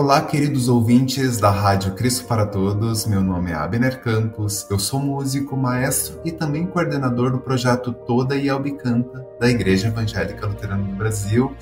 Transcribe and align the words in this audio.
Olá, 0.00 0.20
queridos 0.20 0.68
ouvintes 0.68 1.38
da 1.38 1.50
Rádio 1.50 1.92
Cristo 1.92 2.24
para 2.26 2.46
Todos. 2.46 3.04
Meu 3.04 3.20
nome 3.20 3.50
é 3.50 3.54
Abner 3.54 4.00
Campos. 4.00 4.64
Eu 4.70 4.78
sou 4.78 5.00
músico, 5.00 5.56
maestro 5.56 6.20
e 6.24 6.30
também 6.30 6.64
coordenador 6.64 7.32
do 7.32 7.38
projeto 7.38 7.92
Toda 7.92 8.36
e 8.36 8.48
Albicanta 8.48 9.26
da 9.40 9.50
Igreja 9.50 9.88
Evangélica 9.88 10.46
Luterana 10.46 10.84
do 10.84 10.94
Brasil. 10.94 11.52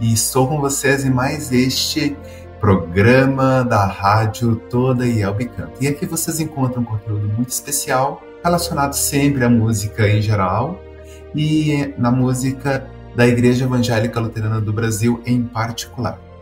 E 0.00 0.12
estou 0.12 0.48
com 0.48 0.60
vocês 0.60 1.04
em 1.04 1.10
mais 1.10 1.52
este 1.52 2.16
programa 2.58 3.62
da 3.62 3.86
Rádio 3.86 4.56
Toda 4.68 5.06
e 5.06 5.22
Albicanta. 5.22 5.74
E 5.80 5.86
aqui 5.86 6.04
vocês 6.04 6.40
encontram 6.40 6.82
um 6.82 6.84
conteúdo 6.84 7.28
muito 7.28 7.50
especial 7.50 8.20
relacionado 8.42 8.94
sempre 8.94 9.44
à 9.44 9.48
música 9.48 10.08
em 10.08 10.20
geral 10.20 10.82
e 11.32 11.94
na 11.96 12.10
música 12.10 12.88
da 13.14 13.24
Igreja 13.24 13.66
Evangélica 13.66 14.18
Luterana 14.18 14.60
do 14.60 14.72
Brasil 14.72 15.22
em 15.24 15.44
particular. 15.44 16.33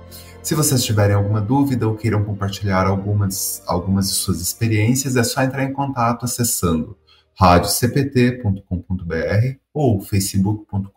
Se 0.42 0.54
vocês 0.56 0.82
tiverem 0.82 1.14
alguma 1.14 1.40
dúvida 1.40 1.86
ou 1.86 1.96
queiram 1.96 2.24
compartilhar 2.24 2.84
algumas, 2.84 3.62
algumas 3.64 4.08
de 4.08 4.14
suas 4.14 4.40
experiências, 4.40 5.14
é 5.14 5.22
só 5.22 5.40
entrar 5.40 5.62
em 5.62 5.72
contato 5.72 6.24
acessando 6.24 6.98
radiocpt.com.br 7.38 9.56
ou 9.72 10.00
facebook.com.br 10.00 10.88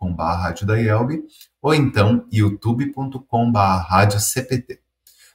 ou 1.62 1.74
então 1.74 2.26
youtube.com.br 2.32 3.58
radiocpt. 3.88 4.80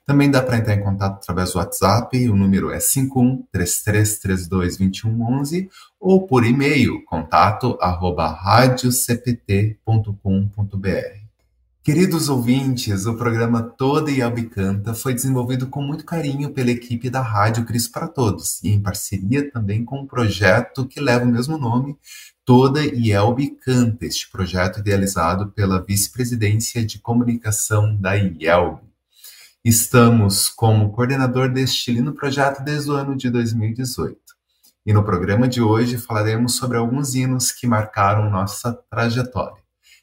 Também 0.05 0.29
dá 0.29 0.41
para 0.41 0.57
entrar 0.57 0.75
em 0.75 0.83
contato 0.83 1.15
através 1.15 1.53
do 1.53 1.59
WhatsApp, 1.59 2.29
o 2.29 2.35
número 2.35 2.69
é 2.69 2.79
5133322111 2.79 5.69
ou 5.97 6.27
por 6.27 6.45
e-mail, 6.45 7.01
contato 7.05 7.77
arroba 7.79 8.27
radiocpt.com.br. 8.27 11.20
Queridos 11.83 12.29
ouvintes, 12.29 13.07
o 13.07 13.15
programa 13.15 13.63
Toda 13.63 14.11
e 14.11 14.21
Albicanta 14.21 14.93
foi 14.93 15.15
desenvolvido 15.15 15.65
com 15.65 15.81
muito 15.81 16.05
carinho 16.05 16.51
pela 16.51 16.69
equipe 16.69 17.09
da 17.09 17.23
Rádio 17.23 17.65
Cristo 17.65 17.91
para 17.91 18.07
Todos 18.07 18.61
e 18.63 18.69
em 18.69 18.79
parceria 18.79 19.49
também 19.49 19.83
com 19.83 20.01
um 20.01 20.05
projeto 20.05 20.85
que 20.85 20.99
leva 20.99 21.25
o 21.25 21.27
mesmo 21.27 21.57
nome, 21.57 21.97
Toda 22.45 22.85
e 22.85 23.11
Albicanta, 23.11 24.05
este 24.05 24.29
projeto 24.29 24.79
idealizado 24.79 25.49
pela 25.53 25.83
Vice-Presidência 25.83 26.85
de 26.85 26.99
Comunicação 26.99 27.95
da 27.95 28.15
IELB. 28.15 28.79
Estamos 29.65 30.49
como 30.49 30.91
coordenador 30.91 31.49
deste 31.49 31.91
lindo 31.91 32.13
projeto 32.13 32.63
desde 32.63 32.91
o 32.91 32.93
ano 32.93 33.17
de 33.17 33.27
2018. 33.31 34.19
E 34.85 34.93
no 34.93 35.03
programa 35.03 35.47
de 35.47 35.63
hoje 35.63 35.97
falaremos 35.97 36.53
sobre 36.53 36.77
alguns 36.77 37.15
hinos 37.15 37.51
que 37.51 37.65
marcaram 37.65 38.29
nossa 38.29 38.71
trajetória. 38.87 39.60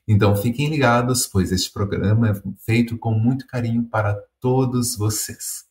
Então 0.09 0.35
fiquem 0.35 0.71
ligados, 0.71 1.27
pois 1.27 1.53
este 1.53 1.71
programa 1.71 2.31
é 2.31 2.43
feito 2.65 2.97
com 2.97 3.13
muito 3.13 3.47
carinho 3.47 3.85
para 3.85 4.19
todos 4.41 4.97
vocês. 4.97 5.69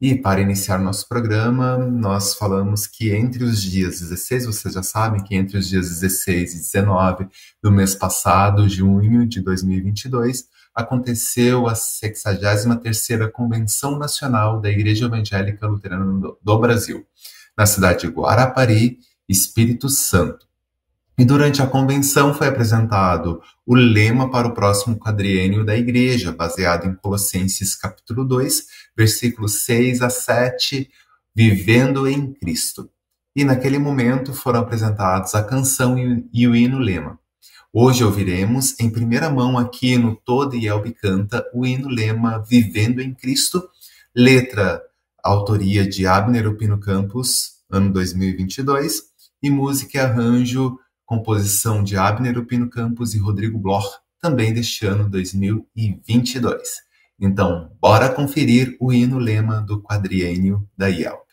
E 0.00 0.16
para 0.16 0.40
iniciar 0.40 0.78
nosso 0.78 1.06
programa, 1.06 1.76
nós 1.76 2.34
falamos 2.34 2.86
que 2.86 3.12
entre 3.12 3.44
os 3.44 3.62
dias 3.62 4.00
16, 4.00 4.46
vocês 4.46 4.74
já 4.74 4.82
sabem 4.82 5.22
que 5.22 5.36
entre 5.36 5.58
os 5.58 5.68
dias 5.68 5.90
16 5.90 6.54
e 6.54 6.56
19 6.56 7.28
do 7.62 7.70
mês 7.70 7.94
passado, 7.94 8.66
junho 8.68 9.26
de 9.28 9.42
2022, 9.42 10.46
aconteceu 10.74 11.68
a 11.68 11.74
63ª 11.74 13.30
Convenção 13.30 13.98
Nacional 13.98 14.62
da 14.62 14.70
Igreja 14.70 15.04
Evangélica 15.04 15.66
Luterana 15.66 16.34
do 16.42 16.58
Brasil, 16.58 17.06
na 17.56 17.66
cidade 17.66 18.00
de 18.00 18.08
Guarapari, 18.08 18.98
Espírito 19.28 19.90
Santo. 19.90 20.51
E 21.22 21.24
durante 21.24 21.62
a 21.62 21.68
convenção 21.68 22.34
foi 22.34 22.48
apresentado 22.48 23.40
o 23.64 23.76
lema 23.76 24.28
para 24.28 24.48
o 24.48 24.52
próximo 24.52 24.98
quadriênio 24.98 25.64
da 25.64 25.76
igreja, 25.76 26.32
baseado 26.32 26.84
em 26.84 26.96
Colossenses 26.96 27.76
capítulo 27.76 28.24
2, 28.24 28.66
versículos 28.96 29.62
6 29.62 30.02
a 30.02 30.10
7, 30.10 30.90
vivendo 31.32 32.08
em 32.08 32.32
Cristo. 32.32 32.90
E 33.36 33.44
naquele 33.44 33.78
momento 33.78 34.34
foram 34.34 34.58
apresentados 34.58 35.32
a 35.36 35.44
canção 35.44 35.96
e 36.32 36.48
o 36.48 36.56
hino 36.56 36.80
lema. 36.80 37.16
Hoje 37.72 38.02
ouviremos 38.02 38.74
em 38.80 38.90
primeira 38.90 39.30
mão 39.30 39.56
aqui 39.56 39.96
no 39.96 40.16
Todo 40.16 40.56
e 40.56 40.66
Elbe 40.66 40.90
Canta 40.90 41.48
o 41.54 41.64
hino 41.64 41.88
lema 41.88 42.40
Vivendo 42.40 43.00
em 43.00 43.14
Cristo, 43.14 43.62
letra 44.12 44.82
autoria 45.22 45.86
de 45.86 46.04
Abner 46.04 46.48
Upino 46.48 46.80
Campos, 46.80 47.60
ano 47.70 47.92
2022, 47.92 49.04
e 49.40 49.50
música 49.50 49.98
e 49.98 50.00
arranjo 50.00 50.80
composição 51.12 51.84
de 51.84 51.94
Abner 51.94 52.38
Upino 52.38 52.70
Campos 52.70 53.14
e 53.14 53.18
Rodrigo 53.18 53.58
Bloch, 53.58 53.86
também 54.18 54.50
deste 54.50 54.86
ano 54.86 55.10
2022. 55.10 56.62
Então, 57.20 57.70
bora 57.78 58.08
conferir 58.08 58.78
o 58.80 58.90
hino 58.90 59.18
lema 59.18 59.60
do 59.60 59.82
quadriênio 59.82 60.66
da 60.74 60.88
IELP. 60.88 61.26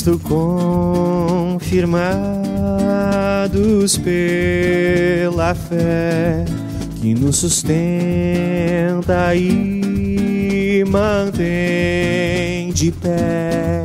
Cristo 0.00 0.18
confirmados 0.20 1.60
pela 3.98 5.54
fé 5.54 6.42
que 7.02 7.12
nos 7.14 7.36
sustenta 7.36 7.74
e 9.34 10.82
mantém 10.88 12.72
de 12.72 12.90
pé 12.92 13.84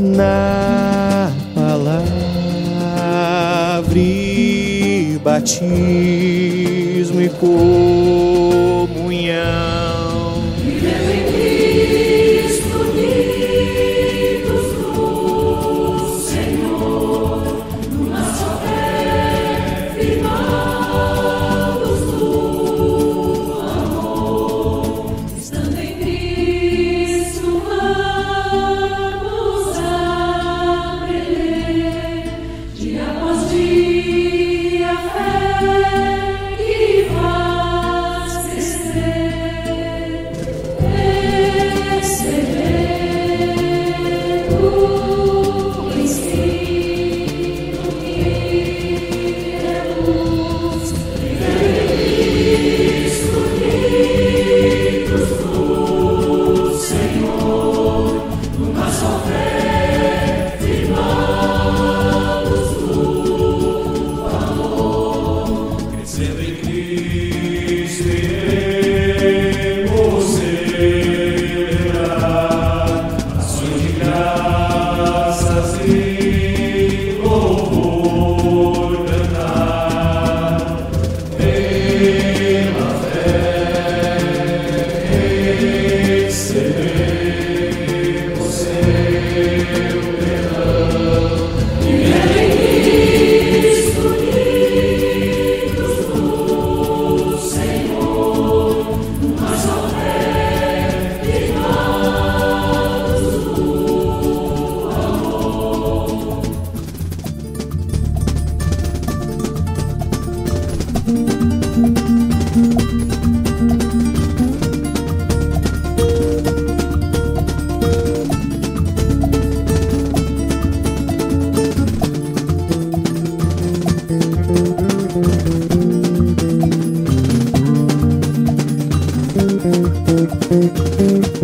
na 0.00 1.30
palavra 1.54 2.02
e 3.96 5.16
batismo 5.22 7.20
e 7.20 7.28
comunhão 7.28 7.93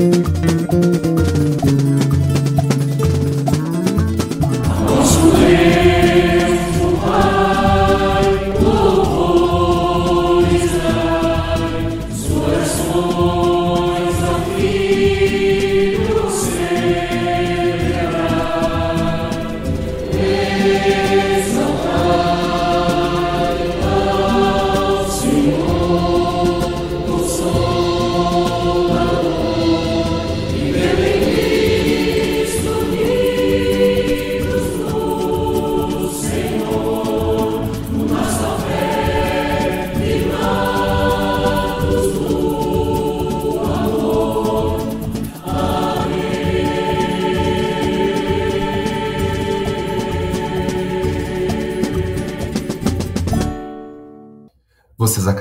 Vocês 0.00 1.29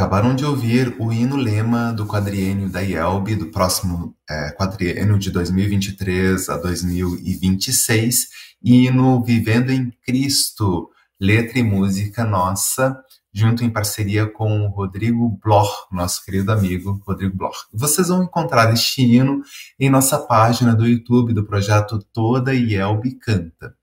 acabaram 0.10 0.34
de 0.34 0.44
ouvir 0.44 0.96
o 0.98 1.14
hino 1.14 1.36
lema 1.36 1.94
do 1.94 2.04
quadriênio 2.04 2.68
da 2.68 2.82
IELB, 2.82 3.36
do 3.36 3.52
próximo 3.52 4.16
é, 4.28 4.50
quadriênio 4.54 5.20
de 5.20 5.30
2023 5.30 6.50
a 6.50 6.58
2026, 6.58 8.28
hino 8.60 9.24
Vivendo 9.24 9.70
em 9.70 9.94
Cristo, 10.04 10.90
letra 11.22 11.60
e 11.60 11.64
música 11.64 12.26
nossa, 12.26 13.00
junto 13.32 13.64
em 13.64 13.70
parceria 13.70 14.26
com 14.26 14.66
o 14.66 14.70
Rodrigo 14.70 15.30
Bloch, 15.44 15.70
nosso 15.92 16.26
querido 16.26 16.52
amigo 16.52 17.00
Rodrigo 17.06 17.38
Bloch. 17.38 17.68
Vocês 17.72 18.08
vão 18.08 18.24
encontrar 18.24 18.74
este 18.74 19.04
hino 19.04 19.44
em 19.80 19.92
nossa 19.92 20.18
página 20.18 20.76
do 20.76 20.88
YouTube 20.88 21.34
do 21.34 21.46
projeto 21.46 22.00
Toda 22.12 22.56
IELB 22.56 23.12
Canta. 23.12 23.76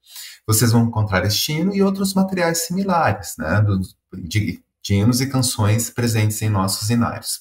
Vocês 0.45 0.73
vão 0.73 0.87
encontrar 0.87 1.25
este 1.25 1.53
hino 1.53 1.73
e 1.73 1.85
outros 1.85 2.15
materiais 2.15 2.67
similares, 2.67 3.37
né, 3.39 3.63
do, 3.63 3.81
de 4.13 4.66
de 4.87 4.95
hinos 4.95 5.21
e 5.21 5.27
canções 5.27 5.91
presentes 5.91 6.41
em 6.43 6.49
nossos 6.49 6.91
inários. 6.91 7.41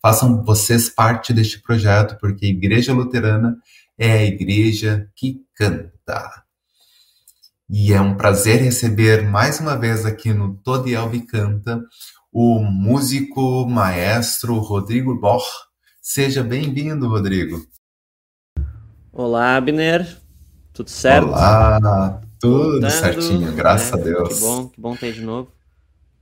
Façam 0.00 0.42
vocês 0.42 0.88
parte 0.88 1.32
deste 1.32 1.60
projeto, 1.60 2.18
porque 2.18 2.46
a 2.46 2.50
Igreja 2.50 2.92
Luterana 2.92 3.58
é 3.98 4.12
a 4.12 4.24
igreja 4.24 5.08
que 5.14 5.44
canta. 5.54 6.41
E 7.74 7.92
é 7.94 8.00
um 8.00 8.14
prazer 8.14 8.60
receber 8.60 9.22
mais 9.22 9.58
uma 9.58 9.76
vez 9.76 10.04
aqui 10.04 10.32
no 10.34 10.54
Todielbe 10.56 11.22
Canta 11.22 11.82
o 12.30 12.60
músico 12.62 13.66
maestro 13.66 14.58
Rodrigo 14.58 15.18
Boch. 15.18 15.46
Seja 16.00 16.42
bem-vindo, 16.42 17.08
Rodrigo. 17.08 17.64
Olá, 19.10 19.56
Abner. 19.56 20.20
Tudo 20.72 20.90
certo? 20.90 21.28
Olá, 21.28 22.20
tudo 22.38 22.72
Voltando, 22.80 22.90
certinho, 22.90 23.54
graças 23.54 23.90
né? 23.92 24.00
a 24.00 24.04
Deus. 24.04 24.28
Que 24.34 24.40
bom, 24.40 24.68
que 24.68 24.80
bom 24.80 24.94
ter 24.96 25.12
de 25.14 25.22
novo. 25.22 25.50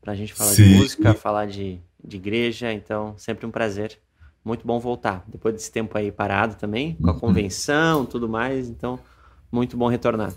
Pra 0.01 0.15
gente 0.15 0.33
falar 0.33 0.53
Sim. 0.53 0.63
de 0.69 0.75
música, 0.77 1.15
falar 1.15 1.47
de 1.47 1.81
de 2.03 2.17
igreja, 2.17 2.73
então 2.73 3.15
sempre 3.19 3.45
um 3.45 3.51
prazer. 3.51 3.99
Muito 4.43 4.67
bom 4.67 4.81
voltar. 4.81 5.23
Depois 5.29 5.55
desse 5.55 5.71
tempo 5.71 5.99
aí 5.99 6.11
parado 6.11 6.55
também, 6.55 6.95
com 6.95 7.11
a 7.11 7.13
Uhum. 7.13 7.19
convenção, 7.21 8.07
tudo 8.07 8.27
mais, 8.27 8.71
então 8.71 8.99
muito 9.53 9.77
bom 9.77 9.87
retornar. 9.87 10.33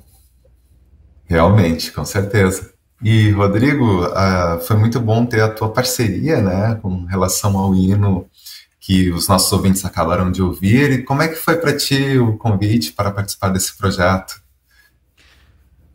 Realmente, 1.25 1.91
com 1.91 2.05
certeza. 2.05 2.73
E, 3.01 3.31
Rodrigo, 3.31 4.03
ah, 4.13 4.59
foi 4.65 4.77
muito 4.77 4.99
bom 4.99 5.25
ter 5.25 5.41
a 5.41 5.49
tua 5.49 5.69
parceria, 5.69 6.41
né, 6.41 6.79
com 6.81 7.05
relação 7.05 7.57
ao 7.57 7.75
hino 7.75 8.29
que 8.79 9.09
os 9.11 9.29
nossos 9.29 9.51
ouvintes 9.53 9.85
acabaram 9.85 10.29
de 10.29 10.41
ouvir. 10.41 10.91
E 10.91 11.03
como 11.03 11.21
é 11.21 11.29
que 11.29 11.35
foi 11.35 11.55
para 11.55 11.75
ti 11.75 12.17
o 12.17 12.37
convite 12.37 12.91
para 12.91 13.11
participar 13.11 13.49
desse 13.49 13.77
projeto? 13.77 14.41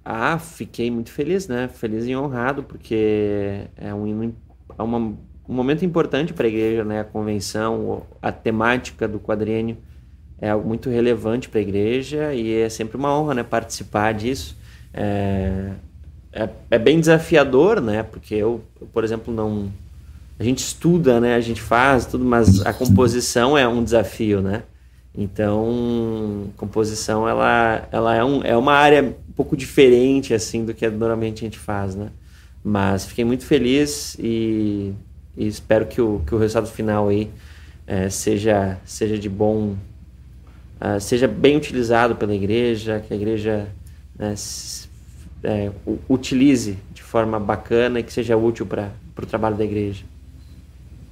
Ah, 0.02 0.38
fiquei 0.38 0.90
muito 0.90 1.12
feliz, 1.12 1.46
né? 1.48 1.68
Feliz 1.68 2.06
e 2.06 2.16
honrado, 2.16 2.62
porque 2.62 3.68
é 3.76 3.92
um 3.92 4.06
hino, 4.06 4.34
é 4.78 4.82
uma, 4.82 4.98
um 4.98 5.54
momento 5.54 5.84
importante 5.84 6.32
para 6.32 6.46
a 6.46 6.48
igreja, 6.48 6.82
né? 6.82 7.00
A 7.00 7.04
convenção, 7.04 8.06
a 8.22 8.32
temática 8.32 9.06
do 9.06 9.20
quadriênio 9.20 9.76
é 10.40 10.48
algo 10.48 10.66
muito 10.66 10.88
relevante 10.88 11.50
para 11.50 11.58
a 11.58 11.62
igreja 11.62 12.32
e 12.32 12.54
é 12.54 12.70
sempre 12.70 12.96
uma 12.96 13.14
honra, 13.14 13.34
né? 13.34 13.42
Participar 13.42 14.12
disso. 14.14 14.56
É, 14.92 15.72
é, 16.32 16.48
é 16.70 16.78
bem 16.78 17.00
desafiador, 17.00 17.80
né? 17.80 18.02
Porque 18.02 18.34
eu, 18.34 18.62
eu, 18.80 18.86
por 18.86 19.04
exemplo, 19.04 19.32
não. 19.32 19.70
A 20.38 20.44
gente 20.44 20.58
estuda, 20.58 21.20
né? 21.20 21.34
A 21.34 21.40
gente 21.40 21.60
faz 21.60 22.06
tudo, 22.06 22.24
mas 22.24 22.64
a 22.64 22.72
composição 22.72 23.58
é 23.58 23.66
um 23.66 23.82
desafio, 23.82 24.40
né? 24.40 24.62
Então, 25.14 26.50
composição 26.56 27.28
ela, 27.28 27.88
ela 27.90 28.14
é, 28.14 28.24
um, 28.24 28.42
é 28.44 28.56
uma 28.56 28.72
área 28.72 29.02
um 29.02 29.32
pouco 29.32 29.56
diferente 29.56 30.32
assim 30.32 30.64
do 30.64 30.72
que 30.72 30.88
normalmente 30.88 31.44
a 31.44 31.46
gente 31.46 31.58
faz, 31.58 31.96
né? 31.96 32.10
Mas 32.62 33.04
fiquei 33.06 33.24
muito 33.24 33.44
feliz 33.44 34.16
e, 34.18 34.92
e 35.36 35.46
espero 35.46 35.86
que 35.86 36.00
o, 36.00 36.22
que 36.24 36.34
o 36.34 36.38
resultado 36.38 36.68
final 36.68 37.08
aí 37.08 37.30
é, 37.84 38.08
seja, 38.10 38.78
seja 38.84 39.18
de 39.18 39.28
bom, 39.28 39.74
uh, 40.80 41.00
seja 41.00 41.26
bem 41.26 41.56
utilizado 41.56 42.14
pela 42.14 42.34
igreja, 42.34 43.00
que 43.00 43.12
a 43.12 43.16
igreja 43.16 43.66
né, 44.18 44.34
é, 45.44 45.70
utilize 46.08 46.78
de 46.92 47.02
forma 47.02 47.38
bacana 47.38 48.00
e 48.00 48.02
que 48.02 48.12
seja 48.12 48.36
útil 48.36 48.66
para 48.66 48.92
o 49.16 49.26
trabalho 49.26 49.56
da 49.56 49.64
igreja. 49.64 50.04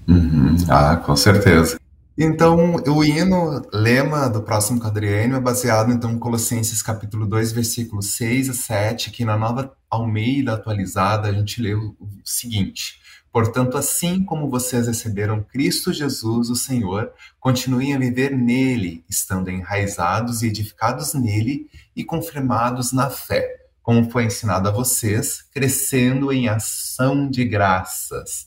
Uhum. 0.08 0.56
Ah, 0.68 0.96
com 0.96 1.16
certeza. 1.16 1.78
Então, 2.18 2.76
o 2.76 3.04
hino, 3.04 3.62
lema 3.72 4.28
do 4.28 4.40
próximo 4.40 4.80
quadriênio 4.80 5.36
é 5.36 5.40
baseado 5.40 5.92
então 5.92 6.10
em 6.10 6.18
Colossenses 6.18 6.82
capítulo 6.82 7.26
2, 7.26 7.52
versículos 7.52 8.16
6 8.16 8.48
a 8.48 8.54
7, 8.54 9.10
que 9.10 9.24
na 9.24 9.36
nova 9.36 9.70
Almeida 9.90 10.54
atualizada 10.54 11.28
a 11.28 11.32
gente 11.32 11.60
lê 11.60 11.74
o 11.74 11.94
seguinte: 12.24 13.00
Portanto, 13.36 13.76
assim 13.76 14.24
como 14.24 14.48
vocês 14.48 14.86
receberam 14.86 15.42
Cristo 15.42 15.92
Jesus, 15.92 16.48
o 16.48 16.56
Senhor, 16.56 17.12
continuem 17.38 17.94
a 17.94 17.98
viver 17.98 18.34
nele, 18.34 19.04
estando 19.10 19.50
enraizados 19.50 20.40
e 20.40 20.46
edificados 20.46 21.12
nele 21.12 21.68
e 21.94 22.02
confirmados 22.02 22.92
na 22.92 23.10
fé, 23.10 23.66
como 23.82 24.10
foi 24.10 24.24
ensinado 24.24 24.70
a 24.70 24.72
vocês, 24.72 25.42
crescendo 25.52 26.32
em 26.32 26.48
ação 26.48 27.28
de 27.28 27.44
graças. 27.44 28.46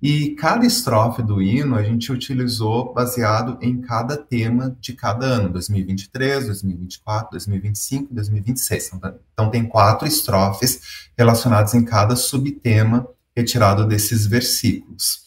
E 0.00 0.36
cada 0.36 0.64
estrofe 0.64 1.24
do 1.24 1.42
hino 1.42 1.74
a 1.74 1.82
gente 1.82 2.12
utilizou 2.12 2.94
baseado 2.94 3.58
em 3.60 3.80
cada 3.80 4.16
tema 4.16 4.76
de 4.80 4.92
cada 4.92 5.26
ano, 5.26 5.48
2023, 5.48 6.46
2024, 6.46 7.32
2025, 7.32 8.14
2026. 8.14 8.92
Então, 9.32 9.50
tem 9.50 9.66
quatro 9.66 10.06
estrofes 10.06 11.10
relacionadas 11.18 11.74
em 11.74 11.84
cada 11.84 12.14
subtema 12.14 13.08
retirado 13.36 13.86
desses 13.86 14.26
versículos. 14.26 15.20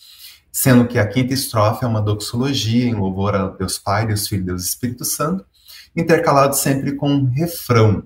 Sendo 0.52 0.88
que 0.88 1.00
a 1.00 1.08
quinta 1.08 1.34
estrofe 1.34 1.84
é 1.84 1.88
uma 1.88 2.02
doxologia 2.02 2.86
em 2.86 2.94
louvor 2.94 3.36
a 3.36 3.48
Deus 3.48 3.80
Pai, 3.80 4.06
Deus 4.06 4.28
Filho 4.28 4.46
Deus 4.46 4.64
Espírito 4.64 5.04
Santo, 5.04 5.46
intercalado 5.96 6.56
sempre 6.56 6.94
com 6.96 7.10
um 7.10 7.26
refrão. 7.26 8.04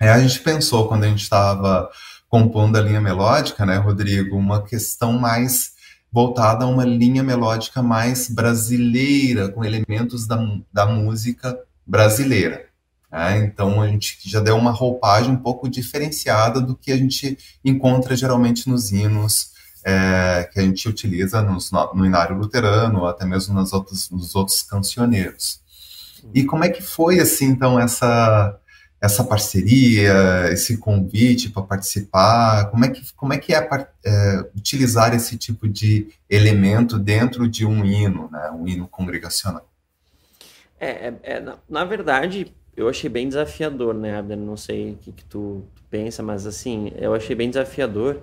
Aí 0.00 0.08
a 0.08 0.18
gente 0.18 0.40
pensou, 0.40 0.88
quando 0.88 1.04
a 1.04 1.08
gente 1.08 1.22
estava 1.22 1.90
compondo 2.28 2.76
a 2.76 2.80
linha 2.80 3.00
melódica, 3.00 3.64
né, 3.64 3.76
Rodrigo, 3.76 4.36
uma 4.36 4.62
questão 4.62 5.12
mais 5.12 5.72
voltada 6.10 6.64
a 6.64 6.68
uma 6.68 6.84
linha 6.84 7.22
melódica 7.22 7.82
mais 7.82 8.28
brasileira, 8.28 9.50
com 9.50 9.64
elementos 9.64 10.26
da, 10.26 10.38
da 10.72 10.86
música 10.86 11.58
brasileira. 11.86 12.66
Né? 13.10 13.38
Então 13.38 13.80
a 13.80 13.88
gente 13.88 14.18
já 14.24 14.40
deu 14.40 14.56
uma 14.56 14.70
roupagem 14.70 15.32
um 15.32 15.36
pouco 15.36 15.68
diferenciada 15.68 16.60
do 16.60 16.76
que 16.76 16.92
a 16.92 16.96
gente 16.96 17.38
encontra 17.64 18.16
geralmente 18.16 18.68
nos 18.68 18.92
hinos 18.92 19.54
é, 19.84 20.48
que 20.52 20.58
a 20.58 20.62
gente 20.62 20.88
utiliza 20.88 21.40
nos, 21.42 21.70
no, 21.70 22.04
inário 22.04 22.36
luterano, 22.36 23.00
ou 23.00 23.06
até 23.06 23.24
mesmo 23.24 23.54
nas 23.54 23.72
outras, 23.72 24.10
nos 24.10 24.34
outros 24.34 24.62
cancioneiros. 24.62 25.60
E 26.34 26.44
como 26.44 26.64
é 26.64 26.68
que 26.68 26.82
foi 26.82 27.20
assim 27.20 27.46
então 27.46 27.78
essa 27.78 28.58
essa 29.00 29.22
parceria, 29.22 30.50
esse 30.50 30.78
convite 30.78 31.50
para 31.50 31.62
participar? 31.62 32.70
Como 32.70 32.84
é 32.84 32.88
que, 32.88 33.12
como 33.14 33.32
é, 33.32 33.38
que 33.38 33.54
é, 33.54 33.68
é, 34.04 34.40
utilizar 34.56 35.14
esse 35.14 35.36
tipo 35.36 35.68
de 35.68 36.08
elemento 36.28 36.98
dentro 36.98 37.48
de 37.48 37.66
um 37.66 37.84
hino, 37.84 38.28
né, 38.30 38.50
um 38.50 38.66
hino 38.66 38.88
congregacional? 38.88 39.68
É, 40.80 41.08
é, 41.08 41.14
é 41.22 41.40
na, 41.40 41.58
na, 41.68 41.84
verdade, 41.84 42.54
eu 42.76 42.88
achei 42.88 43.08
bem 43.08 43.26
desafiador, 43.28 43.94
né, 43.94 44.16
Abner? 44.16 44.36
Não 44.36 44.56
sei 44.56 44.92
o 44.92 44.96
que, 44.96 45.12
que 45.12 45.24
tu, 45.24 45.64
tu 45.74 45.82
pensa, 45.88 46.22
mas 46.22 46.46
assim, 46.46 46.92
eu 46.96 47.14
achei 47.14 47.34
bem 47.34 47.48
desafiador 47.48 48.20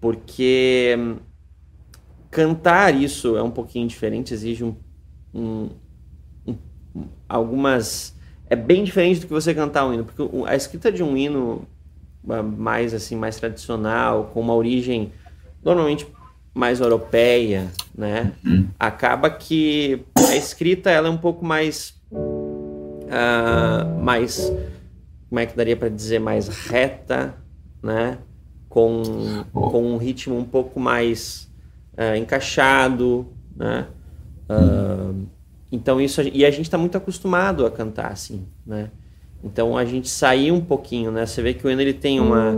porque 0.00 0.96
hum, 0.98 1.16
cantar 2.30 2.94
isso 2.94 3.36
é 3.36 3.42
um 3.42 3.50
pouquinho 3.50 3.86
diferente, 3.86 4.32
exige 4.32 4.64
um, 4.64 4.76
um, 5.34 5.70
um, 6.46 6.56
algumas 7.28 8.16
é 8.48 8.56
bem 8.56 8.82
diferente 8.82 9.20
do 9.20 9.26
que 9.26 9.32
você 9.32 9.54
cantar 9.54 9.86
um 9.86 9.94
hino, 9.94 10.04
porque 10.04 10.22
a 10.46 10.56
escrita 10.56 10.90
de 10.90 11.02
um 11.02 11.16
hino 11.16 11.68
mais 12.56 12.92
assim, 12.92 13.16
mais 13.16 13.36
tradicional, 13.36 14.30
com 14.34 14.40
uma 14.40 14.54
origem 14.54 15.12
normalmente 15.62 16.06
mais 16.52 16.80
europeia, 16.80 17.70
né? 17.94 18.32
Uhum. 18.44 18.68
Acaba 18.78 19.30
que 19.30 20.02
a 20.16 20.36
escrita 20.36 20.90
ela 20.90 21.06
é 21.06 21.10
um 21.10 21.16
pouco 21.16 21.44
mais 21.44 21.94
uh, 23.10 24.00
mais 24.02 24.52
como 25.28 25.38
é 25.38 25.46
que 25.46 25.56
daria 25.56 25.76
para 25.76 25.88
dizer 25.88 26.18
mais 26.18 26.48
reta, 26.48 27.34
né? 27.82 28.18
Com, 28.68 29.02
com 29.52 29.94
um 29.94 29.96
ritmo 29.96 30.36
um 30.36 30.44
pouco 30.44 30.78
mais 30.78 31.50
uh, 31.96 32.16
encaixado, 32.16 33.28
né? 33.56 33.86
Uh, 34.48 35.26
então 35.70 36.00
isso 36.00 36.20
e 36.22 36.44
a 36.44 36.50
gente 36.50 36.62
está 36.62 36.76
muito 36.76 36.96
acostumado 36.96 37.64
a 37.64 37.70
cantar 37.70 38.10
assim, 38.10 38.44
né? 38.66 38.90
Então 39.42 39.76
a 39.76 39.84
gente 39.84 40.08
sair 40.08 40.50
um 40.50 40.60
pouquinho, 40.60 41.12
né? 41.12 41.24
Você 41.26 41.40
vê 41.40 41.54
que 41.54 41.66
o 41.66 41.70
Eno 41.70 41.80
ele 41.80 41.94
tem 41.94 42.18
uma 42.20 42.52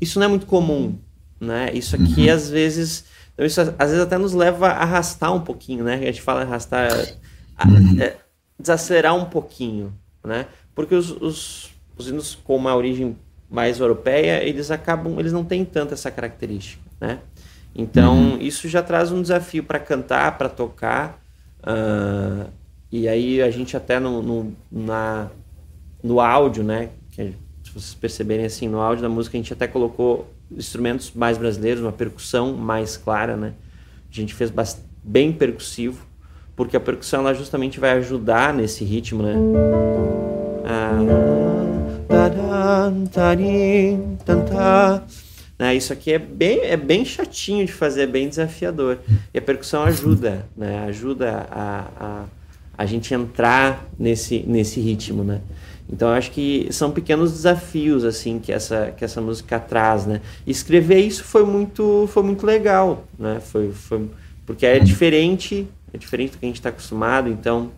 isso 0.00 0.18
não 0.18 0.26
é 0.26 0.28
muito 0.28 0.46
comum, 0.46 0.96
né? 1.40 1.70
Isso 1.74 1.96
aqui 1.96 2.28
uhum. 2.28 2.34
às 2.34 2.48
vezes 2.48 3.04
então 3.34 3.44
isso 3.44 3.60
às 3.60 3.90
vezes 3.90 4.00
até 4.00 4.16
nos 4.16 4.32
leva 4.32 4.68
a 4.68 4.82
arrastar 4.82 5.34
um 5.34 5.40
pouquinho, 5.40 5.84
né? 5.84 5.94
A 5.94 6.06
gente 6.06 6.22
fala 6.22 6.42
arrastar, 6.42 6.90
a, 7.56 7.68
uhum. 7.68 8.00
é, 8.00 8.16
desacelerar 8.58 9.14
um 9.14 9.24
pouquinho, 9.24 9.92
né? 10.24 10.46
Porque 10.74 10.94
os, 10.94 11.10
os, 11.10 11.70
os 11.96 12.08
hinos 12.08 12.34
com 12.34 12.56
uma 12.56 12.74
origem 12.74 13.16
mais 13.50 13.80
europeia, 13.80 14.42
eles 14.42 14.70
acabam, 14.70 15.18
eles 15.18 15.32
não 15.32 15.44
têm 15.44 15.64
tanto 15.64 15.94
essa 15.94 16.10
característica, 16.10 16.82
né? 17.00 17.18
Então 17.74 18.16
uhum. 18.16 18.38
isso 18.40 18.68
já 18.68 18.82
traz 18.82 19.10
um 19.10 19.20
desafio 19.20 19.64
para 19.64 19.80
cantar, 19.80 20.38
para 20.38 20.48
tocar, 20.48 21.20
uh, 21.60 22.48
e 22.90 23.08
aí 23.08 23.42
a 23.42 23.50
gente 23.50 23.76
até 23.76 23.98
no, 23.98 24.22
no, 24.22 24.56
na, 24.70 25.28
no 26.02 26.20
áudio, 26.20 26.62
né? 26.62 26.90
Que, 27.10 27.34
se 27.64 27.70
vocês 27.72 27.94
perceberem 27.94 28.46
assim, 28.46 28.68
no 28.68 28.80
áudio 28.80 29.02
da 29.02 29.08
música 29.08 29.36
a 29.36 29.40
gente 29.40 29.52
até 29.52 29.66
colocou 29.66 30.32
instrumentos 30.56 31.12
mais 31.14 31.38
brasileiros, 31.38 31.82
uma 31.82 31.92
percussão 31.92 32.54
mais 32.54 32.96
clara, 32.96 33.36
né? 33.36 33.52
A 34.10 34.14
gente 34.14 34.34
fez 34.34 34.52
bem 35.02 35.32
percussivo, 35.32 36.04
porque 36.54 36.76
a 36.76 36.80
percussão 36.80 37.20
ela 37.20 37.34
justamente 37.34 37.80
vai 37.80 37.92
ajudar 37.92 38.54
nesse 38.54 38.84
ritmo, 38.84 39.22
né? 39.22 39.34
Ah, 40.66 40.98
né? 45.58 45.74
Isso 45.74 45.92
aqui 45.92 46.12
é 46.12 46.18
bem, 46.18 46.60
é 46.62 46.76
bem 46.76 47.04
chatinho 47.04 47.64
de 47.64 47.72
fazer, 47.72 48.02
é 48.02 48.06
bem 48.06 48.28
desafiador. 48.28 48.98
E 49.32 49.38
a 49.38 49.42
percussão 49.42 49.82
ajuda, 49.84 50.46
né? 50.56 50.84
ajuda 50.88 51.46
a, 51.50 51.86
a, 51.98 52.24
a 52.76 52.86
gente 52.86 53.14
entrar 53.14 53.88
nesse, 53.98 54.44
nesse 54.46 54.80
ritmo. 54.80 55.22
Né? 55.22 55.40
Então 55.94 56.08
acho 56.08 56.32
que 56.32 56.66
são 56.72 56.90
pequenos 56.90 57.30
desafios 57.30 58.04
assim 58.04 58.40
que 58.40 58.52
essa, 58.52 58.92
que 58.96 59.04
essa 59.04 59.20
música 59.20 59.60
traz. 59.60 60.04
Né? 60.04 60.20
E 60.44 60.50
escrever 60.50 60.98
isso 60.98 61.22
foi 61.22 61.46
muito, 61.46 62.08
foi 62.08 62.24
muito 62.24 62.44
legal, 62.44 63.04
né? 63.16 63.38
foi, 63.40 63.70
foi, 63.70 64.10
porque 64.44 64.66
é 64.66 64.80
diferente, 64.80 65.68
é 65.92 65.96
diferente 65.96 66.32
do 66.32 66.38
que 66.38 66.46
a 66.46 66.48
gente 66.48 66.56
está 66.56 66.70
acostumado, 66.70 67.28
então 67.28 67.70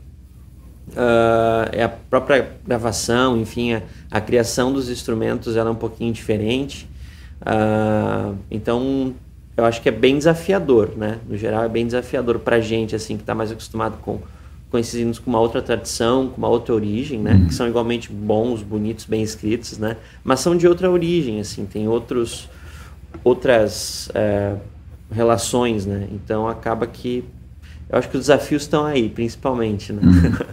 uh, 0.92 1.68
é 1.73 1.85
a 1.85 1.90
própria 1.90 2.52
gravação, 2.66 3.37
enfim, 3.37 3.75
a, 3.75 3.82
a, 4.11 4.18
criação 4.18 4.73
dos 4.73 4.88
instrumentos 4.88 5.54
ela 5.54 5.68
é 5.68 5.73
um 5.73 5.76
pouquinho 5.76 6.11
diferente. 6.11 6.88
Uh, 7.42 8.35
então, 8.50 9.14
eu 9.58 9.66
acho 9.66 9.82
que 9.82 9.90
é 9.90 9.92
bem 9.92 10.16
desafiador, 10.16 10.92
né? 10.96 11.18
No 11.28 11.37
geral, 11.37 11.64
é 11.64 11.68
bem 11.68 11.85
desafiador 11.85 12.38
para 12.38 12.61
gente, 12.61 12.96
assim, 12.96 13.18
que 13.18 13.23
está 13.23 13.35
mais 13.35 13.52
acostumado 13.52 13.99
com, 14.00 14.20
com 14.76 14.80
esses 14.80 14.95
hinos 14.95 15.18
com 15.18 15.30
uma 15.30 15.40
outra 15.40 15.62
tradição, 15.62 16.28
com 16.28 16.37
uma 16.37 16.49
outra 16.49 16.75
origem, 16.75 17.18
né? 17.18 17.33
Uhum. 17.33 17.47
Que 17.47 17.54
são 17.54 17.66
igualmente 17.66 18.12
bons, 18.12 18.62
bonitos, 18.62 19.06
bem 19.06 19.23
escritos, 19.23 19.78
né? 19.78 19.97
Mas 20.23 20.40
são 20.40 20.54
de 20.54 20.68
outra 20.68 20.90
origem, 20.90 21.40
assim, 21.40 21.64
tem 21.64 21.88
outros, 21.88 22.47
outras 23.25 24.11
é, 24.14 24.54
relações, 25.11 25.87
né? 25.87 26.09
Então, 26.12 26.47
acaba 26.47 26.87
que 26.87 27.25
eu 27.88 27.99
acho 27.99 28.11
que 28.11 28.18
os 28.18 28.26
desafios 28.26 28.64
estão 28.64 28.85
aí, 28.85 29.09
principalmente, 29.09 29.95
né? 29.95 30.02
Uhum. 30.04 30.47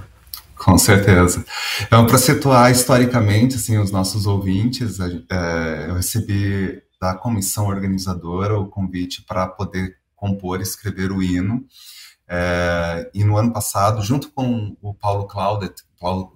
Com 0.56 0.78
certeza. 0.78 1.44
Então, 1.82 2.06
para 2.06 2.18
situar 2.18 2.72
historicamente 2.72 3.56
assim, 3.56 3.78
os 3.78 3.92
nossos 3.92 4.26
ouvintes, 4.26 4.98
é, 5.02 5.88
eu 5.90 5.96
recebi 5.96 6.82
da 7.02 7.14
comissão 7.14 7.68
organizadora 7.68 8.58
o 8.58 8.68
convite 8.68 9.22
para 9.28 9.46
poder 9.48 9.98
compor 10.16 10.62
e 10.62 10.64
escrever 10.64 11.12
o 11.12 11.22
hino. 11.22 11.66
É, 12.28 13.10
e 13.14 13.24
no 13.24 13.38
ano 13.38 13.52
passado, 13.52 14.02
junto 14.02 14.32
com 14.32 14.76
o 14.82 14.94
Paulo 14.94 15.28
Claudet, 15.28 15.74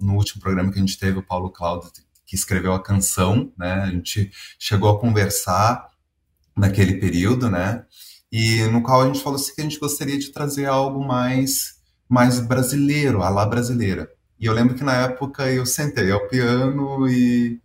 no 0.00 0.14
último 0.14 0.40
programa 0.40 0.70
que 0.70 0.78
a 0.78 0.80
gente 0.80 0.98
teve, 0.98 1.18
o 1.18 1.22
Paulo 1.22 1.50
Claudet, 1.50 1.92
que 2.26 2.34
escreveu 2.34 2.72
a 2.72 2.82
canção, 2.82 3.52
né? 3.56 3.82
A 3.82 3.90
gente 3.90 4.30
chegou 4.58 4.90
a 4.90 5.00
conversar 5.00 5.88
naquele 6.56 6.94
período, 6.94 7.50
né? 7.50 7.84
E 8.30 8.62
no 8.64 8.82
qual 8.82 9.02
a 9.02 9.06
gente 9.06 9.22
falou 9.22 9.38
assim 9.38 9.54
que 9.54 9.60
a 9.60 9.64
gente 9.64 9.78
gostaria 9.78 10.18
de 10.18 10.30
trazer 10.30 10.66
algo 10.66 11.04
mais 11.04 11.78
mais 12.08 12.40
brasileiro, 12.40 13.22
a 13.22 13.28
lá 13.28 13.44
brasileira. 13.44 14.10
E 14.40 14.46
eu 14.46 14.52
lembro 14.52 14.74
que 14.74 14.84
na 14.84 14.94
época 14.94 15.50
eu 15.50 15.66
sentei 15.66 16.10
ao 16.10 16.26
piano 16.28 17.08
e, 17.08 17.60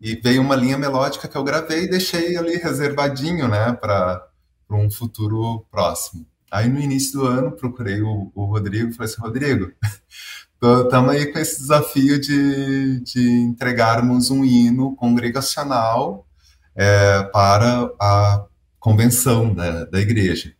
e 0.00 0.14
veio 0.16 0.40
uma 0.40 0.54
linha 0.54 0.78
melódica 0.78 1.26
que 1.26 1.36
eu 1.36 1.42
gravei 1.42 1.84
e 1.84 1.90
deixei 1.90 2.36
ali 2.36 2.56
reservadinho, 2.56 3.48
né, 3.48 3.72
para 3.72 4.28
um 4.70 4.90
futuro 4.90 5.66
próximo. 5.70 6.24
Aí 6.50 6.68
no 6.68 6.80
início 6.80 7.20
do 7.20 7.26
ano 7.26 7.52
procurei 7.52 8.00
o, 8.00 8.30
o 8.34 8.44
Rodrigo 8.44 8.90
e 8.90 8.92
falei 8.92 9.12
assim, 9.12 9.20
Rodrigo, 9.20 9.72
estamos 10.84 11.10
aí 11.10 11.26
com 11.32 11.38
esse 11.38 11.60
desafio 11.60 12.20
de, 12.20 13.00
de 13.00 13.28
entregarmos 13.40 14.30
um 14.30 14.44
hino 14.44 14.96
congregacional 14.96 16.26
é, 16.74 17.22
para 17.24 17.90
a 18.00 18.44
convenção 18.78 19.54
da, 19.54 19.84
da 19.84 20.00
igreja. 20.00 20.54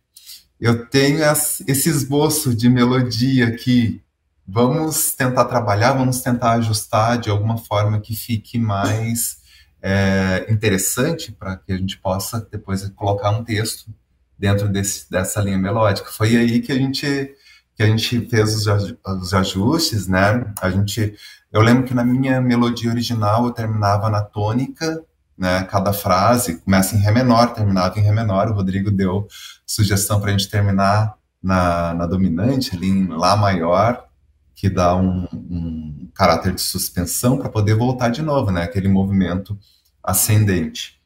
Eu 0.59 0.85
tenho 0.87 1.19
esse 1.23 1.89
esboço 1.89 2.53
de 2.53 2.69
melodia 2.69 3.47
aqui 3.47 4.03
vamos 4.51 5.13
tentar 5.13 5.45
trabalhar, 5.45 5.93
vamos 5.93 6.21
tentar 6.21 6.53
ajustar 6.53 7.19
de 7.19 7.29
alguma 7.29 7.57
forma 7.57 7.99
que 8.01 8.15
fique 8.15 8.57
mais 8.57 9.37
é, 9.81 10.47
interessante 10.49 11.31
para 11.31 11.55
que 11.55 11.71
a 11.71 11.77
gente 11.77 11.97
possa 11.99 12.45
depois 12.51 12.87
colocar 12.89 13.29
um 13.29 13.43
texto 13.43 13.93
dentro 14.39 14.69
desse, 14.69 15.09
dessa 15.11 15.41
linha 15.41 15.57
melódica. 15.57 16.09
Foi 16.09 16.35
aí 16.37 16.61
que 16.61 16.71
a 16.71 16.75
gente 16.75 17.35
que 17.75 17.83
a 17.83 17.87
gente 17.87 18.27
fez 18.27 18.67
os, 18.67 19.33
ajustes, 19.33 20.05
né? 20.05 20.53
A 20.61 20.69
gente, 20.69 21.15
eu 21.49 21.61
lembro 21.61 21.85
que 21.85 21.93
na 21.93 22.03
minha 22.03 22.41
melodia 22.41 22.89
original 22.89 23.45
eu 23.45 23.51
terminava 23.51 24.09
na 24.09 24.21
tônica, 24.21 25.01
né? 25.37 25.63
Cada 25.63 25.93
frase 25.93 26.57
começa 26.57 26.93
em 26.97 26.99
ré 26.99 27.09
menor, 27.09 27.53
terminava 27.53 27.97
em 27.97 28.03
ré 28.03 28.11
menor. 28.11 28.49
O 28.49 28.53
Rodrigo 28.53 28.91
deu 28.91 29.29
sugestão 29.65 30.19
para 30.19 30.27
a 30.29 30.31
gente 30.33 30.49
terminar 30.49 31.15
na, 31.41 31.93
na 31.93 32.05
dominante, 32.05 32.75
ali 32.75 32.89
em 32.89 33.07
lá 33.07 33.37
maior, 33.37 34.05
que 34.53 34.69
dá 34.69 34.93
um, 34.93 35.25
um 35.31 36.09
caráter 36.13 36.53
de 36.53 36.61
suspensão 36.61 37.37
para 37.37 37.47
poder 37.47 37.75
voltar 37.75 38.09
de 38.09 38.21
novo, 38.21 38.51
né? 38.51 38.63
Aquele 38.63 38.89
movimento 38.89 39.57
ascendente. 40.03 40.98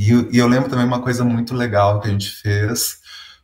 E, 0.00 0.34
e, 0.34 0.38
eu 0.38 0.48
lembro 0.48 0.70
também 0.70 0.86
uma 0.86 1.02
coisa 1.02 1.22
muito 1.22 1.54
legal 1.54 2.00
que 2.00 2.08
a 2.08 2.10
gente 2.10 2.30
fez 2.30 3.00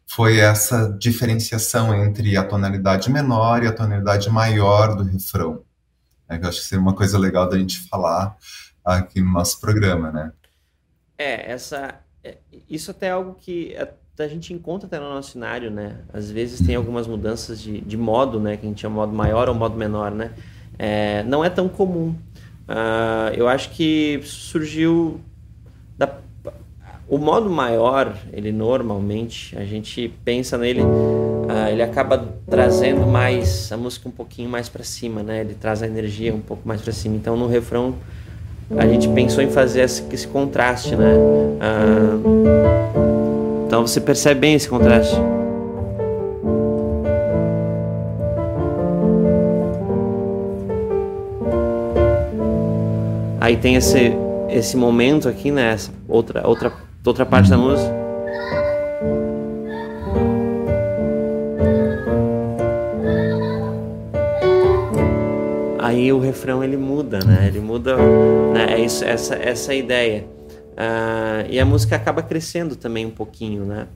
foi 0.06 0.38
essa 0.38 0.88
diferenciação 0.98 1.94
entre 1.94 2.34
a 2.34 2.42
tonalidade 2.42 3.10
menor 3.10 3.62
e 3.62 3.66
a 3.66 3.72
tonalidade 3.72 4.30
maior 4.30 4.96
do 4.96 5.04
refrão. 5.04 5.62
Que 6.26 6.42
eu 6.42 6.48
acho 6.48 6.62
que 6.62 6.66
seria 6.66 6.80
uma 6.80 6.94
coisa 6.94 7.18
legal 7.18 7.46
da 7.46 7.58
gente 7.58 7.80
falar 7.80 8.34
aqui 8.82 9.20
no 9.20 9.32
nosso 9.32 9.60
programa, 9.60 10.10
né? 10.10 10.32
É, 11.18 11.52
essa, 11.52 12.00
é, 12.24 12.38
isso 12.70 12.90
até 12.90 13.08
é 13.08 13.10
algo 13.10 13.36
que 13.38 13.76
a 14.18 14.26
gente 14.26 14.54
encontra 14.54 14.86
até 14.86 14.98
no 14.98 15.10
nosso 15.10 15.32
cenário, 15.32 15.70
né? 15.70 15.98
Às 16.10 16.30
vezes 16.30 16.66
tem 16.66 16.74
algumas 16.74 17.06
mudanças 17.06 17.60
de, 17.60 17.82
de 17.82 17.96
modo, 17.98 18.40
né? 18.40 18.56
Que 18.56 18.64
a 18.64 18.68
gente 18.70 18.80
chama 18.80 18.94
modo 18.94 19.12
maior 19.12 19.50
ou 19.50 19.54
modo 19.54 19.76
menor, 19.76 20.10
né? 20.10 20.32
É, 20.78 21.22
não 21.24 21.44
é 21.44 21.50
tão 21.50 21.68
comum. 21.68 22.16
Uh, 22.66 23.34
eu 23.34 23.46
acho 23.46 23.70
que 23.72 24.22
surgiu 24.24 25.20
o 27.08 27.18
modo 27.18 27.48
maior, 27.48 28.16
ele 28.32 28.50
normalmente 28.50 29.56
a 29.56 29.64
gente 29.64 30.12
pensa 30.24 30.58
nele, 30.58 30.82
uh, 30.82 31.68
ele 31.70 31.82
acaba 31.82 32.34
trazendo 32.50 33.06
mais 33.06 33.70
a 33.70 33.76
música 33.76 34.08
um 34.08 34.12
pouquinho 34.12 34.50
mais 34.50 34.68
para 34.68 34.82
cima, 34.82 35.22
né? 35.22 35.40
Ele 35.40 35.54
traz 35.54 35.82
a 35.82 35.86
energia 35.86 36.34
um 36.34 36.40
pouco 36.40 36.66
mais 36.66 36.80
para 36.80 36.92
cima. 36.92 37.14
Então 37.14 37.36
no 37.36 37.46
refrão 37.46 37.94
a 38.76 38.86
gente 38.86 39.08
pensou 39.10 39.42
em 39.44 39.50
fazer 39.50 39.82
esse, 39.82 40.02
esse 40.12 40.26
contraste, 40.26 40.96
né? 40.96 41.14
Ah, 41.60 42.18
então 43.66 43.86
você 43.86 44.00
percebe 44.00 44.40
bem 44.40 44.54
esse 44.54 44.68
contraste. 44.68 45.16
Aí 53.40 53.56
tem 53.56 53.76
esse, 53.76 54.12
esse 54.48 54.76
momento 54.76 55.28
aqui, 55.28 55.52
né? 55.52 55.74
Essa 55.74 55.92
outra, 56.08 56.48
outra, 56.48 56.72
outra 57.10 57.26
parte 57.26 57.50
da 57.50 57.58
música. 57.58 58.06
Aí 65.78 66.12
o 66.12 66.18
refrão 66.18 66.64
ele 66.64 66.76
muda, 66.76 67.20
né? 67.24 67.46
Ele 67.46 67.60
muda, 67.60 67.96
né? 68.52 68.74
É 68.74 68.80
isso, 68.80 69.04
essa, 69.04 69.36
essa 69.36 69.72
ideia. 69.72 70.26
Uh, 70.72 71.48
e 71.48 71.58
a 71.58 71.64
música 71.64 71.96
acaba 71.96 72.22
crescendo 72.22 72.76
também 72.76 73.06
um 73.06 73.10
pouquinho, 73.10 73.64
né? 73.64 73.86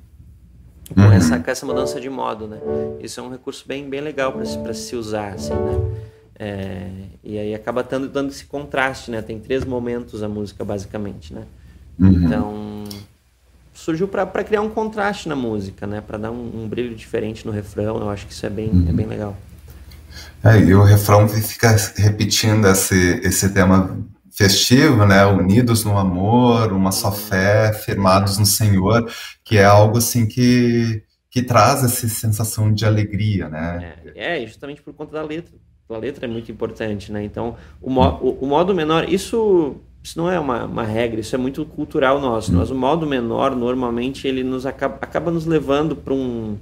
Com 0.94 1.00
uhum. 1.02 1.12
essa, 1.12 1.42
essa 1.46 1.66
mudança 1.66 2.00
de 2.00 2.08
modo, 2.08 2.46
né? 2.46 2.58
Isso 3.00 3.20
é 3.20 3.22
um 3.22 3.30
recurso 3.30 3.64
bem, 3.66 3.88
bem 3.88 4.00
legal 4.00 4.32
para 4.32 4.72
se 4.72 4.96
usar, 4.96 5.34
assim, 5.34 5.52
né? 5.52 6.06
É, 6.38 6.88
e 7.22 7.38
aí 7.38 7.54
acaba 7.54 7.82
dando, 7.82 8.08
dando 8.08 8.30
esse 8.30 8.46
contraste, 8.46 9.10
né? 9.10 9.20
Tem 9.20 9.38
três 9.38 9.64
momentos 9.64 10.22
a 10.22 10.28
música, 10.28 10.64
basicamente, 10.64 11.34
né? 11.34 11.42
Uhum. 11.98 12.08
Então, 12.08 12.54
surgiu 13.90 14.06
para 14.06 14.44
criar 14.44 14.60
um 14.60 14.70
contraste 14.70 15.28
na 15.28 15.34
música, 15.34 15.86
né? 15.86 16.00
Para 16.00 16.16
dar 16.16 16.30
um, 16.30 16.62
um, 16.62 16.68
brilho 16.68 16.94
diferente 16.94 17.44
no 17.44 17.52
refrão. 17.52 17.98
Eu 17.98 18.08
acho 18.08 18.26
que 18.26 18.32
isso 18.32 18.46
é 18.46 18.50
bem, 18.50 18.70
uhum. 18.70 18.86
é 18.88 18.92
bem 18.92 19.06
legal. 19.06 19.36
É, 20.44 20.58
e 20.58 20.74
o 20.74 20.82
refrão 20.82 21.28
fica 21.28 21.74
repetindo 21.96 22.66
esse, 22.66 23.20
esse 23.22 23.52
tema 23.52 23.98
festivo, 24.30 25.04
né? 25.04 25.26
Unidos 25.26 25.84
no 25.84 25.98
amor, 25.98 26.72
uma 26.72 26.92
só 26.92 27.10
fé, 27.10 27.72
firmados 27.72 28.38
no 28.38 28.46
Senhor, 28.46 29.10
que 29.44 29.58
é 29.58 29.64
algo 29.64 29.98
assim 29.98 30.26
que, 30.26 31.02
que 31.28 31.42
traz 31.42 31.82
essa 31.82 32.08
sensação 32.08 32.72
de 32.72 32.86
alegria, 32.86 33.48
né? 33.48 33.96
É, 34.14 34.42
é 34.42 34.46
justamente 34.46 34.80
por 34.82 34.94
conta 34.94 35.12
da 35.12 35.22
letra 35.22 35.54
a 35.94 35.98
letra 35.98 36.24
é 36.24 36.28
muito 36.28 36.52
importante, 36.52 37.10
né? 37.10 37.24
Então, 37.24 37.56
o, 37.80 37.90
mo 37.90 38.02
o, 38.22 38.44
o 38.44 38.46
modo 38.46 38.72
menor, 38.72 39.12
isso, 39.12 39.74
isso 40.02 40.18
não 40.18 40.30
é 40.30 40.40
uma, 40.40 40.64
uma, 40.64 40.82
regra, 40.84 41.20
isso 41.20 41.34
é 41.34 41.38
muito 41.38 41.64
cultural 41.64 42.20
nosso. 42.20 42.52
Nós, 42.52 42.70
o 42.70 42.74
modo 42.74 43.06
menor, 43.06 43.54
normalmente, 43.54 44.26
ele 44.26 44.42
nos 44.42 44.64
acaba, 44.64 44.96
acaba 45.00 45.30
nos 45.30 45.44
levando 45.44 45.94
para 45.94 46.14
um, 46.14 46.56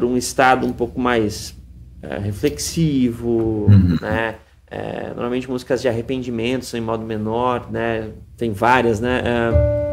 um 0.00 0.16
estado 0.16 0.66
um 0.66 0.72
pouco 0.72 1.00
mais 1.00 1.56
é, 2.02 2.18
reflexivo, 2.18 3.66
uhum. 3.68 3.98
né? 4.00 4.36
É, 4.74 5.08
normalmente 5.08 5.50
músicas 5.50 5.82
de 5.82 5.88
arrependimento 5.88 6.64
são 6.64 6.80
em 6.80 6.82
modo 6.82 7.04
menor, 7.04 7.70
né? 7.70 8.10
Tem 8.36 8.52
várias, 8.52 9.00
né? 9.00 9.22
É, 9.24 9.91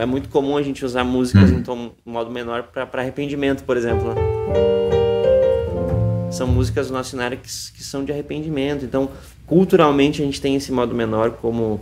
é 0.00 0.06
muito 0.06 0.28
comum 0.28 0.56
a 0.56 0.62
gente 0.62 0.84
usar 0.84 1.04
músicas 1.04 1.50
hum. 1.50 1.58
em 1.58 1.62
tom 1.62 1.90
modo 2.04 2.30
menor 2.30 2.64
para 2.64 3.02
arrependimento, 3.02 3.64
por 3.64 3.76
exemplo. 3.76 4.14
São 6.30 6.46
músicas 6.46 6.88
do 6.88 6.92
nosso 6.92 7.10
cenário 7.10 7.36
que, 7.38 7.48
que 7.48 7.82
são 7.82 8.04
de 8.04 8.12
arrependimento. 8.12 8.84
Então, 8.84 9.10
culturalmente, 9.46 10.22
a 10.22 10.24
gente 10.24 10.40
tem 10.40 10.54
esse 10.54 10.72
modo 10.72 10.94
menor 10.94 11.32
como, 11.32 11.80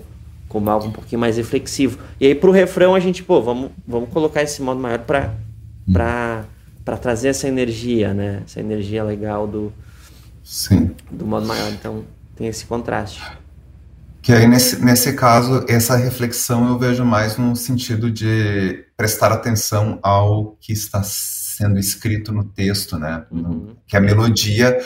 como 0.48 0.70
algo 0.70 0.86
um 0.86 0.92
pouquinho 0.92 1.20
mais 1.20 1.36
reflexivo. 1.36 1.98
E 2.18 2.26
aí, 2.26 2.34
pro 2.34 2.50
refrão, 2.50 2.94
a 2.94 3.00
gente, 3.00 3.22
pô, 3.22 3.40
vamos, 3.42 3.70
vamos 3.86 4.08
colocar 4.10 4.42
esse 4.42 4.60
modo 4.62 4.80
maior 4.80 5.00
para 5.00 5.34
para 6.88 6.96
trazer 6.96 7.28
essa 7.28 7.46
energia, 7.46 8.14
né? 8.14 8.42
Essa 8.46 8.60
energia 8.60 9.04
legal 9.04 9.46
do, 9.46 9.70
Sim. 10.42 10.94
do 11.10 11.26
modo 11.26 11.46
maior. 11.46 11.70
Então, 11.70 12.02
tem 12.34 12.46
esse 12.46 12.64
contraste. 12.64 13.22
Que 14.28 14.34
aí, 14.34 14.46
nesse, 14.46 14.84
nesse 14.84 15.14
caso, 15.14 15.64
essa 15.66 15.96
reflexão 15.96 16.68
eu 16.68 16.78
vejo 16.78 17.02
mais 17.02 17.38
no 17.38 17.56
sentido 17.56 18.10
de 18.10 18.84
prestar 18.94 19.32
atenção 19.32 19.98
ao 20.02 20.54
que 20.60 20.70
está 20.70 21.02
sendo 21.02 21.78
escrito 21.78 22.30
no 22.30 22.44
texto, 22.44 22.98
né? 22.98 23.24
Uhum. 23.30 23.74
Que 23.86 23.96
a 23.96 24.00
melodia 24.02 24.78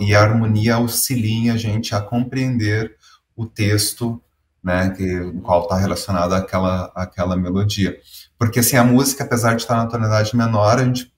e 0.00 0.16
a 0.16 0.20
harmonia 0.20 0.74
auxiliem 0.74 1.48
a 1.48 1.56
gente 1.56 1.94
a 1.94 2.00
compreender 2.00 2.96
o 3.36 3.46
texto, 3.46 4.20
né? 4.60 4.90
Que, 4.90 5.20
o 5.20 5.42
qual 5.42 5.62
está 5.62 5.76
relacionado 5.76 6.32
àquela, 6.32 6.90
àquela 6.92 7.36
melodia. 7.36 7.96
Porque, 8.36 8.58
assim, 8.58 8.76
a 8.76 8.82
música, 8.82 9.22
apesar 9.22 9.54
de 9.54 9.62
estar 9.62 9.76
na 9.76 9.86
tonalidade 9.86 10.36
menor, 10.36 10.76
a 10.76 10.84
gente 10.84 11.14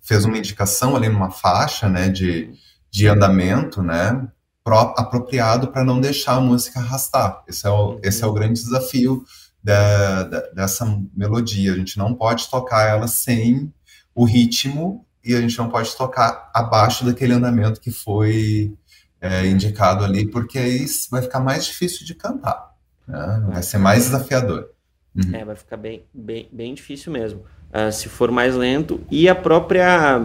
fez 0.00 0.24
uma 0.24 0.38
indicação 0.38 0.96
ali 0.96 1.10
numa 1.10 1.30
faixa, 1.30 1.86
né? 1.86 2.08
De, 2.08 2.50
de 2.90 3.06
andamento, 3.08 3.82
né? 3.82 4.26
Apropriado 4.64 5.68
para 5.68 5.84
não 5.84 6.00
deixar 6.00 6.34
a 6.34 6.40
música 6.40 6.80
arrastar. 6.80 7.42
Esse 7.48 7.66
é 7.66 7.70
o, 7.70 7.90
uhum. 7.90 8.00
esse 8.02 8.22
é 8.22 8.26
o 8.26 8.32
grande 8.32 8.62
desafio 8.62 9.24
da, 9.62 10.24
da, 10.24 10.40
dessa 10.52 10.84
melodia. 11.14 11.72
A 11.72 11.76
gente 11.76 11.98
não 11.98 12.14
pode 12.14 12.48
tocar 12.48 12.88
ela 12.88 13.08
sem 13.08 13.72
o 14.14 14.24
ritmo 14.24 15.04
e 15.24 15.34
a 15.34 15.40
gente 15.40 15.56
não 15.58 15.68
pode 15.68 15.94
tocar 15.96 16.50
abaixo 16.54 17.04
daquele 17.04 17.32
andamento 17.32 17.80
que 17.80 17.90
foi 17.90 18.74
é, 19.20 19.46
indicado 19.46 20.04
ali, 20.04 20.26
porque 20.26 20.58
aí 20.58 20.86
vai 21.10 21.22
ficar 21.22 21.40
mais 21.40 21.66
difícil 21.66 22.06
de 22.06 22.14
cantar. 22.14 22.74
Né? 23.06 23.44
Vai 23.52 23.62
ser 23.62 23.78
mais 23.78 24.04
desafiador. 24.04 24.70
Uhum. 25.14 25.34
É, 25.34 25.44
vai 25.44 25.56
ficar 25.56 25.76
bem, 25.76 26.04
bem, 26.14 26.48
bem 26.52 26.74
difícil 26.74 27.12
mesmo. 27.12 27.44
Uh, 27.72 27.92
se 27.92 28.08
for 28.08 28.30
mais 28.30 28.54
lento 28.54 29.00
e 29.10 29.28
a 29.28 29.34
própria 29.34 30.20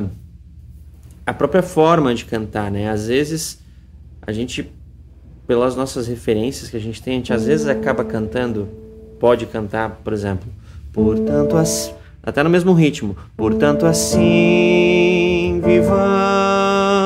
a 1.25 1.33
própria 1.33 1.63
forma 1.63 2.13
de 2.13 2.25
cantar, 2.25 2.71
né? 2.71 2.89
Às 2.89 3.07
vezes 3.07 3.59
a 4.25 4.31
gente, 4.31 4.71
pelas 5.47 5.75
nossas 5.75 6.07
referências 6.07 6.69
que 6.69 6.77
a 6.77 6.79
gente 6.79 7.01
tem, 7.01 7.13
a 7.13 7.17
gente 7.17 7.33
às 7.33 7.45
vezes 7.45 7.67
acaba 7.67 8.03
cantando, 8.03 8.67
pode 9.19 9.45
cantar, 9.45 10.01
por 10.03 10.13
exemplo, 10.13 10.47
portanto, 10.91 11.55
as, 11.57 11.93
até 12.23 12.41
no 12.41 12.49
mesmo 12.49 12.73
ritmo, 12.73 13.15
portanto, 13.37 13.85
assim 13.85 15.61
vivamos 15.63 17.03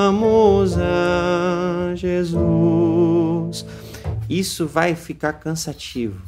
a 0.78 1.94
Jesus. 1.96 3.66
Isso 4.30 4.68
vai 4.68 4.96
ficar 4.96 5.34
cansativo, 5.34 6.22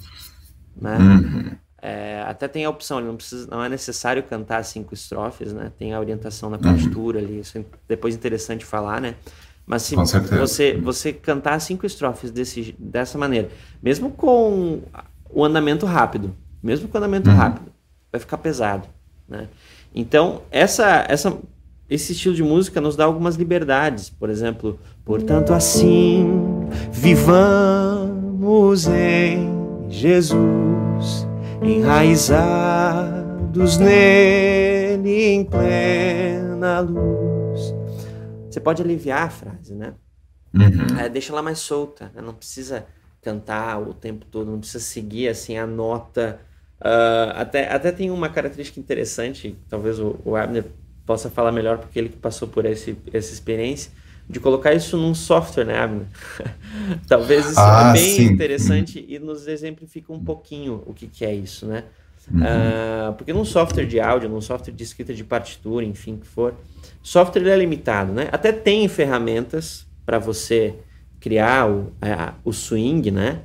né? 0.75 0.97
Uhum. 0.97 1.51
É, 1.83 2.23
até 2.27 2.47
tem 2.47 2.63
a 2.63 2.69
opção, 2.69 3.01
não, 3.01 3.15
precisa, 3.15 3.47
não 3.49 3.63
é 3.63 3.69
necessário 3.69 4.21
cantar 4.23 4.63
cinco 4.63 4.93
estrofes, 4.93 5.51
né? 5.51 5.71
Tem 5.79 5.93
a 5.93 5.99
orientação 5.99 6.49
na 6.49 6.59
partitura 6.59 7.19
uhum. 7.19 7.25
ali, 7.25 7.39
isso 7.39 7.57
é 7.57 7.63
depois 7.87 8.13
interessante 8.13 8.63
falar, 8.63 9.01
né? 9.01 9.15
Mas 9.65 9.83
se 9.83 9.95
você, 9.95 10.75
você 10.75 11.13
cantar 11.13 11.59
cinco 11.61 11.85
estrofes 11.85 12.31
desse, 12.31 12.75
dessa 12.77 13.17
maneira, 13.17 13.49
mesmo 13.81 14.11
com 14.11 14.81
o 15.29 15.45
andamento 15.45 15.85
rápido, 15.85 16.35
mesmo 16.61 16.87
com 16.87 16.97
o 16.97 16.99
andamento 16.99 17.29
uhum. 17.29 17.35
rápido, 17.35 17.71
vai 18.11 18.19
ficar 18.19 18.37
pesado, 18.37 18.87
né? 19.27 19.47
Então, 19.93 20.41
essa, 20.51 21.05
essa, 21.07 21.37
esse 21.89 22.13
estilo 22.13 22.35
de 22.35 22.43
música 22.43 22.79
nos 22.79 22.95
dá 22.95 23.05
algumas 23.05 23.35
liberdades. 23.35 24.09
Por 24.09 24.29
exemplo, 24.29 24.79
portanto, 25.03 25.53
assim, 25.53 26.25
vivamos 26.91 28.87
em 28.87 29.49
Jesus, 29.89 31.27
enraizados 31.61 33.77
nele 33.77 35.33
em 35.33 35.43
plena 35.43 36.79
luz 36.79 37.40
você 38.53 38.59
pode 38.59 38.81
aliviar 38.81 39.23
a 39.23 39.29
frase, 39.29 39.73
né? 39.73 39.93
Uhum. 40.53 40.99
É, 40.99 41.07
deixa 41.07 41.31
ela 41.31 41.41
mais 41.41 41.59
solta, 41.59 42.11
né? 42.13 42.21
não 42.21 42.33
precisa 42.33 42.85
cantar 43.21 43.79
o 43.79 43.93
tempo 43.93 44.25
todo, 44.25 44.51
não 44.51 44.59
precisa 44.59 44.83
seguir 44.83 45.29
assim 45.29 45.57
a 45.57 45.65
nota. 45.65 46.39
Uh, 46.81 47.31
até, 47.35 47.71
até 47.71 47.91
tem 47.91 48.09
uma 48.09 48.27
característica 48.27 48.79
interessante, 48.79 49.55
talvez 49.69 49.99
o, 49.99 50.19
o 50.25 50.35
Abner 50.35 50.65
possa 51.05 51.29
falar 51.29 51.51
melhor, 51.51 51.77
porque 51.77 51.97
ele 51.97 52.09
que 52.09 52.17
passou 52.17 52.47
por 52.47 52.65
esse, 52.65 52.97
essa 53.13 53.31
experiência, 53.31 53.91
de 54.27 54.39
colocar 54.39 54.73
isso 54.73 54.97
num 54.97 55.13
software, 55.13 55.65
né, 55.65 55.77
Abner? 55.77 56.07
talvez 57.07 57.45
isso 57.45 57.59
ah, 57.59 57.89
é 57.89 57.93
bem 57.93 58.15
sim. 58.15 58.23
interessante 58.25 58.99
uhum. 58.99 59.05
e 59.07 59.19
nos 59.19 59.47
exemplifica 59.47 60.11
um 60.11 60.23
pouquinho 60.23 60.83
o 60.85 60.93
que, 60.93 61.07
que 61.07 61.23
é 61.23 61.33
isso, 61.33 61.65
né? 61.65 61.85
Uhum. 62.29 62.39
Uh, 62.39 63.13
porque 63.13 63.33
num 63.33 63.45
software 63.45 63.85
de 63.85 63.99
áudio, 63.99 64.29
num 64.29 64.41
software 64.41 64.73
de 64.73 64.83
escrita 64.83 65.13
de 65.13 65.23
partitura, 65.23 65.85
enfim, 65.85 66.17
que 66.17 66.27
for, 66.27 66.53
software 67.01 67.47
é 67.47 67.57
limitado, 67.57 68.11
né? 68.11 68.29
Até 68.31 68.51
tem 68.51 68.87
ferramentas 68.87 69.87
para 70.05 70.19
você 70.19 70.75
criar 71.19 71.69
o, 71.69 71.91
a, 72.01 72.33
o 72.43 72.51
swing, 72.51 73.11
né? 73.11 73.41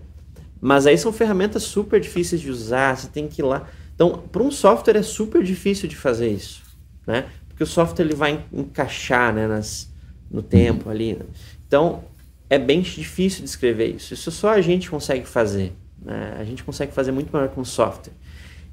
Mas 0.61 0.87
aí 0.87 0.97
são 0.97 1.13
ferramentas 1.13 1.63
super 1.63 2.01
difíceis 2.01 2.41
de 2.41 2.51
usar, 2.51 2.97
você 2.97 3.09
tem 3.09 3.29
que 3.29 3.41
ir 3.41 3.45
lá. 3.45 3.69
Então, 3.95 4.23
para 4.31 4.43
um 4.43 4.51
software 4.51 4.97
é 4.97 5.03
super 5.03 5.43
difícil 5.43 5.89
de 5.89 5.97
fazer 5.97 6.29
isso, 6.29 6.63
né? 7.07 7.27
Porque 7.49 7.63
o 7.63 7.67
software 7.67 8.05
ele 8.05 8.15
vai 8.15 8.45
encaixar, 8.53 9.33
né, 9.33 9.47
nas, 9.47 9.91
no 10.31 10.43
tempo 10.43 10.91
ali. 10.91 11.15
Né? 11.15 11.25
Então, 11.67 12.05
é 12.51 12.59
bem 12.59 12.83
difícil 12.83 13.43
de 13.43 13.49
escrever 13.49 13.95
isso. 13.95 14.13
Isso 14.13 14.31
só 14.31 14.51
a 14.51 14.61
gente 14.61 14.91
consegue 14.91 15.27
fazer. 15.27 15.73
Né? 16.03 16.37
A 16.39 16.45
gente 16.45 16.63
consegue 16.63 16.93
fazer 16.93 17.13
muito 17.13 17.35
melhor 17.35 17.49
com 17.49 17.65
software. 17.65 18.13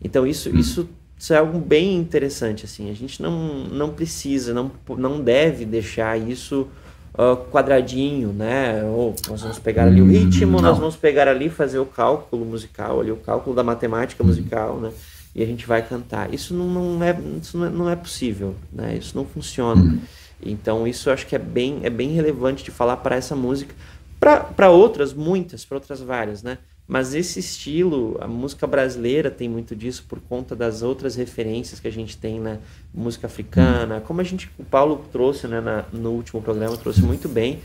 Então 0.03 0.27
isso, 0.27 0.49
hum. 0.49 0.59
isso, 0.59 0.89
isso 1.17 1.33
é 1.33 1.37
algo 1.37 1.59
bem 1.59 1.95
interessante. 1.95 2.65
Assim. 2.65 2.89
A 2.89 2.93
gente 2.93 3.21
não, 3.21 3.65
não 3.65 3.89
precisa, 3.91 4.53
não, 4.53 4.71
não 4.97 5.21
deve 5.21 5.65
deixar 5.65 6.19
isso 6.19 6.67
uh, 7.13 7.37
quadradinho, 7.49 8.33
né? 8.33 8.83
Ou 8.83 9.15
nós 9.29 9.41
vamos 9.41 9.59
pegar 9.59 9.85
ali 9.85 10.01
o 10.01 10.05
hum, 10.05 10.09
ritmo, 10.09 10.57
não. 10.57 10.69
nós 10.69 10.77
vamos 10.77 10.95
pegar 10.95 11.27
ali 11.27 11.49
fazer 11.49 11.79
o 11.79 11.85
cálculo 11.85 12.45
musical, 12.45 12.99
ali 12.99 13.11
o 13.11 13.17
cálculo 13.17 13.55
da 13.55 13.63
matemática 13.63 14.23
hum. 14.23 14.27
musical, 14.27 14.79
né? 14.79 14.91
E 15.35 15.41
a 15.41 15.45
gente 15.45 15.65
vai 15.65 15.81
cantar. 15.81 16.31
Isso 16.31 16.53
não, 16.53 16.67
não, 16.67 17.03
é, 17.03 17.17
isso 17.41 17.57
não, 17.57 17.65
é, 17.65 17.69
não 17.69 17.89
é 17.89 17.95
possível, 17.95 18.55
né? 18.71 18.95
Isso 18.95 19.15
não 19.15 19.25
funciona. 19.25 19.81
Hum. 19.81 19.99
Então 20.45 20.85
isso 20.85 21.09
eu 21.09 21.13
acho 21.13 21.25
que 21.25 21.35
é 21.35 21.39
bem, 21.39 21.79
é 21.83 21.89
bem 21.89 22.09
relevante 22.09 22.63
de 22.63 22.71
falar 22.71 22.97
para 22.97 23.15
essa 23.15 23.35
música, 23.35 23.73
para 24.19 24.69
outras, 24.69 25.13
muitas, 25.13 25.65
para 25.65 25.77
outras 25.77 26.01
várias, 26.01 26.43
né? 26.43 26.57
Mas 26.87 27.13
esse 27.13 27.39
estilo, 27.39 28.17
a 28.19 28.27
música 28.27 28.67
brasileira 28.67 29.31
tem 29.31 29.47
muito 29.47 29.75
disso 29.75 30.05
por 30.07 30.19
conta 30.19 30.55
das 30.55 30.81
outras 30.81 31.15
referências 31.15 31.79
que 31.79 31.87
a 31.87 31.91
gente 31.91 32.17
tem 32.17 32.39
na 32.39 32.57
música 32.93 33.27
africana, 33.27 34.01
como 34.01 34.19
a 34.19 34.23
gente, 34.23 34.49
o 34.59 34.65
Paulo 34.65 35.05
trouxe 35.11 35.47
né, 35.47 35.61
na, 35.61 35.85
no 35.93 36.11
último 36.11 36.41
programa, 36.41 36.75
trouxe 36.75 37.01
muito 37.01 37.29
bem. 37.29 37.61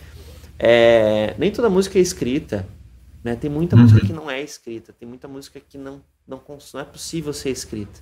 É, 0.58 1.34
nem 1.36 1.50
toda 1.50 1.68
música 1.68 1.98
é 1.98 2.02
escrita, 2.02 2.66
né? 3.22 3.34
Tem 3.34 3.50
muita 3.50 3.74
uhum. 3.74 3.82
música 3.82 4.00
que 4.00 4.12
não 4.12 4.30
é 4.30 4.40
escrita, 4.40 4.92
tem 4.92 5.08
muita 5.08 5.26
música 5.26 5.60
que 5.60 5.76
não, 5.76 6.00
não, 6.26 6.40
não 6.72 6.80
é 6.80 6.84
possível 6.84 7.32
ser 7.32 7.50
escrita. 7.50 8.00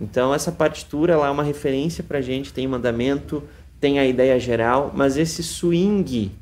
Então 0.00 0.34
essa 0.34 0.52
partitura 0.52 1.14
ela 1.14 1.26
é 1.26 1.30
uma 1.30 1.42
referência 1.42 2.02
para 2.02 2.18
a 2.18 2.22
gente, 2.22 2.52
tem 2.52 2.66
mandamento, 2.66 3.42
tem 3.80 3.98
a 3.98 4.06
ideia 4.06 4.38
geral, 4.38 4.92
mas 4.94 5.16
esse 5.16 5.42
swing, 5.42 6.32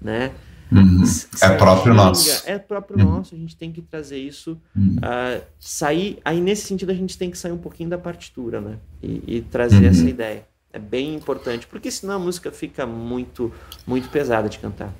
né? 0.00 0.32
Uhum. 0.70 1.04
É 1.40 1.50
próprio 1.50 1.94
nosso. 1.94 2.42
É 2.44 2.58
próprio 2.58 2.98
uhum. 2.98 3.12
nosso, 3.12 3.34
a 3.34 3.38
gente 3.38 3.56
tem 3.56 3.70
que 3.70 3.80
trazer 3.80 4.18
isso. 4.18 4.58
Uhum. 4.74 4.96
Uh, 4.96 5.42
sair, 5.60 6.18
aí 6.24 6.40
nesse 6.40 6.66
sentido 6.66 6.90
a 6.90 6.94
gente 6.94 7.16
tem 7.16 7.30
que 7.30 7.38
sair 7.38 7.52
um 7.52 7.58
pouquinho 7.58 7.88
da 7.88 7.98
partitura, 7.98 8.60
né? 8.60 8.76
E, 9.02 9.22
e 9.26 9.42
trazer 9.42 9.84
uhum. 9.84 9.90
essa 9.90 10.08
ideia. 10.08 10.44
É 10.72 10.78
bem 10.78 11.14
importante, 11.14 11.66
porque 11.66 11.90
senão 11.90 12.16
a 12.16 12.18
música 12.18 12.50
fica 12.50 12.84
muito, 12.84 13.52
muito 13.86 14.08
pesada 14.08 14.48
de 14.48 14.58
cantar. 14.58 14.92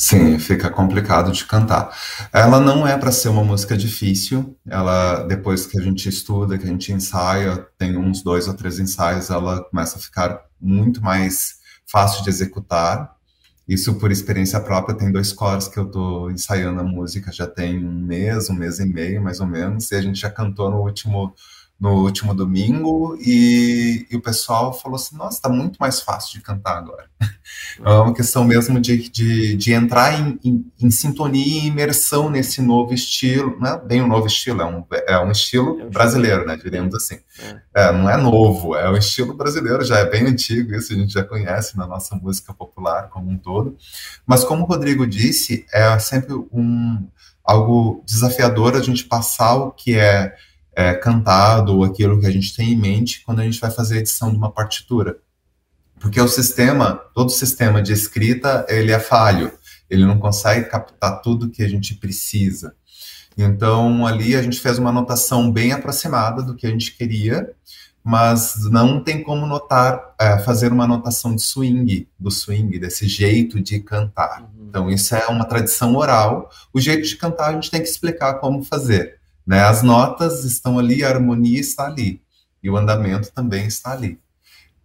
Sim, 0.00 0.38
fica 0.38 0.70
complicado 0.70 1.30
de 1.30 1.44
cantar. 1.44 1.94
Ela 2.32 2.58
não 2.58 2.88
é 2.88 2.96
para 2.96 3.12
ser 3.12 3.28
uma 3.28 3.44
música 3.44 3.76
difícil. 3.76 4.56
Ela, 4.66 5.24
depois 5.24 5.66
que 5.66 5.78
a 5.78 5.82
gente 5.82 6.08
estuda, 6.08 6.56
que 6.56 6.64
a 6.64 6.68
gente 6.68 6.90
ensaia, 6.90 7.66
tem 7.76 7.98
uns 7.98 8.22
dois 8.22 8.48
ou 8.48 8.54
três 8.54 8.78
ensaios, 8.78 9.28
ela 9.28 9.62
começa 9.64 9.98
a 9.98 10.00
ficar 10.00 10.40
muito 10.58 11.02
mais 11.02 11.56
fácil 11.86 12.24
de 12.24 12.30
executar. 12.30 13.14
Isso 13.70 13.94
por 13.94 14.10
experiência 14.10 14.58
própria, 14.58 14.96
tem 14.96 15.12
dois 15.12 15.32
cores 15.32 15.68
que 15.68 15.78
eu 15.78 15.86
estou 15.86 16.28
ensaiando 16.28 16.80
a 16.80 16.82
música, 16.82 17.30
já 17.30 17.46
tem 17.46 17.86
um 17.86 18.00
mês, 18.00 18.50
um 18.50 18.54
mês 18.54 18.80
e 18.80 18.84
meio, 18.84 19.22
mais 19.22 19.38
ou 19.38 19.46
menos, 19.46 19.92
e 19.92 19.94
a 19.94 20.02
gente 20.02 20.18
já 20.18 20.28
cantou 20.28 20.68
no 20.68 20.78
último 20.78 21.32
no 21.80 22.02
último 22.04 22.34
domingo 22.34 23.16
e, 23.18 24.06
e, 24.10 24.16
o 24.16 24.20
pessoal 24.20 24.70
falou 24.78 24.96
assim, 24.96 25.16
nossa, 25.16 25.38
está 25.38 25.48
muito 25.48 25.78
mais 25.78 26.00
fácil 26.00 26.34
de 26.34 26.42
cantar 26.42 26.76
agora. 26.76 27.08
É 27.84 27.90
uma 27.90 28.14
questão 28.14 28.44
mesmo 28.44 28.78
de, 28.78 29.08
de, 29.10 29.56
de 29.56 29.72
entrar 29.72 30.18
em, 30.18 30.38
em, 30.44 30.72
em, 30.80 30.90
sintonia 30.90 31.62
e 31.62 31.66
imersão 31.66 32.30
nesse 32.30 32.62
novo 32.62 32.94
estilo, 32.94 33.56
não 33.58 33.72
é 33.72 33.78
bem 33.78 34.02
um 34.02 34.06
novo 34.06 34.26
estilo, 34.26 34.60
é 34.60 34.66
um, 34.66 34.84
é 35.06 35.18
um 35.18 35.30
estilo 35.30 35.80
é 35.80 35.84
brasileiro, 35.86 36.46
né, 36.46 36.56
diríamos 36.56 36.94
assim. 36.94 37.18
É. 37.74 37.88
é. 37.88 37.92
não 37.92 38.08
é 38.08 38.16
novo, 38.16 38.76
é 38.76 38.88
um 38.88 38.96
estilo 38.96 39.34
brasileiro, 39.34 39.84
já 39.84 39.98
é 39.98 40.04
bem 40.04 40.26
antigo, 40.26 40.74
isso 40.74 40.92
a 40.92 40.96
gente 40.96 41.12
já 41.12 41.24
conhece 41.24 41.76
na 41.76 41.86
nossa 41.86 42.14
música 42.14 42.52
popular 42.54 43.08
como 43.08 43.30
um 43.30 43.38
todo. 43.38 43.76
Mas 44.26 44.44
como 44.44 44.62
o 44.62 44.66
Rodrigo 44.66 45.06
disse, 45.06 45.66
é 45.72 45.98
sempre 45.98 46.34
um, 46.34 47.04
algo 47.44 48.02
desafiador 48.06 48.76
a 48.76 48.82
gente 48.82 49.04
passar 49.04 49.54
o 49.56 49.72
que 49.72 49.98
é 49.98 50.34
é, 50.74 50.94
cantado 50.94 51.76
ou 51.76 51.84
aquilo 51.84 52.20
que 52.20 52.26
a 52.26 52.30
gente 52.30 52.54
tem 52.54 52.72
em 52.72 52.76
mente 52.76 53.22
quando 53.24 53.40
a 53.40 53.44
gente 53.44 53.60
vai 53.60 53.70
fazer 53.70 53.96
a 53.96 53.98
edição 53.98 54.30
de 54.30 54.36
uma 54.36 54.50
partitura. 54.50 55.18
Porque 55.98 56.20
o 56.20 56.28
sistema, 56.28 56.94
todo 57.14 57.30
sistema 57.30 57.82
de 57.82 57.92
escrita, 57.92 58.64
ele 58.68 58.90
é 58.90 58.98
falho, 58.98 59.52
ele 59.88 60.06
não 60.06 60.18
consegue 60.18 60.68
captar 60.68 61.20
tudo 61.20 61.50
que 61.50 61.62
a 61.62 61.68
gente 61.68 61.94
precisa. 61.94 62.74
Então, 63.36 64.06
ali 64.06 64.34
a 64.34 64.42
gente 64.42 64.60
fez 64.60 64.78
uma 64.78 64.90
anotação 64.90 65.50
bem 65.50 65.72
aproximada 65.72 66.42
do 66.42 66.54
que 66.54 66.66
a 66.66 66.70
gente 66.70 66.96
queria, 66.96 67.52
mas 68.02 68.56
não 68.70 69.02
tem 69.02 69.22
como 69.22 69.46
notar, 69.46 70.14
é, 70.18 70.38
fazer 70.38 70.72
uma 70.72 70.84
anotação 70.84 71.34
de 71.34 71.42
swing, 71.42 72.08
do 72.18 72.30
swing, 72.30 72.78
desse 72.78 73.06
jeito 73.06 73.60
de 73.60 73.78
cantar. 73.80 74.40
Uhum. 74.42 74.66
Então, 74.68 74.90
isso 74.90 75.14
é 75.14 75.26
uma 75.26 75.44
tradição 75.44 75.94
oral. 75.96 76.50
O 76.72 76.80
jeito 76.80 77.06
de 77.06 77.16
cantar 77.16 77.48
a 77.50 77.52
gente 77.52 77.70
tem 77.70 77.82
que 77.82 77.88
explicar 77.88 78.34
como 78.34 78.64
fazer. 78.64 79.19
Né? 79.46 79.60
As 79.60 79.82
notas 79.82 80.44
estão 80.44 80.78
ali, 80.78 81.02
a 81.02 81.08
harmonia 81.08 81.60
está 81.60 81.86
ali, 81.86 82.22
e 82.62 82.70
o 82.70 82.76
andamento 82.76 83.32
também 83.32 83.66
está 83.66 83.92
ali. 83.92 84.18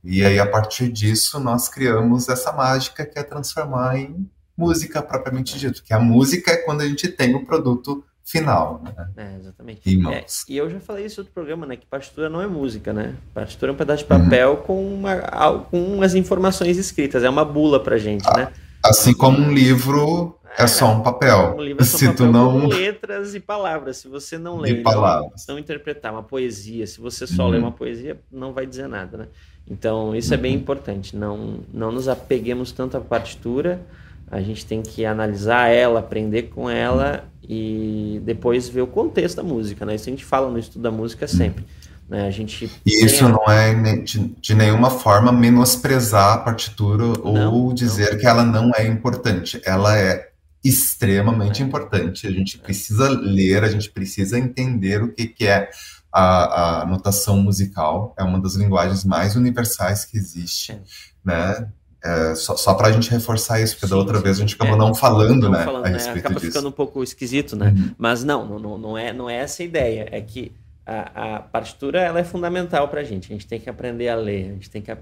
E 0.04 0.24
aí, 0.24 0.40
a 0.40 0.46
partir 0.46 0.92
disso, 0.92 1.40
nós 1.40 1.68
criamos 1.68 2.30
essa 2.30 2.52
mágica 2.52 3.06
que 3.06 3.18
é 3.18 3.24
transformar 3.24 3.98
em 3.98 4.30
música 4.56 5.02
propriamente 5.02 5.58
dito, 5.58 5.84
que 5.84 5.94
a 5.94 6.00
música 6.00 6.52
é 6.52 6.58
quando 6.58 6.82
a 6.82 6.88
gente 6.88 7.08
tem 7.08 7.34
o 7.36 7.46
produto 7.46 8.04
final, 8.24 8.82
né? 8.84 8.94
É, 9.18 9.36
exatamente. 9.40 10.08
É, 10.10 10.26
e 10.50 10.58
eu 10.58 10.70
já 10.70 10.80
falei 10.80 11.06
isso 11.06 11.18
no 11.18 11.22
outro 11.22 11.34
programa, 11.34 11.66
né? 11.66 11.76
Que 11.76 11.86
partitura 11.86 12.30
não 12.30 12.42
é 12.42 12.48
música, 12.48 12.92
né? 12.92 13.16
Partitura 13.34 13.72
é 13.72 13.74
um 13.74 13.78
pedaço 13.78 14.04
de 14.04 14.10
papel 14.10 14.52
uhum. 14.52 14.62
com, 14.62 14.94
uma, 14.94 15.60
com 15.70 16.02
as 16.02 16.16
informações 16.16 16.78
escritas, 16.78 17.24
é 17.24 17.30
uma 17.30 17.46
bula 17.46 17.84
pra 17.84 17.98
gente, 17.98 18.28
ah, 18.28 18.38
né? 18.38 18.52
Assim 18.84 19.14
como 19.14 19.38
um 19.40 19.52
livro 19.52 20.40
é 20.58 20.68
só 20.68 20.92
um 20.92 21.02
papel. 21.02 21.56
Um 21.58 21.62
livro 21.62 21.82
é 21.82 21.86
só 21.86 21.98
se 21.98 22.08
papel 22.08 22.26
tu 22.26 22.32
não... 22.32 22.62
com 22.62 22.68
letras 22.68 23.36
e 23.36 23.40
palavras. 23.40 23.98
Se 23.98 24.08
você 24.08 24.38
não 24.38 24.58
lê, 24.58 24.82
não, 24.82 25.32
não, 25.48 25.60
interpretar 25.60 26.12
uma 26.12 26.24
poesia, 26.24 26.86
se 26.88 27.00
você 27.00 27.28
só 27.28 27.46
uhum. 27.46 27.50
lê 27.52 27.58
uma 27.58 27.72
poesia, 27.72 28.20
não 28.32 28.54
vai 28.54 28.66
dizer 28.66 28.88
nada, 28.88 29.18
né? 29.18 29.28
Então, 29.68 30.16
isso 30.16 30.34
uhum. 30.34 30.40
é 30.40 30.42
bem 30.42 30.56
uhum. 30.56 30.62
importante. 30.62 31.16
Não, 31.16 31.60
não 31.74 31.92
nos 31.92 32.08
apeguemos 32.08 32.72
tanto 32.72 32.98
à 32.98 33.02
partitura. 33.02 33.82
A 34.30 34.42
gente 34.42 34.66
tem 34.66 34.82
que 34.82 35.06
analisar 35.06 35.68
ela, 35.68 36.00
aprender 36.00 36.44
com 36.44 36.70
ela 36.70 37.26
e 37.48 38.20
depois 38.24 38.68
ver 38.68 38.82
o 38.82 38.88
contexto 38.88 39.38
da 39.38 39.44
música, 39.44 39.86
né? 39.86 39.96
Isso 39.96 40.10
a 40.10 40.12
gente 40.12 40.26
fala 40.26 40.50
no 40.50 40.58
estudo 40.58 40.82
da 40.82 40.92
música 40.92 41.28
sempre. 41.28 41.64
Uhum. 41.64 41.86
Né? 42.10 42.28
A 42.28 42.32
gente 42.32 42.72
e 42.86 43.06
isso 43.06 43.28
não 43.28 43.44
é 43.48 43.74
de, 44.02 44.28
de, 44.40 44.54
nenhuma 44.54 44.92
forma 44.92 45.32
menosprezar 45.32 46.34
a 46.34 46.38
partitura 46.38 47.04
não, 47.04 47.54
ou 47.54 47.74
dizer 47.74 48.12
não. 48.12 48.20
que 48.20 48.28
ela 48.28 48.44
não 48.44 48.72
é 48.76 48.86
importante. 48.86 49.60
Ela 49.66 49.98
é 49.98 50.30
extremamente 50.68 51.62
importante. 51.62 52.26
A 52.26 52.32
gente 52.32 52.58
precisa 52.58 53.08
ler, 53.08 53.64
a 53.64 53.70
gente 53.70 53.92
precisa 53.92 54.40
entender 54.40 55.04
o 55.04 55.14
que, 55.14 55.28
que 55.28 55.46
é 55.46 55.70
a, 56.12 56.82
a 56.82 56.86
notação 56.88 57.38
musical. 57.42 58.16
É 58.18 58.24
uma 58.24 58.40
das 58.40 58.56
linguagens 58.56 59.06
mais 59.06 59.36
universais 59.36 60.06
que 60.06 60.18
existe, 60.18 60.82
né? 61.24 61.70
É, 62.04 62.36
só, 62.36 62.56
só 62.56 62.74
para 62.76 62.88
a 62.88 62.92
gente 62.92 63.10
reforçar 63.10 63.60
isso, 63.60 63.74
porque 63.74 63.88
sim, 63.88 63.92
da 63.92 63.98
outra 63.98 64.18
sim, 64.18 64.24
vez 64.24 64.38
a 64.38 64.40
gente 64.40 64.56
acabou 64.56 64.76
é, 64.76 64.78
não 64.78 64.94
falando, 64.94 65.50
né, 65.50 65.64
falando, 65.64 65.86
a 65.86 65.90
né? 65.90 65.94
respeito 65.96 66.20
Acaba 66.20 66.36
disso. 66.40 66.52
ficando 66.52 66.70
um 66.70 66.72
pouco 66.72 67.02
esquisito, 67.02 67.56
né? 67.56 67.74
Uhum. 67.76 67.96
Mas 67.98 68.24
não, 68.24 68.60
não, 68.60 68.78
não, 68.78 68.98
é, 68.98 69.12
não 69.12 69.30
é 69.30 69.38
essa 69.38 69.64
a 69.64 69.66
ideia. 69.66 70.08
É 70.12 70.22
que 70.22 70.52
a, 70.86 71.36
a 71.36 71.40
partitura 71.40 72.00
ela 72.02 72.20
é 72.20 72.24
fundamental 72.24 72.88
para 72.88 73.02
a 73.02 73.04
gente. 73.04 73.32
A 73.32 73.36
gente 73.36 73.48
tem 73.48 73.60
que 73.60 73.70
aprender 73.70 74.08
a 74.10 74.16
ler, 74.16 74.50
a 74.50 74.54
gente 74.54 74.70
tem 74.70 74.84
que 74.84 74.92
a, 74.92 74.98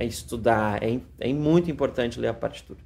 a 0.00 0.04
estudar. 0.04 0.82
É, 0.82 0.98
é 1.20 1.32
muito 1.32 1.70
importante 1.70 2.18
ler 2.18 2.28
a 2.28 2.34
partitura. 2.34 2.80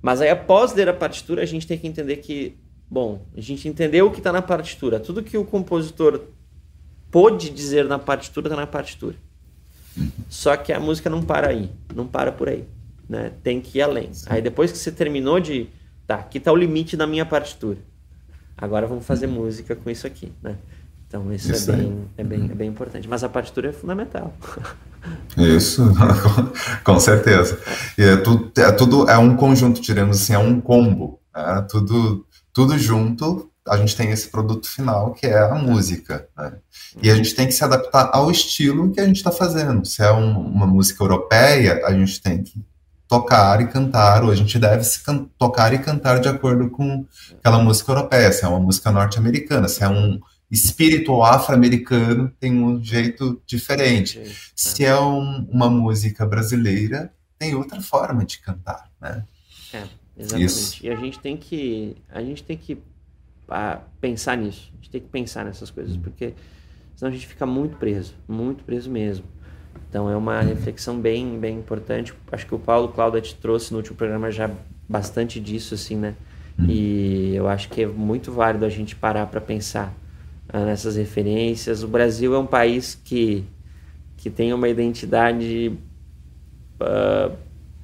Mas 0.00 0.20
aí, 0.20 0.30
após 0.30 0.74
ler 0.74 0.88
a 0.88 0.94
partitura, 0.94 1.42
a 1.42 1.46
gente 1.46 1.66
tem 1.66 1.78
que 1.78 1.86
entender 1.86 2.16
que, 2.18 2.56
bom, 2.88 3.26
a 3.36 3.40
gente 3.40 3.68
entendeu 3.68 4.06
o 4.06 4.10
que 4.10 4.18
está 4.18 4.32
na 4.32 4.42
partitura. 4.42 5.00
Tudo 5.00 5.22
que 5.22 5.36
o 5.36 5.44
compositor 5.44 6.22
pôde 7.10 7.50
dizer 7.50 7.84
na 7.84 7.98
partitura 7.98 8.46
está 8.46 8.56
na 8.56 8.66
partitura. 8.66 9.16
Só 10.28 10.56
que 10.56 10.72
a 10.72 10.78
música 10.78 11.10
não 11.10 11.22
para 11.22 11.48
aí, 11.48 11.70
não 11.94 12.06
para 12.06 12.30
por 12.30 12.48
aí, 12.48 12.64
né? 13.08 13.32
Tem 13.42 13.60
que 13.60 13.78
ir 13.78 13.82
além. 13.82 14.12
Sim. 14.12 14.26
Aí 14.28 14.40
depois 14.40 14.70
que 14.70 14.78
você 14.78 14.92
terminou 14.92 15.40
de, 15.40 15.68
tá, 16.06 16.16
aqui 16.16 16.38
está 16.38 16.52
o 16.52 16.56
limite 16.56 16.96
da 16.96 17.06
minha 17.06 17.26
partitura. 17.26 17.78
Agora 18.56 18.86
vamos 18.86 19.06
fazer 19.06 19.26
música 19.26 19.74
com 19.74 19.90
isso 19.90 20.06
aqui, 20.06 20.32
né? 20.42 20.56
Então 21.08 21.32
isso, 21.32 21.50
isso 21.50 21.70
é, 21.72 21.76
bem, 21.76 22.08
é, 22.18 22.24
bem, 22.24 22.50
é 22.50 22.54
bem 22.54 22.68
importante. 22.68 23.08
Mas 23.08 23.24
a 23.24 23.28
partitura 23.28 23.70
é 23.70 23.72
fundamental. 23.72 24.32
Isso, 25.36 25.82
com 26.84 27.00
certeza. 27.00 27.58
E 27.96 28.02
é 28.02 28.16
tudo, 28.16 28.52
é 28.58 28.72
tudo, 28.72 29.08
é 29.08 29.16
um 29.16 29.36
conjunto, 29.36 29.80
diremos 29.80 30.20
assim, 30.20 30.34
é 30.34 30.38
um 30.38 30.60
combo. 30.60 31.20
É 31.34 31.62
tudo, 31.62 32.26
tudo 32.52 32.76
junto, 32.76 33.50
a 33.66 33.76
gente 33.76 33.96
tem 33.96 34.10
esse 34.10 34.28
produto 34.28 34.68
final 34.68 35.12
que 35.12 35.26
é 35.26 35.38
a 35.38 35.54
música. 35.54 36.28
Né? 36.36 36.52
E 37.02 37.10
a 37.10 37.14
gente 37.14 37.34
tem 37.34 37.46
que 37.46 37.52
se 37.52 37.62
adaptar 37.62 38.10
ao 38.12 38.30
estilo 38.30 38.90
que 38.90 39.00
a 39.00 39.06
gente 39.06 39.16
está 39.16 39.30
fazendo. 39.30 39.84
Se 39.86 40.02
é 40.02 40.12
um, 40.12 40.38
uma 40.40 40.66
música 40.66 41.02
europeia, 41.02 41.86
a 41.86 41.92
gente 41.92 42.20
tem 42.20 42.42
que 42.42 42.64
tocar 43.06 43.60
e 43.60 43.68
cantar, 43.68 44.22
ou 44.24 44.30
a 44.30 44.34
gente 44.34 44.58
deve 44.58 44.84
se 44.84 45.00
tocar 45.38 45.72
e 45.72 45.78
cantar 45.78 46.20
de 46.20 46.28
acordo 46.28 46.68
com 46.68 47.06
aquela 47.38 47.62
música 47.62 47.92
europeia. 47.92 48.32
Se 48.32 48.44
é 48.44 48.48
uma 48.48 48.60
música 48.60 48.90
norte-americana, 48.90 49.68
se 49.68 49.82
é 49.82 49.88
um 49.88 50.18
espírito 50.50 51.22
afro-americano 51.22 52.32
tem 52.40 52.62
um 52.62 52.82
jeito 52.82 53.40
diferente. 53.46 54.50
Se 54.54 54.84
é 54.84 54.98
um, 54.98 55.46
uma 55.50 55.68
música 55.68 56.26
brasileira, 56.26 57.12
tem 57.38 57.54
outra 57.54 57.80
forma 57.80 58.24
de 58.24 58.38
cantar, 58.40 58.90
né? 59.00 59.24
É. 59.72 59.84
Exatamente. 60.18 60.46
Isso. 60.46 60.84
E 60.84 60.90
a 60.90 60.96
gente 60.96 61.18
tem 61.20 61.36
que, 61.36 61.96
a 62.08 62.20
gente 62.20 62.42
tem 62.42 62.56
que 62.56 62.78
ah, 63.48 63.80
pensar 64.00 64.36
nisso. 64.36 64.70
A 64.72 64.76
gente 64.76 64.90
tem 64.90 65.00
que 65.00 65.08
pensar 65.08 65.44
nessas 65.44 65.70
coisas, 65.70 65.96
porque 65.96 66.34
senão 66.96 67.10
a 67.10 67.14
gente 67.14 67.26
fica 67.26 67.46
muito 67.46 67.76
preso, 67.76 68.14
muito 68.26 68.64
preso 68.64 68.90
mesmo. 68.90 69.24
Então 69.88 70.10
é 70.10 70.16
uma 70.16 70.40
reflexão 70.40 71.00
bem, 71.00 71.38
bem 71.38 71.58
importante. 71.58 72.12
Acho 72.32 72.46
que 72.46 72.54
o 72.54 72.58
Paulo 72.58 72.88
Cláudia 72.88 73.20
te 73.20 73.34
trouxe 73.36 73.70
no 73.70 73.78
último 73.78 73.96
programa 73.96 74.30
já 74.30 74.50
bastante 74.88 75.38
disso, 75.38 75.74
assim, 75.74 75.96
né? 75.96 76.14
E 76.68 77.34
eu 77.36 77.46
acho 77.46 77.68
que 77.68 77.82
é 77.82 77.86
muito 77.86 78.32
válido 78.32 78.64
a 78.64 78.68
gente 78.68 78.96
parar 78.96 79.26
para 79.26 79.40
pensar 79.40 79.94
nessas 80.52 80.96
referências. 80.96 81.82
O 81.82 81.88
Brasil 81.88 82.34
é 82.34 82.38
um 82.38 82.46
país 82.46 82.98
que, 83.04 83.44
que 84.16 84.30
tem 84.30 84.52
uma 84.52 84.68
identidade 84.68 85.76
ah, 86.80 87.30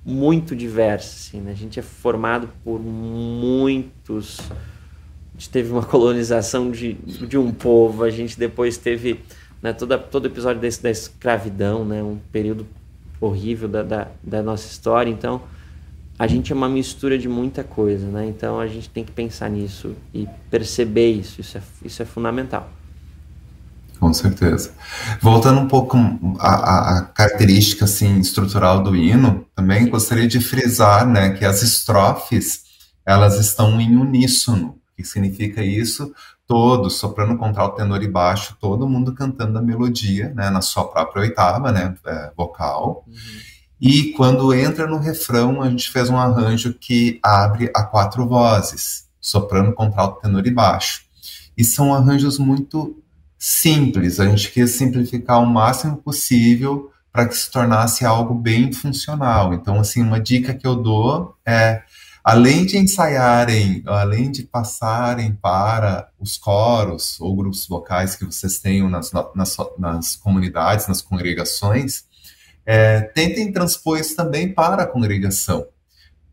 muito 0.04 0.54
diversa, 0.54 1.16
assim, 1.16 1.40
né? 1.40 1.52
A 1.52 1.54
gente 1.54 1.78
é 1.78 1.82
formado 1.82 2.48
por 2.62 2.78
muitos... 2.80 4.38
A 4.50 5.38
gente 5.38 5.50
teve 5.50 5.72
uma 5.72 5.82
colonização 5.86 6.70
de, 6.70 6.94
de 6.94 7.36
um 7.36 7.52
povo, 7.52 8.04
a 8.04 8.10
gente 8.10 8.38
depois 8.38 8.76
teve 8.76 9.20
né, 9.62 9.72
toda, 9.72 9.98
todo 9.98 10.26
episódio 10.26 10.60
desse, 10.60 10.82
da 10.82 10.90
escravidão, 10.90 11.84
né? 11.84 12.02
Um 12.02 12.18
período 12.30 12.66
horrível 13.20 13.68
da, 13.68 13.82
da, 13.82 14.08
da 14.22 14.42
nossa 14.42 14.66
história, 14.66 15.10
então 15.10 15.40
a 16.18 16.26
gente 16.26 16.52
é 16.52 16.54
uma 16.54 16.68
mistura 16.68 17.18
de 17.18 17.28
muita 17.28 17.64
coisa, 17.64 18.06
né? 18.06 18.26
Então 18.26 18.60
a 18.60 18.66
gente 18.66 18.88
tem 18.88 19.04
que 19.04 19.12
pensar 19.12 19.48
nisso 19.50 19.94
e 20.12 20.28
perceber 20.50 21.10
isso, 21.10 21.40
isso 21.40 21.58
é, 21.58 21.62
isso 21.84 22.02
é 22.02 22.04
fundamental. 22.04 22.70
Com 23.98 24.12
certeza. 24.12 24.72
Voltando 25.20 25.60
um 25.60 25.68
pouco 25.68 25.96
à, 26.38 26.98
à 26.98 27.02
característica 27.02 27.84
assim, 27.84 28.18
estrutural 28.18 28.82
do 28.82 28.94
hino, 28.94 29.46
também 29.54 29.88
gostaria 29.88 30.26
de 30.26 30.40
frisar 30.40 31.06
né, 31.06 31.30
que 31.30 31.44
as 31.44 31.62
estrofes 31.62 32.64
elas 33.06 33.38
estão 33.38 33.80
em 33.80 33.96
uníssono. 33.96 34.78
O 34.92 34.96
que 34.96 35.04
significa 35.04 35.62
isso? 35.62 36.12
Todos, 36.46 36.96
soprano, 36.96 37.38
contralto, 37.38 37.76
tenor 37.76 38.02
e 38.02 38.08
baixo, 38.08 38.56
todo 38.60 38.88
mundo 38.88 39.14
cantando 39.14 39.58
a 39.58 39.62
melodia 39.62 40.32
né, 40.34 40.50
na 40.50 40.60
sua 40.60 40.84
própria 40.84 41.22
oitava 41.22 41.72
né, 41.72 41.94
é, 42.06 42.30
vocal. 42.36 43.04
Uhum. 43.06 43.14
E 43.86 44.12
quando 44.12 44.54
entra 44.54 44.86
no 44.86 44.96
refrão, 44.96 45.60
a 45.60 45.68
gente 45.68 45.90
fez 45.90 46.08
um 46.08 46.16
arranjo 46.16 46.72
que 46.72 47.20
abre 47.22 47.70
a 47.76 47.82
quatro 47.82 48.26
vozes: 48.26 49.04
soprano, 49.20 49.74
contralto, 49.74 50.22
tenor 50.22 50.46
e 50.46 50.50
baixo. 50.50 51.04
E 51.54 51.62
são 51.62 51.92
arranjos 51.92 52.38
muito 52.38 52.96
simples. 53.38 54.18
A 54.18 54.26
gente 54.26 54.50
quis 54.50 54.70
simplificar 54.70 55.38
o 55.42 55.44
máximo 55.44 55.98
possível 55.98 56.90
para 57.12 57.28
que 57.28 57.36
se 57.36 57.50
tornasse 57.50 58.06
algo 58.06 58.32
bem 58.32 58.72
funcional. 58.72 59.52
Então, 59.52 59.78
assim, 59.78 60.00
uma 60.00 60.18
dica 60.18 60.54
que 60.54 60.66
eu 60.66 60.76
dou 60.76 61.36
é, 61.44 61.82
além 62.24 62.64
de 62.64 62.78
ensaiarem, 62.78 63.82
além 63.84 64.30
de 64.30 64.44
passarem 64.44 65.34
para 65.34 66.08
os 66.18 66.38
coros 66.38 67.20
ou 67.20 67.36
grupos 67.36 67.66
vocais 67.66 68.16
que 68.16 68.24
vocês 68.24 68.58
tenham 68.58 68.88
nas, 68.88 69.12
nas, 69.12 69.58
nas 69.78 70.16
comunidades, 70.16 70.88
nas 70.88 71.02
congregações, 71.02 72.04
é, 72.66 73.00
tentem 73.00 73.52
transpor 73.52 73.98
isso 73.98 74.16
também 74.16 74.52
para 74.52 74.82
a 74.82 74.86
congregação, 74.86 75.66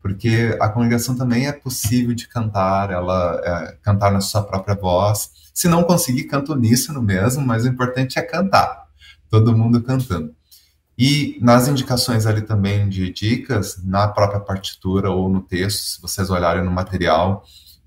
porque 0.01 0.57
a 0.59 0.69
congregação 0.69 1.15
também 1.15 1.47
é 1.47 1.51
possível 1.51 2.15
de 2.15 2.27
cantar, 2.27 2.91
ela 2.91 3.41
é, 3.43 3.77
cantar 3.81 4.11
na 4.11 4.21
sua 4.21 4.41
própria 4.41 4.75
voz. 4.75 5.29
Se 5.53 5.67
não 5.67 5.83
conseguir, 5.83 6.23
canto 6.23 6.55
nisso 6.55 6.93
no 6.93 7.01
mesmo, 7.01 7.45
mas 7.45 7.65
o 7.65 7.67
importante 7.67 8.17
é 8.17 8.21
cantar, 8.21 8.87
todo 9.29 9.55
mundo 9.55 9.81
cantando. 9.81 10.33
E 10.97 11.39
nas 11.41 11.67
indicações 11.67 12.25
ali 12.25 12.41
também 12.41 12.87
de 12.87 13.11
dicas, 13.11 13.81
na 13.83 14.07
própria 14.07 14.39
partitura 14.39 15.09
ou 15.09 15.29
no 15.29 15.41
texto, 15.41 15.79
se 15.79 16.01
vocês 16.01 16.29
olharem 16.29 16.63
no 16.63 16.71
material 16.71 17.43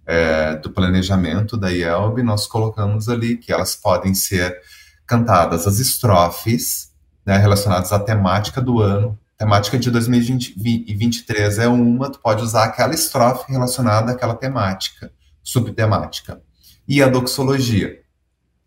é, 0.06 0.56
do 0.56 0.70
planejamento 0.70 1.56
da 1.56 1.70
IELB, 1.70 2.22
nós 2.22 2.46
colocamos 2.46 3.08
ali 3.08 3.36
que 3.36 3.52
elas 3.52 3.76
podem 3.76 4.14
ser 4.14 4.60
cantadas 5.06 5.66
as 5.66 5.78
estrofes, 5.78 6.90
né, 7.24 7.36
relacionadas 7.38 7.92
à 7.92 7.98
temática 7.98 8.60
do 8.60 8.80
ano. 8.80 9.18
temática 9.36 9.78
de 9.78 9.90
2023 9.90 11.58
é 11.58 11.68
uma, 11.68 12.10
tu 12.10 12.20
pode 12.20 12.42
usar 12.42 12.64
aquela 12.64 12.94
estrofe 12.94 13.50
relacionada 13.50 14.12
àquela 14.12 14.34
temática, 14.34 15.12
subtemática. 15.42 16.40
E 16.86 17.02
a 17.02 17.08
doxologia. 17.08 18.00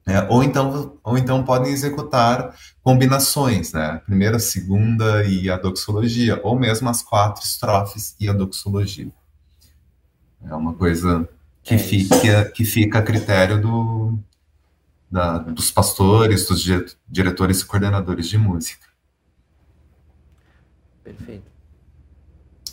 É, 0.08 0.26
ou, 0.30 0.42
então, 0.42 0.98
ou 1.04 1.18
então 1.18 1.44
podem 1.44 1.72
executar 1.72 2.56
combinações, 2.82 3.74
né? 3.74 4.02
Primeira, 4.06 4.40
segunda 4.40 5.26
e 5.26 5.50
a 5.50 5.58
doxologia, 5.58 6.40
ou 6.44 6.58
mesmo 6.58 6.88
as 6.88 7.02
quatro 7.02 7.44
estrofes 7.44 8.16
e 8.18 8.30
a 8.30 8.34
doxologia. 8.34 9.12
É 10.46 10.56
uma 10.56 10.74
coisa 10.74 11.28
que, 11.62 11.74
é 11.74 11.78
fica, 11.78 12.46
que 12.46 12.64
fica 12.64 13.00
a 13.00 13.02
critério 13.02 13.62
do, 13.62 14.18
da, 15.10 15.38
dos 15.38 15.72
pastores, 15.72 16.48
dos 16.48 16.64
diretores 17.08 17.62
e 17.62 17.66
coordenadores 17.66 18.28
de 18.28 18.38
música. 18.38 18.88
Perfeito. 21.04 21.58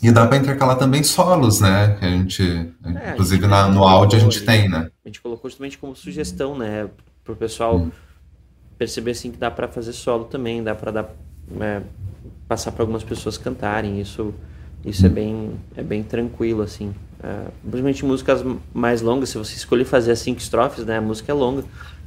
E 0.03 0.11
dá 0.11 0.27
para 0.27 0.37
intercalar 0.37 0.77
também 0.77 1.03
solos, 1.03 1.61
né? 1.61 1.95
Que 1.97 2.05
a 2.05 2.09
gente, 2.09 2.43
é, 2.43 3.13
inclusive 3.13 3.45
a 3.45 3.47
gente 3.47 3.49
na, 3.49 3.67
no 3.69 3.83
áudio 3.83 4.17
a 4.17 4.21
gente 4.21 4.43
tem, 4.43 4.69
né? 4.69 4.91
A 5.03 5.07
gente 5.07 5.21
colocou 5.21 5.49
justamente 5.49 5.77
como 5.77 5.95
sugestão, 5.95 6.57
né? 6.57 6.89
Para 7.23 7.33
o 7.33 7.35
pessoal 7.35 7.77
hum. 7.77 7.91
perceber 8.77 9.11
assim 9.11 9.31
que 9.31 9.37
dá 9.37 9.49
para 9.49 9.67
fazer 9.67 9.93
solo 9.93 10.25
também, 10.25 10.61
dá 10.61 10.75
para 10.75 10.91
dar 10.91 11.09
é, 11.59 11.81
passar 12.47 12.71
para 12.71 12.83
algumas 12.83 13.03
pessoas 13.03 13.37
cantarem. 13.37 13.99
Isso, 14.01 14.33
isso 14.83 15.05
é 15.05 15.09
hum. 15.09 15.11
é 15.11 15.15
bem, 15.15 15.59
é 15.77 15.83
bem 15.83 16.03
tranquilo 16.03 16.61
assim. 16.61 16.93
É, 17.23 17.47
principalmente 17.61 18.05
músicas 18.05 18.43
mais 18.73 19.01
longas, 19.01 19.29
se 19.29 19.37
você 19.37 19.55
escolher 19.55 19.85
fazer 19.85 20.11
as 20.11 20.19
cinco 20.19 20.39
estrofes, 20.39 20.85
né? 20.85 20.97
A 20.97 21.01
música 21.01 21.31
é 21.31 21.35
longa. 21.35 21.63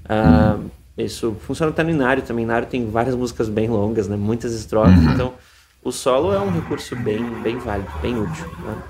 Uh, 0.09 0.71
isso 0.97 1.37
funciona 1.40 1.71
até 1.71 1.85
no 1.85 1.90
Inário 1.90 2.23
também. 2.23 2.44
Inário 2.44 2.66
tem 2.66 2.90
várias 2.90 3.14
músicas 3.14 3.49
bem 3.49 3.68
longas, 3.68 4.09
né? 4.09 4.16
Muitas 4.16 4.53
estrofes. 4.53 4.99
Uhum. 4.99 5.12
Então, 5.12 5.35
o 5.83 5.92
solo 5.92 6.33
é 6.33 6.40
um 6.40 6.51
recurso 6.51 6.97
bem, 6.97 7.25
bem 7.40 7.59
válido, 7.59 7.90
bem 8.03 8.18
útil. 8.18 8.47
Né? 8.59 8.83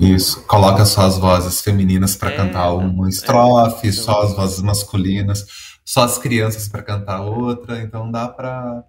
Isso. 0.00 0.44
Coloca 0.46 0.84
só 0.84 1.02
as 1.02 1.16
vozes 1.16 1.60
femininas 1.60 2.16
para 2.16 2.30
é, 2.30 2.36
cantar 2.36 2.72
uma 2.72 3.08
estrofe, 3.08 3.88
é, 3.88 3.92
só 3.92 4.22
as 4.22 4.34
vozes 4.34 4.60
masculinas, 4.60 5.46
só 5.84 6.02
as 6.02 6.18
crianças 6.18 6.66
para 6.66 6.82
cantar 6.82 7.22
outra. 7.22 7.80
Então 7.80 8.10
dá 8.10 8.28
para 8.28 8.84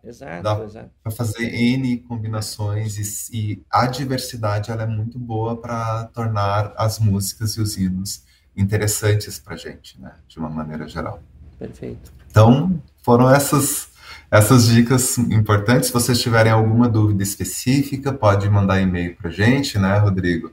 fazer 1.16 1.54
n 1.54 1.98
combinações 2.00 3.30
e, 3.30 3.38
e, 3.38 3.64
a 3.72 3.86
diversidade 3.86 4.72
ela 4.72 4.84
é 4.84 4.88
muito 4.88 5.20
boa 5.20 5.56
para 5.56 6.06
tornar 6.06 6.74
as 6.76 6.98
músicas 6.98 7.52
e 7.54 7.62
os 7.62 7.78
hinos 7.78 8.24
interessantes 8.58 9.38
para 9.38 9.56
gente, 9.56 10.00
né? 10.02 10.14
De 10.28 10.40
uma 10.40 10.50
maneira 10.50 10.88
geral. 10.88 11.22
Perfeito. 11.58 12.12
Então, 12.30 12.82
foram 13.02 13.30
essas 13.30 13.90
essas 14.30 14.68
dicas 14.68 15.18
importantes. 15.18 15.88
Se 15.88 15.94
vocês 15.94 16.20
tiverem 16.20 16.52
alguma 16.52 16.90
dúvida 16.90 17.24
específica, 17.24 18.12
pode 18.12 18.50
mandar 18.50 18.82
e-mail 18.82 19.16
para 19.16 19.30
a 19.30 19.34
gente, 19.34 19.78
né, 19.80 19.98
Rodrigo? 19.98 20.52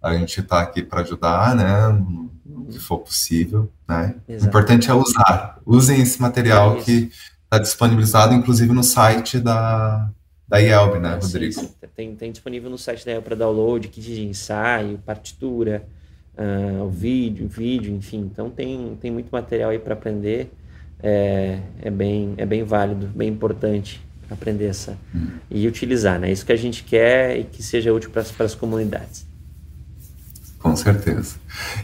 A 0.00 0.14
gente 0.14 0.40
está 0.40 0.60
aqui 0.60 0.82
para 0.82 1.00
ajudar, 1.00 1.54
né, 1.54 1.66
que 2.70 2.78
for 2.78 2.98
possível, 2.98 3.70
né? 3.88 4.14
O 4.28 4.44
importante 4.44 4.90
é 4.90 4.94
usar. 4.94 5.58
Usem 5.64 6.00
esse 6.00 6.20
material 6.20 6.78
é 6.78 6.80
que 6.82 7.10
está 7.44 7.58
disponibilizado, 7.58 8.34
inclusive, 8.34 8.72
no 8.72 8.84
site 8.84 9.40
da, 9.40 10.10
da 10.46 10.58
IELB, 10.58 10.98
né, 10.98 11.18
Rodrigo? 11.20 11.52
Sim, 11.52 11.60
sim. 11.62 11.88
Tem, 11.96 12.14
tem 12.14 12.30
disponível 12.30 12.70
no 12.70 12.78
site 12.78 13.04
da 13.04 13.12
IELB 13.12 13.24
para 13.24 13.36
download, 13.36 13.88
kit 13.88 14.14
de 14.14 14.26
ensaio, 14.26 14.98
partitura, 14.98 15.86
uh, 16.38 16.84
o 16.84 16.90
vídeo, 16.90 17.48
vídeo, 17.48 17.94
enfim. 17.94 18.28
Então 18.32 18.50
tem, 18.50 18.96
tem 19.00 19.10
muito 19.10 19.28
material 19.30 19.70
aí 19.70 19.78
para 19.78 19.94
aprender. 19.94 20.50
É, 21.02 21.60
é, 21.82 21.90
bem, 21.90 22.34
é 22.38 22.46
bem 22.46 22.64
válido, 22.64 23.06
bem 23.08 23.28
importante 23.28 24.00
aprender 24.30 24.66
essa 24.66 24.96
hum. 25.14 25.28
e 25.50 25.68
utilizar, 25.68 26.18
né? 26.18 26.32
Isso 26.32 26.44
que 26.44 26.52
a 26.52 26.56
gente 26.56 26.82
quer 26.82 27.38
e 27.38 27.44
que 27.44 27.62
seja 27.62 27.92
útil 27.92 28.10
para 28.10 28.22
as 28.44 28.54
comunidades. 28.54 29.26
Com 30.58 30.74
certeza. 30.74 31.36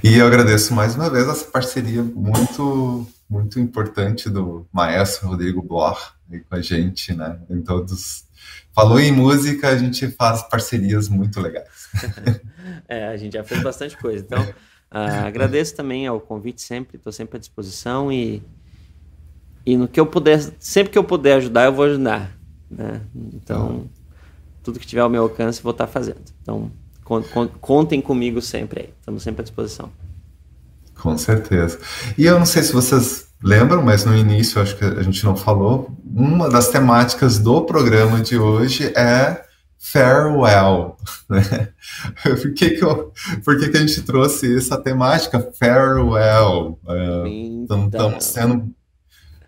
E 0.02 0.16
eu 0.16 0.26
agradeço 0.26 0.74
mais 0.74 0.96
uma 0.96 1.08
vez 1.08 1.28
essa 1.28 1.44
parceria 1.44 2.02
muito 2.02 3.06
muito 3.32 3.58
importante 3.58 4.28
do 4.28 4.66
maestro 4.70 5.28
Rodrigo 5.28 5.62
Bloch 5.62 6.12
com 6.28 6.54
a 6.54 6.60
gente, 6.60 7.14
né? 7.14 7.40
Em 7.48 7.62
todos 7.62 8.26
falou 8.74 9.00
em 9.00 9.10
música, 9.10 9.68
a 9.68 9.76
gente 9.76 10.08
faz 10.08 10.42
parcerias 10.42 11.08
muito 11.08 11.40
legais. 11.40 11.88
é, 12.88 13.06
a 13.08 13.16
gente 13.16 13.32
já 13.32 13.42
fez 13.42 13.62
bastante 13.62 13.96
coisa. 13.96 14.22
Então, 14.22 14.42
uh, 14.42 15.26
agradeço 15.26 15.74
também 15.74 16.06
ao 16.06 16.20
convite 16.20 16.60
sempre, 16.60 16.98
estou 16.98 17.12
sempre 17.12 17.38
à 17.38 17.40
disposição 17.40 18.12
e, 18.12 18.42
e 19.64 19.76
no 19.76 19.88
que 19.88 19.98
eu 19.98 20.06
puder, 20.06 20.38
sempre 20.58 20.92
que 20.92 20.98
eu 20.98 21.04
puder 21.04 21.36
ajudar, 21.36 21.64
eu 21.64 21.72
vou 21.72 21.86
ajudar. 21.86 22.36
Né? 22.70 23.00
Então, 23.34 23.88
tudo 24.62 24.78
que 24.78 24.86
tiver 24.86 25.02
ao 25.02 25.10
meu 25.10 25.22
alcance, 25.22 25.62
vou 25.62 25.72
estar 25.72 25.86
fazendo. 25.86 26.22
Então, 26.42 26.70
contem 27.60 28.00
comigo 28.00 28.40
sempre 28.42 28.82
aí, 28.82 28.94
estamos 29.00 29.22
sempre 29.22 29.40
à 29.40 29.44
disposição. 29.44 29.90
Com 31.02 31.18
certeza. 31.18 31.80
E 32.16 32.24
eu 32.24 32.38
não 32.38 32.46
sei 32.46 32.62
se 32.62 32.72
vocês 32.72 33.26
lembram, 33.42 33.82
mas 33.82 34.04
no 34.04 34.16
início 34.16 34.62
acho 34.62 34.76
que 34.76 34.84
a 34.84 35.02
gente 35.02 35.24
não 35.24 35.34
falou. 35.34 35.90
Uma 36.04 36.48
das 36.48 36.68
temáticas 36.68 37.40
do 37.40 37.62
programa 37.62 38.20
de 38.20 38.38
hoje 38.38 38.92
é 38.96 39.42
farewell. 39.78 40.96
Né? 41.28 41.68
Por, 42.22 42.52
que, 42.52 42.70
que, 42.70 42.84
eu, 42.84 43.10
por 43.42 43.58
que, 43.58 43.70
que 43.70 43.76
a 43.78 43.80
gente 43.80 44.02
trouxe 44.02 44.54
essa 44.54 44.76
temática 44.76 45.40
farewell? 45.58 46.78
Estamos 47.62 47.84
é, 47.84 47.96
então... 47.96 48.20
sendo 48.20 48.74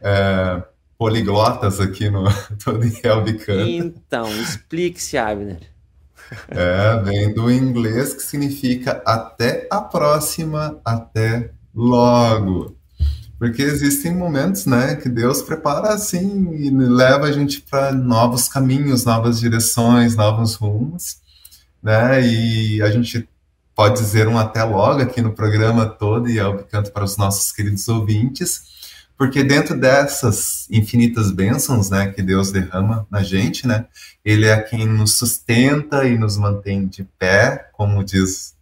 é, 0.00 0.62
poliglotas 0.98 1.78
aqui 1.78 2.08
no 2.08 2.24
Todo 2.64 2.82
Elbicanta. 2.82 3.68
Então, 3.68 4.28
explique-se, 4.40 5.18
Abner. 5.18 5.73
É, 6.48 7.02
vem 7.02 7.32
do 7.32 7.50
inglês 7.50 8.14
que 8.14 8.22
significa 8.22 9.02
até 9.04 9.66
a 9.70 9.80
próxima, 9.80 10.80
até 10.84 11.50
logo. 11.74 12.76
Porque 13.38 13.62
existem 13.62 14.14
momentos, 14.14 14.64
né, 14.64 14.94
que 14.96 15.08
Deus 15.08 15.42
prepara 15.42 15.88
assim 15.88 16.54
e 16.54 16.70
leva 16.70 17.26
a 17.26 17.32
gente 17.32 17.60
para 17.60 17.92
novos 17.92 18.48
caminhos, 18.48 19.04
novas 19.04 19.40
direções, 19.40 20.16
novos 20.16 20.54
rumos, 20.54 21.18
né? 21.82 22.26
E 22.26 22.80
a 22.80 22.90
gente 22.90 23.28
pode 23.74 24.00
dizer 24.00 24.28
um 24.28 24.38
até 24.38 24.62
logo 24.62 25.02
aqui 25.02 25.20
no 25.20 25.32
programa 25.32 25.84
todo 25.84 26.30
e 26.30 26.38
eu 26.38 26.64
canto 26.70 26.92
para 26.92 27.04
os 27.04 27.16
nossos 27.16 27.50
queridos 27.52 27.86
ouvintes, 27.88 28.73
porque 29.16 29.44
dentro 29.44 29.78
dessas 29.78 30.66
infinitas 30.70 31.30
bênçãos, 31.30 31.90
né, 31.90 32.10
que 32.10 32.22
Deus 32.22 32.50
derrama 32.50 33.06
na 33.10 33.22
gente, 33.22 33.66
né, 33.66 33.86
ele 34.24 34.46
é 34.46 34.60
quem 34.60 34.86
nos 34.86 35.14
sustenta 35.14 36.04
e 36.04 36.18
nos 36.18 36.36
mantém 36.36 36.86
de 36.86 37.04
pé, 37.18 37.70
como 37.72 38.04
diz 38.04 38.54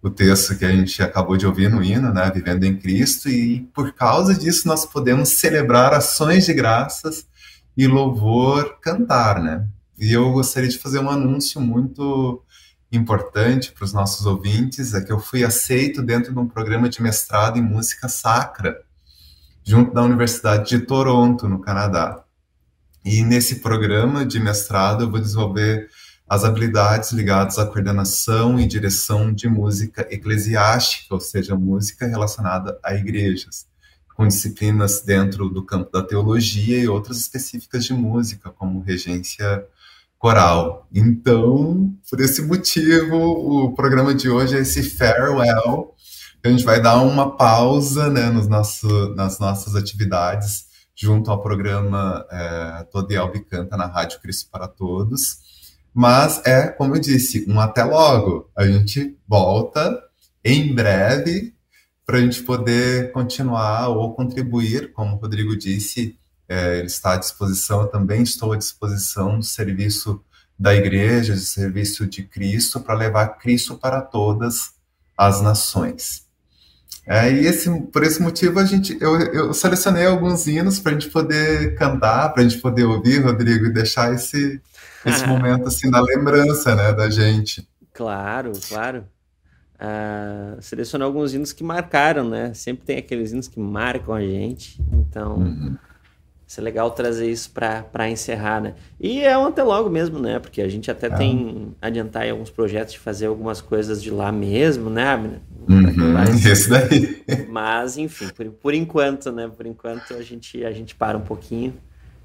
o 0.00 0.08
texto 0.08 0.56
que 0.56 0.64
a 0.64 0.70
gente 0.70 1.02
acabou 1.02 1.36
de 1.36 1.46
ouvir 1.46 1.68
no 1.68 1.82
hino, 1.82 2.12
né, 2.12 2.30
Vivendo 2.34 2.64
em 2.64 2.76
Cristo, 2.76 3.28
e 3.28 3.60
por 3.74 3.92
causa 3.92 4.34
disso 4.34 4.66
nós 4.66 4.86
podemos 4.86 5.30
celebrar 5.30 5.92
ações 5.92 6.46
de 6.46 6.54
graças 6.54 7.26
e 7.76 7.86
louvor 7.86 8.78
cantar, 8.80 9.42
né? 9.42 9.66
E 9.98 10.12
eu 10.12 10.32
gostaria 10.32 10.68
de 10.68 10.78
fazer 10.78 11.00
um 11.00 11.10
anúncio 11.10 11.60
muito 11.60 12.42
importante 12.90 13.72
para 13.72 13.84
os 13.84 13.92
nossos 13.92 14.24
ouvintes, 14.24 14.94
é 14.94 15.00
que 15.00 15.12
eu 15.12 15.18
fui 15.18 15.44
aceito 15.44 16.00
dentro 16.00 16.32
de 16.32 16.38
um 16.38 16.48
programa 16.48 16.88
de 16.88 17.02
mestrado 17.02 17.58
em 17.58 17.62
música 17.62 18.08
sacra, 18.08 18.80
junto 19.68 19.92
da 19.92 20.02
Universidade 20.02 20.70
de 20.70 20.78
Toronto, 20.86 21.46
no 21.46 21.60
Canadá. 21.60 22.24
E 23.04 23.22
nesse 23.22 23.56
programa 23.56 24.24
de 24.24 24.40
mestrado 24.40 25.04
eu 25.04 25.10
vou 25.10 25.20
desenvolver 25.20 25.90
as 26.26 26.42
habilidades 26.42 27.12
ligadas 27.12 27.58
à 27.58 27.66
coordenação 27.66 28.58
e 28.58 28.66
direção 28.66 29.30
de 29.30 29.46
música 29.46 30.08
eclesiástica, 30.10 31.14
ou 31.14 31.20
seja, 31.20 31.54
música 31.54 32.06
relacionada 32.06 32.78
a 32.82 32.94
igrejas, 32.94 33.66
com 34.16 34.26
disciplinas 34.26 35.02
dentro 35.02 35.50
do 35.50 35.62
campo 35.62 35.92
da 35.92 36.02
teologia 36.02 36.78
e 36.78 36.88
outras 36.88 37.18
específicas 37.18 37.84
de 37.84 37.92
música, 37.92 38.48
como 38.48 38.80
regência 38.80 39.66
coral. 40.18 40.88
Então, 40.94 41.94
por 42.08 42.20
esse 42.20 42.40
motivo, 42.40 43.16
o 43.16 43.74
programa 43.74 44.14
de 44.14 44.30
hoje 44.30 44.56
é 44.56 44.60
esse 44.60 44.82
farewell. 44.82 45.94
A 46.48 46.50
gente 46.50 46.64
vai 46.64 46.80
dar 46.80 47.00
uma 47.02 47.36
pausa 47.36 48.08
né, 48.10 48.30
nos 48.30 48.48
nosso, 48.48 49.14
nas 49.14 49.38
nossas 49.38 49.74
atividades 49.74 50.66
junto 50.94 51.30
ao 51.30 51.40
programa 51.40 52.26
é, 52.30 52.86
Todo 52.90 53.12
Elbe 53.12 53.40
Canta 53.40 53.76
na 53.76 53.86
Rádio 53.86 54.20
Cristo 54.20 54.50
para 54.50 54.66
Todos 54.66 55.48
mas 56.00 56.40
é, 56.46 56.68
como 56.68 56.94
eu 56.94 57.00
disse, 57.00 57.44
um 57.48 57.58
até 57.58 57.82
logo. 57.82 58.48
A 58.56 58.64
gente 58.64 59.18
volta 59.26 60.00
em 60.44 60.72
breve 60.72 61.52
para 62.06 62.18
a 62.18 62.20
gente 62.20 62.44
poder 62.44 63.10
continuar 63.10 63.88
ou 63.88 64.14
contribuir, 64.14 64.92
como 64.92 65.16
o 65.16 65.18
Rodrigo 65.18 65.58
disse, 65.58 66.16
é, 66.48 66.78
ele 66.78 66.86
está 66.86 67.14
à 67.14 67.16
disposição, 67.16 67.80
eu 67.80 67.88
também 67.88 68.22
estou 68.22 68.52
à 68.52 68.56
disposição 68.56 69.40
do 69.40 69.44
serviço 69.44 70.22
da 70.56 70.72
igreja, 70.72 71.34
do 71.34 71.40
serviço 71.40 72.06
de 72.06 72.22
Cristo, 72.22 72.78
para 72.78 72.94
levar 72.94 73.36
Cristo 73.38 73.76
para 73.76 74.00
todas 74.00 74.74
as 75.16 75.42
nações. 75.42 76.27
É, 77.06 77.32
e 77.32 77.46
esse, 77.46 77.70
por 77.86 78.02
esse 78.02 78.20
motivo 78.20 78.60
a 78.60 78.64
gente, 78.66 78.96
eu, 79.00 79.18
eu 79.32 79.54
selecionei 79.54 80.04
alguns 80.04 80.46
hinos 80.46 80.78
para 80.78 80.92
a 80.92 80.94
gente 80.94 81.08
poder 81.08 81.74
cantar, 81.74 82.28
para 82.34 82.42
a 82.42 82.48
gente 82.48 82.60
poder 82.60 82.84
ouvir, 82.84 83.24
Rodrigo, 83.24 83.64
e 83.64 83.72
deixar 83.72 84.12
esse, 84.12 84.60
esse 85.06 85.24
momento 85.26 85.68
assim 85.68 85.90
da 85.90 86.00
lembrança, 86.02 86.74
né, 86.74 86.92
da 86.92 87.08
gente. 87.08 87.66
Claro, 87.94 88.52
claro. 88.68 89.04
Uh, 89.80 90.60
selecionou 90.60 91.06
alguns 91.06 91.32
hinos 91.32 91.52
que 91.52 91.62
marcaram, 91.64 92.28
né? 92.28 92.52
Sempre 92.52 92.84
tem 92.84 92.98
aqueles 92.98 93.32
hinos 93.32 93.48
que 93.48 93.60
marcam 93.60 94.12
a 94.12 94.20
gente. 94.20 94.78
Então, 94.92 95.36
uhum. 95.36 95.76
Isso 96.48 96.60
é 96.60 96.62
legal 96.62 96.90
trazer 96.92 97.30
isso 97.30 97.50
para 97.50 98.08
encerrar, 98.08 98.58
né? 98.58 98.72
E 98.98 99.20
é 99.20 99.36
um 99.36 99.44
até 99.44 99.62
logo 99.62 99.90
mesmo, 99.90 100.18
né? 100.18 100.38
Porque 100.38 100.62
a 100.62 100.68
gente 100.68 100.90
até 100.90 101.08
é. 101.08 101.10
tem 101.10 101.74
adiantar 101.78 102.26
em 102.26 102.30
alguns 102.30 102.48
projetos 102.48 102.94
de 102.94 102.98
fazer 102.98 103.26
algumas 103.26 103.60
coisas 103.60 104.02
de 104.02 104.10
lá 104.10 104.32
mesmo, 104.32 104.88
né, 104.88 105.08
Abner? 105.08 105.40
Uhum, 105.68 106.50
esse 106.50 106.70
daí. 106.70 107.22
Mas, 107.50 107.98
enfim, 107.98 108.28
por, 108.34 108.46
por 108.46 108.72
enquanto, 108.72 109.30
né? 109.30 109.46
Por 109.54 109.66
enquanto 109.66 110.14
a 110.14 110.22
gente, 110.22 110.64
a 110.64 110.72
gente 110.72 110.94
para 110.94 111.18
um 111.18 111.20
pouquinho. 111.20 111.74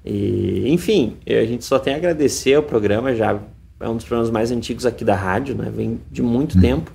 E, 0.02 0.72
enfim, 0.72 1.18
a 1.28 1.44
gente 1.44 1.62
só 1.62 1.78
tem 1.78 1.92
a 1.92 1.98
agradecer 1.98 2.54
ao 2.54 2.62
programa, 2.62 3.14
já 3.14 3.38
é 3.78 3.88
um 3.90 3.96
dos 3.96 4.06
programas 4.06 4.30
mais 4.30 4.50
antigos 4.50 4.86
aqui 4.86 5.04
da 5.04 5.14
rádio, 5.14 5.54
né? 5.54 5.70
Vem 5.70 6.00
de 6.10 6.22
muito 6.22 6.54
uhum. 6.54 6.62
tempo, 6.62 6.90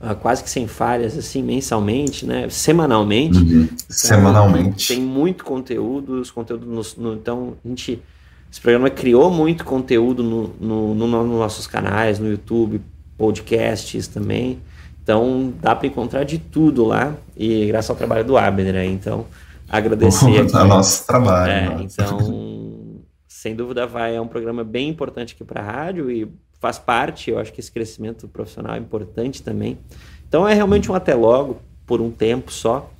uh, 0.00 0.14
quase 0.16 0.42
que 0.42 0.50
sem 0.50 0.66
falhas, 0.66 1.16
assim, 1.16 1.42
mensalmente, 1.42 2.26
né? 2.26 2.48
Semanalmente. 2.48 3.38
Uhum. 3.38 3.62
Então, 3.62 3.76
Semanalmente. 3.88 4.88
Tem 4.88 5.00
muito 5.00 5.44
conteúdo, 5.44 6.20
os 6.20 6.30
conteúdos 6.30 6.96
no, 6.96 7.10
no, 7.10 7.14
então 7.16 7.56
a 7.64 7.68
gente 7.68 8.02
esse 8.50 8.60
programa 8.60 8.88
criou 8.88 9.30
muito 9.30 9.64
conteúdo 9.64 10.22
no, 10.22 10.54
no, 10.58 10.94
no, 10.94 11.06
nos 11.06 11.38
nossos 11.38 11.66
canais, 11.66 12.18
no 12.18 12.30
YouTube, 12.30 12.80
podcasts 13.16 14.08
também. 14.08 14.58
Então 15.02 15.52
dá 15.60 15.74
para 15.76 15.86
encontrar 15.86 16.24
de 16.24 16.38
tudo 16.38 16.84
lá 16.84 17.14
e 17.36 17.66
graças 17.66 17.90
ao 17.90 17.96
trabalho 17.96 18.24
do 18.24 18.38
Abner, 18.38 18.72
né? 18.72 18.86
Então 18.86 19.26
agradecer 19.68 20.40
aqui. 20.40 20.52
nosso 20.52 21.06
trabalho. 21.06 21.52
É, 21.52 21.82
então, 21.82 23.00
sem 23.28 23.54
dúvida, 23.54 23.86
vai 23.86 24.16
é 24.16 24.20
um 24.20 24.28
programa 24.28 24.64
bem 24.64 24.88
importante 24.88 25.34
aqui 25.34 25.44
para 25.44 25.60
a 25.60 25.64
rádio 25.64 26.10
e 26.10 26.30
faz 26.60 26.78
parte. 26.78 27.30
Eu 27.30 27.38
acho 27.38 27.52
que 27.52 27.60
esse 27.60 27.70
crescimento 27.70 28.28
profissional 28.28 28.74
é 28.74 28.78
importante 28.78 29.42
também. 29.42 29.78
Então, 30.28 30.46
é 30.46 30.54
realmente 30.54 30.90
um 30.90 30.94
até 30.94 31.14
logo 31.14 31.60
por 31.86 32.00
um 32.00 32.10
tempo 32.10 32.52
só 32.52 32.90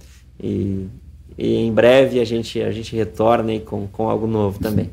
e, 0.40 0.88
e 1.36 1.56
em 1.56 1.72
breve 1.72 2.20
a 2.20 2.24
gente 2.24 2.60
a 2.62 2.70
gente 2.70 2.94
retorna 2.96 3.50
aí 3.50 3.60
com, 3.60 3.86
com 3.88 4.08
algo 4.08 4.26
novo 4.26 4.58
também. 4.58 4.92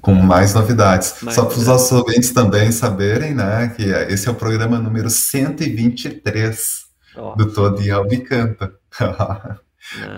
Com 0.00 0.14
mais 0.14 0.54
novidades. 0.54 1.16
Mais 1.22 1.34
Só 1.34 1.44
para 1.44 1.56
os 1.56 1.66
nossos 1.66 1.92
ouvintes 1.92 2.32
também 2.32 2.72
saberem, 2.72 3.34
né, 3.34 3.72
que 3.76 3.82
esse 3.82 4.28
é 4.28 4.30
o 4.30 4.34
programa 4.34 4.78
número 4.78 5.08
123 5.08 6.84
oh. 7.16 7.36
do 7.36 7.52
Todo 7.52 7.80
e 7.82 7.90
Albicanta. 7.90 8.72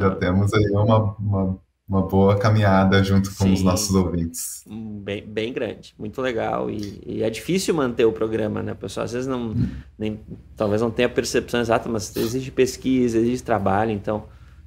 Já 0.00 0.10
temos 0.18 0.52
aí 0.52 0.70
uma, 0.72 1.14
uma, 1.18 1.58
uma, 1.88 2.02
boa 2.02 2.36
caminhada 2.38 3.02
junto 3.02 3.28
com 3.30 3.44
Sim, 3.44 3.52
os 3.52 3.62
nossos 3.62 3.94
ouvintes. 3.94 4.64
Bem, 4.66 5.24
bem 5.26 5.52
grande, 5.52 5.94
muito 5.98 6.20
legal. 6.20 6.70
E, 6.70 7.02
e, 7.06 7.22
é 7.22 7.30
difícil 7.30 7.74
manter 7.74 8.04
o 8.04 8.12
programa, 8.12 8.62
né, 8.62 8.74
pessoal? 8.74 9.04
Às 9.04 9.12
vezes 9.12 9.26
não, 9.26 9.48
hum. 9.48 9.68
nem, 9.98 10.20
talvez 10.56 10.80
não 10.80 10.90
tenha 10.90 11.06
a 11.06 11.10
percepção 11.10 11.60
exata, 11.60 11.88
mas 11.88 12.14
existe 12.16 12.50
pesquisa, 12.50 13.18
existe 13.18 13.44
trabalho, 13.44 13.90
então 13.90 14.24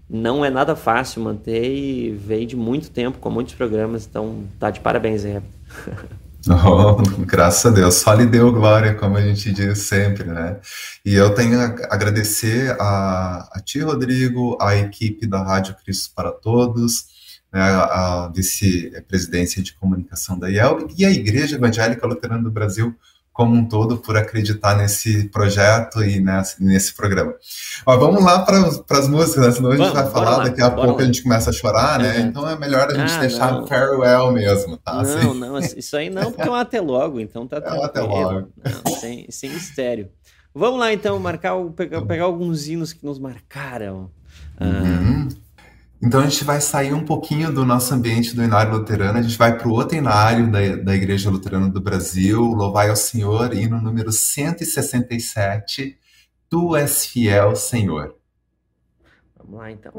não 0.09 0.45
é 0.45 0.49
nada 0.49 0.76
fácil 0.76 1.22
manter 1.22 1.65
e 1.65 2.11
veio 2.11 2.45
de 2.45 2.55
muito 2.55 2.89
tempo 2.89 3.18
com 3.20 3.30
muitos 3.30 3.55
programas, 3.55 4.05
então 4.05 4.43
tá 4.59 4.70
de 4.70 4.80
parabéns, 4.80 5.22
Zé. 5.22 5.41
Oh, 6.49 6.95
graças 7.25 7.65
a 7.65 7.75
Deus, 7.75 7.95
só 7.95 8.13
lhe 8.13 8.25
deu 8.25 8.51
glória, 8.51 8.93
como 8.95 9.17
a 9.17 9.21
gente 9.21 9.51
diz 9.51 9.79
sempre, 9.79 10.25
né? 10.25 10.59
E 11.03 11.13
eu 11.13 11.33
tenho 11.33 11.59
a 11.59 11.65
agradecer 11.89 12.75
a, 12.79 13.49
a 13.51 13.59
ti, 13.59 13.79
Rodrigo, 13.79 14.57
a 14.61 14.75
equipe 14.75 15.25
da 15.25 15.41
Rádio 15.41 15.75
Cristo 15.75 16.13
para 16.15 16.31
Todos, 16.31 17.05
né, 17.51 17.61
a 17.61 18.31
vice-presidência 18.33 19.63
de 19.63 19.73
comunicação 19.73 20.38
da 20.38 20.49
IELB 20.49 20.93
e 20.97 21.05
a 21.05 21.11
Igreja 21.11 21.55
Evangélica 21.55 22.05
Luterana 22.05 22.43
do 22.43 22.51
Brasil 22.51 22.95
como 23.38 23.55
um 23.55 23.63
todo 23.63 23.97
por 23.97 24.17
acreditar 24.17 24.75
nesse 24.75 25.29
projeto 25.29 26.03
e 26.03 26.19
nesse, 26.19 26.63
nesse 26.63 26.91
programa. 26.95 27.35
Ó, 27.85 27.95
vamos 27.95 28.23
lá 28.23 28.39
para 28.39 28.97
as 28.97 29.07
músicas, 29.07 29.45
né? 29.45 29.51
senão 29.51 29.71
a 29.73 29.77
gente 29.77 29.93
vai 29.93 30.09
falar, 30.09 30.38
lá, 30.38 30.43
daqui 30.45 30.59
a 30.59 30.71
pouco 30.71 30.97
lá. 30.97 31.03
a 31.03 31.05
gente 31.05 31.21
começa 31.21 31.51
a 31.51 31.53
chorar, 31.53 31.99
né? 31.99 32.17
Uhum. 32.17 32.25
Então 32.25 32.49
é 32.49 32.57
melhor 32.57 32.88
a 32.89 32.95
gente 32.95 33.13
ah, 33.13 33.19
deixar 33.19 33.51
não. 33.51 33.67
farewell 33.67 34.31
mesmo, 34.31 34.75
tá? 34.77 34.93
Não, 34.93 35.01
assim. 35.01 35.39
não, 35.39 35.59
isso 35.59 35.95
aí 35.95 36.09
não, 36.09 36.31
porque 36.31 36.49
é 36.49 36.51
um 36.51 36.55
até 36.55 36.81
logo, 36.81 37.19
então 37.19 37.45
tá 37.45 37.57
é 37.63 37.73
um 37.73 37.83
até 37.83 38.01
logo. 38.01 38.47
Não, 38.65 38.95
sem, 38.95 39.27
sem 39.29 39.51
mistério. 39.51 40.09
Vamos 40.51 40.79
lá 40.79 40.91
então, 40.91 41.19
marcar, 41.19 41.53
pegar, 41.75 42.01
pegar 42.01 42.23
alguns 42.23 42.67
hinos 42.67 42.91
que 42.91 43.05
nos 43.05 43.19
marcaram. 43.19 44.09
Uhum. 44.59 45.27
Ah, 45.29 45.35
então 46.01 46.19
a 46.19 46.23
gente 46.23 46.43
vai 46.43 46.61
sair 46.61 46.93
um 46.93 47.03
pouquinho 47.03 47.51
do 47.51 47.65
nosso 47.65 47.93
ambiente 47.93 48.35
do 48.35 48.43
Inário 48.43 48.73
Luterano, 48.73 49.17
a 49.17 49.21
gente 49.21 49.37
vai 49.37 49.57
para 49.57 49.67
o 49.67 49.71
outro 49.71 49.97
Inário 49.97 50.51
da, 50.51 50.75
da 50.75 50.95
Igreja 50.95 51.29
Luterana 51.29 51.69
do 51.69 51.81
Brasil, 51.81 52.41
Louvai 52.41 52.89
ao 52.89 52.95
Senhor, 52.95 53.53
e 53.53 53.67
no 53.67 53.81
número 53.81 54.11
167, 54.11 55.97
Tu 56.49 56.75
és 56.75 57.05
fiel, 57.05 57.55
Senhor. 57.55 58.15
Vamos 59.37 59.59
lá 59.59 59.71
então. 59.71 59.91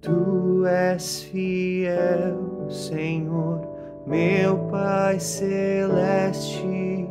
Tu 0.00 0.66
és 0.66 1.22
fiel, 1.22 2.68
Senhor, 2.70 3.60
meu 4.06 4.58
Pai 4.70 5.18
celeste, 5.18 7.08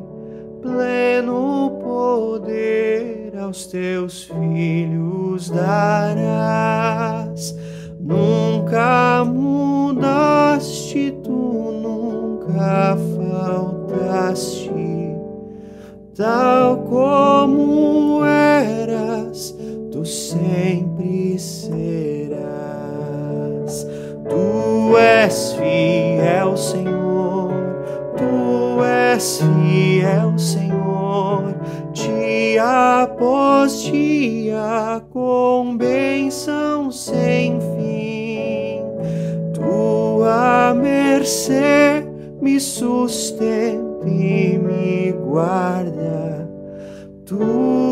pleno 0.63 1.79
poder 1.83 3.37
aos 3.37 3.67
teus 3.67 4.23
filhos 4.23 5.49
darás. 5.49 7.53
Nunca 7.99 9.25
mudaste, 9.25 11.11
tu 11.23 11.71
nunca 11.81 12.95
faltaste, 13.17 14.71
tal 16.15 16.85
como 16.85 18.23
eras, 18.25 19.53
tu 19.91 20.05
sempre 20.05 21.37
serás. 21.37 22.45
Tu 24.29 24.97
és 24.97 25.53
fiel, 25.53 26.57
Senhor, 26.57 27.02
és 29.13 29.39
fiel, 29.41 30.37
Senhor, 30.39 31.55
dia 31.93 33.03
após 33.03 33.83
dia, 33.83 35.03
com 35.11 35.77
bênção 35.77 36.91
sem 36.91 37.59
fim. 37.59 38.81
Tua 39.53 40.73
mercê 40.73 42.03
me 42.41 42.59
sustenta 42.59 44.07
e 44.07 44.57
me 44.57 45.11
guarda. 45.11 46.49
Tu 47.23 47.82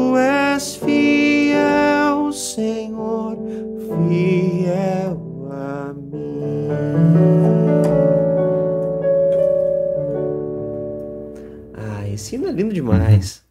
Hino 12.31 12.47
é 12.47 12.51
lindo 12.51 12.73
demais. 12.73 13.41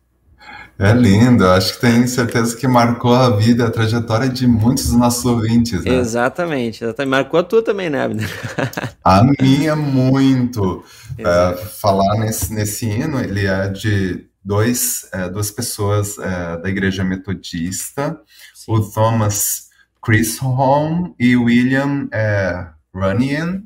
É 0.79 0.95
lindo, 0.95 1.47
acho 1.47 1.75
que 1.75 1.81
tenho 1.83 2.09
certeza 2.09 2.57
que 2.57 2.67
marcou 2.67 3.15
a 3.15 3.37
vida, 3.37 3.67
a 3.67 3.71
trajetória 3.71 4.31
de 4.31 4.47
muitos 4.47 4.87
dos 4.87 4.97
nossos 4.97 5.23
ouvintes, 5.27 5.85
né? 5.85 5.97
Exatamente, 5.97 6.83
exatamente. 6.83 7.11
Marcou 7.11 7.39
a 7.39 7.43
tua 7.43 7.63
também, 7.63 7.91
né, 7.91 8.03
Abner? 8.03 8.31
A 9.05 9.23
minha 9.39 9.77
muito. 9.77 10.83
É, 11.19 11.57
falar 11.57 12.19
nesse, 12.21 12.55
nesse 12.55 12.87
hino, 12.87 13.21
ele 13.21 13.47
é 13.47 13.69
de 13.69 14.25
dois, 14.43 15.07
é, 15.13 15.29
duas 15.29 15.51
pessoas 15.51 16.19
é, 16.19 16.57
da 16.57 16.71
Igreja 16.71 17.05
Metodista, 17.05 18.19
Sim. 18.55 18.73
o 18.73 18.81
Thomas 18.81 19.69
Chisholm 20.03 21.13
e 21.19 21.37
William 21.37 22.09
é, 22.11 22.69
Runyon, 22.95 23.61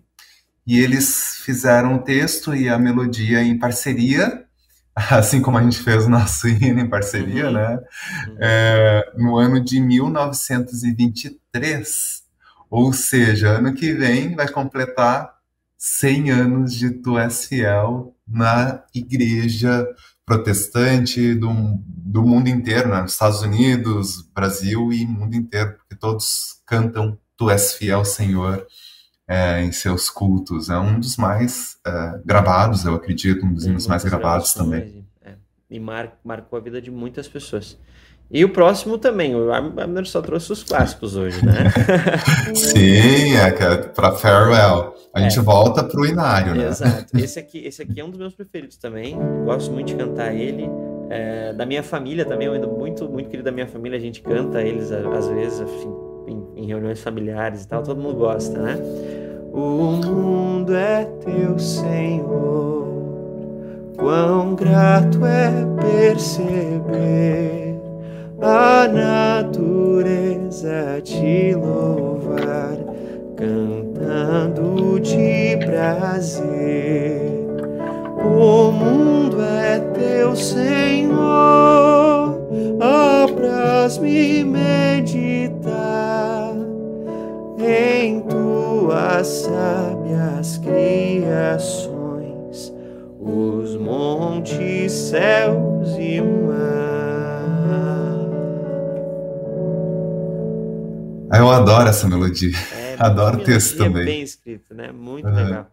e 0.66 0.80
eles 0.80 1.36
fizeram 1.44 1.94
o 1.94 2.02
texto 2.02 2.54
e 2.54 2.68
a 2.68 2.76
melodia 2.76 3.40
em 3.42 3.56
parceria, 3.56 4.43
assim 5.10 5.40
como 5.42 5.58
a 5.58 5.62
gente 5.62 5.78
fez 5.78 6.06
o 6.06 6.10
nosso 6.10 6.46
hino 6.48 6.80
em 6.80 6.88
parceria, 6.88 7.46
Uhum. 7.46 7.52
né? 7.52 7.78
Uhum. 8.28 8.36
É, 8.40 9.12
no 9.16 9.36
ano 9.36 9.62
de 9.62 9.80
1923, 9.80 12.22
ou 12.70 12.92
seja, 12.92 13.50
ano 13.58 13.74
que 13.74 13.92
vem 13.92 14.34
vai 14.34 14.48
completar 14.48 15.32
100 15.78 16.30
anos 16.30 16.74
de 16.74 16.90
Tu 16.90 17.18
És 17.18 17.46
Fiel 17.46 18.14
na 18.26 18.82
igreja 18.94 19.86
protestante 20.24 21.34
do, 21.34 21.52
do 21.86 22.22
mundo 22.22 22.48
inteiro, 22.48 22.88
né? 22.88 23.04
Estados 23.04 23.42
Unidos, 23.42 24.22
Brasil 24.34 24.92
e 24.92 25.04
mundo 25.06 25.34
inteiro, 25.36 25.74
porque 25.76 25.94
todos 25.96 26.60
cantam 26.66 27.18
Tu 27.36 27.50
És 27.50 27.74
Fiel, 27.74 28.04
Senhor, 28.04 28.66
é, 29.28 29.62
em 29.62 29.72
seus 29.72 30.10
cultos. 30.10 30.68
É 30.70 30.78
um 30.78 30.98
dos 31.00 31.16
mais 31.16 31.76
é, 31.86 32.20
gravados, 32.24 32.84
eu 32.84 32.94
acredito, 32.94 33.44
um 33.46 33.52
dos 33.52 33.66
hinos 33.66 33.86
mais 33.86 34.04
gravados 34.04 34.52
também. 34.54 35.04
E, 35.22 35.28
é, 35.28 35.34
e 35.70 35.80
mar- 35.80 36.18
marcou 36.24 36.58
a 36.58 36.62
vida 36.62 36.80
de 36.80 36.90
muitas 36.90 37.26
pessoas. 37.28 37.78
E 38.30 38.42
o 38.44 38.48
próximo 38.48 38.96
também, 38.96 39.34
o 39.36 39.52
Abner 39.52 40.06
só 40.06 40.20
trouxe 40.22 40.50
os 40.50 40.62
clássicos 40.62 41.14
hoje, 41.14 41.44
né? 41.44 41.70
Sim, 42.54 43.34
é 43.36 43.50
para 43.88 44.12
Farewell. 44.12 44.94
A 45.14 45.20
gente 45.20 45.38
É. 45.38 45.42
volta 45.42 45.84
pro 45.84 46.04
Inário, 46.06 46.54
né? 46.54 46.66
Exato. 46.68 47.16
Esse 47.16 47.38
aqui, 47.38 47.58
esse 47.64 47.82
aqui 47.82 48.00
é 48.00 48.04
um 48.04 48.10
dos 48.10 48.18
meus 48.18 48.34
preferidos 48.34 48.76
também. 48.78 49.16
Gosto 49.44 49.70
muito 49.70 49.88
de 49.88 49.94
cantar 49.94 50.34
ele. 50.34 50.68
É, 51.10 51.52
da 51.52 51.66
minha 51.66 51.82
família 51.82 52.24
também, 52.24 52.46
eu 52.46 52.54
ainda 52.54 52.66
muito, 52.66 53.06
muito 53.08 53.26
querido 53.28 53.44
da 53.44 53.52
minha 53.52 53.66
família, 53.68 53.98
a 53.98 54.00
gente 54.00 54.22
canta 54.22 54.62
eles 54.62 54.90
às 54.90 55.28
vezes 55.28 55.60
assim, 55.60 55.92
em, 56.26 56.46
em 56.56 56.66
reuniões 56.66 57.00
familiares 57.00 57.64
e 57.64 57.68
tal, 57.68 57.82
todo 57.82 58.00
mundo 58.00 58.18
gosta, 58.18 58.58
né? 58.58 58.78
O 59.52 59.92
mundo 60.04 60.74
é 60.74 61.04
teu, 61.24 61.58
Senhor. 61.58 62.84
Quão 63.96 64.54
grato 64.56 65.24
é 65.24 65.64
perceber 65.80 67.78
a 68.42 68.88
natureza 68.88 70.64
te 71.02 71.54
louvar, 71.54 72.76
cantando 73.36 74.98
de 75.00 75.56
prazer. 75.64 77.22
O 78.18 78.72
mundo 78.72 79.40
é 79.40 79.78
teu, 79.78 80.34
Senhor. 80.34 81.14
Apraz-me 83.22 84.44
meditar 84.44 85.43
em 87.64 88.20
tuas 88.22 89.26
sábias 89.26 90.58
criações, 90.58 91.92
os 93.18 93.76
montes, 93.76 94.92
céus 94.92 95.96
e 95.98 96.20
mar. 96.20 96.54
Ah, 101.30 101.38
Eu 101.38 101.50
adoro 101.50 101.88
essa 101.88 102.06
melodia. 102.08 102.52
É, 102.76 102.96
Adoro 102.98 103.38
bem 103.38 103.46
texto 103.46 103.76
também. 103.78 104.04
bem 104.04 104.22
escrito, 104.22 104.72
né? 104.74 104.92
Muito 104.92 105.26
Aham. 105.26 105.44
legal. 105.44 105.66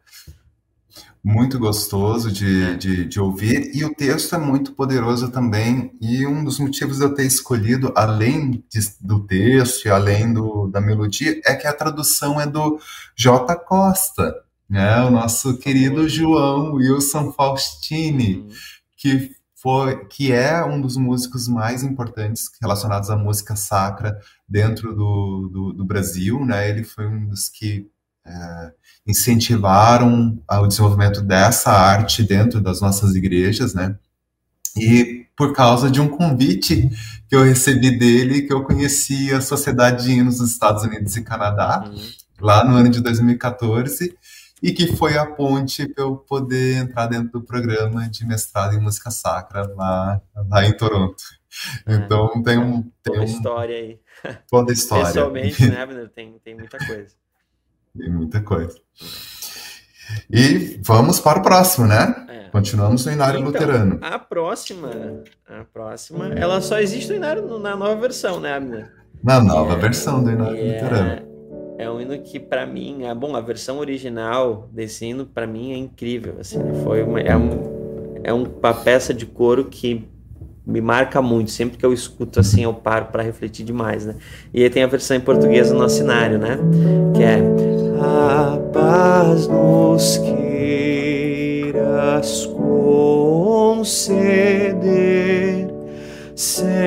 Muito 1.23 1.59
gostoso 1.59 2.29
É. 2.29 2.31
de, 2.31 2.77
de, 2.77 3.05
de 3.05 3.19
ouvir. 3.19 3.71
E 3.75 3.85
o 3.85 3.93
texto 3.93 4.33
é 4.35 4.39
muito 4.39 4.73
poderoso 4.73 5.29
também. 5.31 5.91
E 6.01 6.25
um 6.25 6.43
dos 6.43 6.57
motivos 6.59 6.97
de 6.97 7.03
eu 7.03 7.13
ter 7.13 7.25
escolhido, 7.25 7.93
além 7.95 8.63
de- 8.69 8.95
do 8.99 9.19
texto 9.25 9.85
e 9.85 9.89
além 9.89 10.33
do, 10.33 10.67
da 10.67 10.81
melodia, 10.81 11.39
é 11.45 11.53
que 11.55 11.67
a 11.67 11.73
tradução 11.73 12.41
é 12.41 12.47
do 12.47 12.79
J. 13.15 13.55
Costa, 13.55 14.33
né? 14.69 15.01
O 15.03 15.11
nosso 15.11 15.57
querido 15.59 16.09
João 16.09 16.73
Wilson 16.75 17.31
Faustini. 17.33 18.37
Hum, 18.37 18.49
que 18.97 19.31
foi 19.55 20.05
que 20.05 20.31
é 20.31 20.63
um 20.65 20.81
dos 20.81 20.97
músicos 20.97 21.47
mais 21.47 21.83
importantes 21.83 22.49
relacionados 22.59 23.11
à 23.11 23.15
música 23.15 23.55
sacra 23.55 24.17
dentro 24.49 24.95
do, 24.95 25.49
do, 25.51 25.73
do 25.73 25.85
Brasil, 25.85 26.43
né? 26.45 26.67
Ele 26.69 26.83
foi 26.83 27.05
um 27.07 27.27
dos 27.27 27.47
que 27.47 27.87
é, 28.25 28.71
incentivaram 29.05 30.41
o 30.49 30.67
desenvolvimento 30.67 31.21
dessa 31.21 31.71
arte 31.71 32.23
dentro 32.23 32.61
das 32.61 32.81
nossas 32.81 33.15
igrejas, 33.15 33.73
né? 33.73 33.95
E 34.75 35.25
por 35.35 35.53
causa 35.53 35.89
de 35.89 35.99
um 35.99 36.07
convite 36.07 36.89
que 37.27 37.35
eu 37.35 37.43
recebi 37.43 37.91
dele, 37.97 38.43
que 38.43 38.53
eu 38.53 38.63
conheci 38.63 39.33
a 39.33 39.41
Sociedade 39.41 40.03
de 40.03 40.11
Hinos 40.11 40.37
dos 40.37 40.51
Estados 40.51 40.83
Unidos 40.83 41.15
e 41.15 41.23
Canadá, 41.23 41.83
hum. 41.85 41.95
lá 42.39 42.63
no 42.63 42.75
ano 42.75 42.89
de 42.89 43.01
2014, 43.01 44.15
e 44.61 44.71
que 44.71 44.95
foi 44.95 45.17
a 45.17 45.25
ponte 45.25 45.87
para 45.87 46.03
eu 46.03 46.15
poder 46.15 46.77
entrar 46.77 47.07
dentro 47.07 47.31
do 47.31 47.41
programa 47.41 48.07
de 48.07 48.25
mestrado 48.25 48.75
em 48.75 48.79
música 48.79 49.09
sacra 49.09 49.65
lá, 49.75 50.21
lá 50.47 50.65
em 50.65 50.77
Toronto. 50.77 51.23
É. 51.85 51.95
Então 51.95 52.41
tem 52.43 52.57
um 52.57 52.81
tem 52.81 52.91
Toda 53.03 53.21
um, 53.21 53.23
história 53.23 53.75
aí. 53.75 53.99
toda 54.47 54.71
história, 54.71 55.05
Pessoalmente, 55.05 55.67
né, 55.67 55.81
Abner? 55.81 56.09
Tem, 56.09 56.39
tem 56.43 56.55
muita 56.55 56.77
coisa. 56.77 57.15
Tem 57.97 58.09
muita 58.09 58.41
coisa. 58.41 58.77
E 60.29 60.79
vamos 60.83 61.19
para 61.19 61.39
o 61.39 61.41
próximo, 61.41 61.87
né? 61.87 62.25
É. 62.27 62.49
Continuamos 62.49 63.05
no 63.05 63.11
Inário 63.11 63.39
Então, 63.39 63.51
Luterano. 63.51 63.99
A 64.01 64.19
próxima, 64.19 64.89
a 65.47 65.63
próxima, 65.63 66.27
ela 66.33 66.59
só 66.61 66.79
existe 66.79 67.09
no 67.09 67.15
Inário 67.15 67.59
na 67.59 67.75
nova 67.75 67.95
versão, 67.99 68.39
né, 68.39 68.53
Abner? 68.55 68.91
Na 69.23 69.41
nova 69.41 69.73
É, 69.73 69.77
versão 69.77 70.23
do 70.23 70.31
Inário 70.31 70.57
E 70.57 70.73
Luterano. 70.73 71.09
É, 71.77 71.83
é 71.83 71.89
um 71.91 72.01
hino 72.01 72.19
que 72.19 72.39
pra 72.39 72.65
mim, 72.65 73.03
é 73.05 73.15
bom, 73.15 73.35
a 73.35 73.41
versão 73.41 73.77
original 73.79 74.67
desse 74.71 75.05
hino 75.05 75.25
pra 75.25 75.47
mim 75.47 75.71
é 75.73 75.77
incrível, 75.77 76.35
assim, 76.39 76.59
foi 76.83 77.03
uma, 77.03 77.19
é, 77.21 77.35
um, 77.37 78.19
é 78.23 78.33
uma 78.33 78.73
peça 78.73 79.13
de 79.13 79.25
coro 79.25 79.65
que 79.65 80.07
me 80.71 80.81
marca 80.81 81.21
muito, 81.21 81.51
sempre 81.51 81.77
que 81.77 81.85
eu 81.85 81.93
escuto 81.93 82.39
assim 82.39 82.63
eu 82.63 82.73
paro 82.73 83.05
pra 83.11 83.21
refletir 83.21 83.63
demais, 83.65 84.05
né? 84.05 84.15
E 84.53 84.63
aí 84.63 84.69
tem 84.69 84.83
a 84.83 84.87
versão 84.87 85.17
em 85.17 85.19
português 85.19 85.69
no 85.71 85.77
nosso 85.77 85.97
cenário, 85.97 86.39
né? 86.39 86.57
Que 87.15 87.23
é 87.23 87.41
A 88.01 88.57
paz 88.73 89.47
nos 89.47 90.17
queiras 90.17 91.11
conceder, 93.75 95.67
Senhor, 96.35 96.80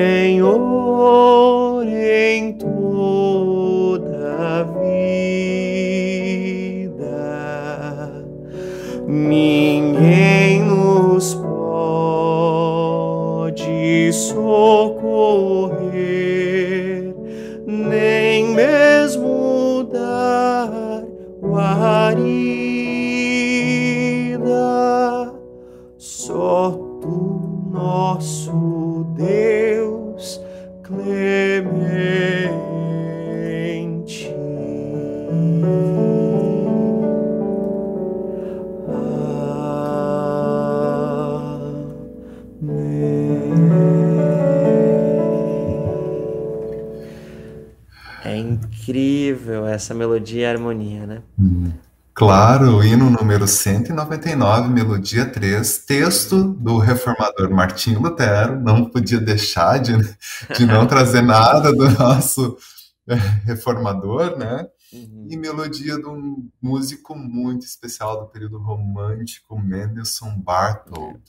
melodia 50.25 50.41
e 50.41 50.45
harmonia, 50.45 51.05
né? 51.05 51.23
Claro, 52.13 52.77
o 52.77 52.83
hino 52.83 53.09
número 53.09 53.47
199, 53.47 54.69
melodia 54.69 55.25
3, 55.25 55.79
texto 55.79 56.43
do 56.43 56.77
reformador 56.77 57.51
Martinho 57.51 58.01
Lutero, 58.01 58.59
não 58.59 58.85
podia 58.85 59.19
deixar 59.19 59.77
de, 59.79 59.91
de 60.55 60.65
não 60.65 60.87
trazer 60.87 61.21
nada 61.21 61.71
do 61.73 61.89
nosso 61.89 62.57
eh, 63.07 63.15
reformador, 63.43 64.37
né? 64.37 64.65
Uhum. 64.93 65.27
E 65.29 65.35
melodia 65.35 65.97
de 65.97 66.07
um 66.07 66.49
músico 66.61 67.15
muito 67.15 67.65
especial 67.65 68.21
do 68.21 68.27
período 68.27 68.57
romântico, 68.59 69.59
Mendelssohn 69.59 70.39
Barthold, 70.39 71.21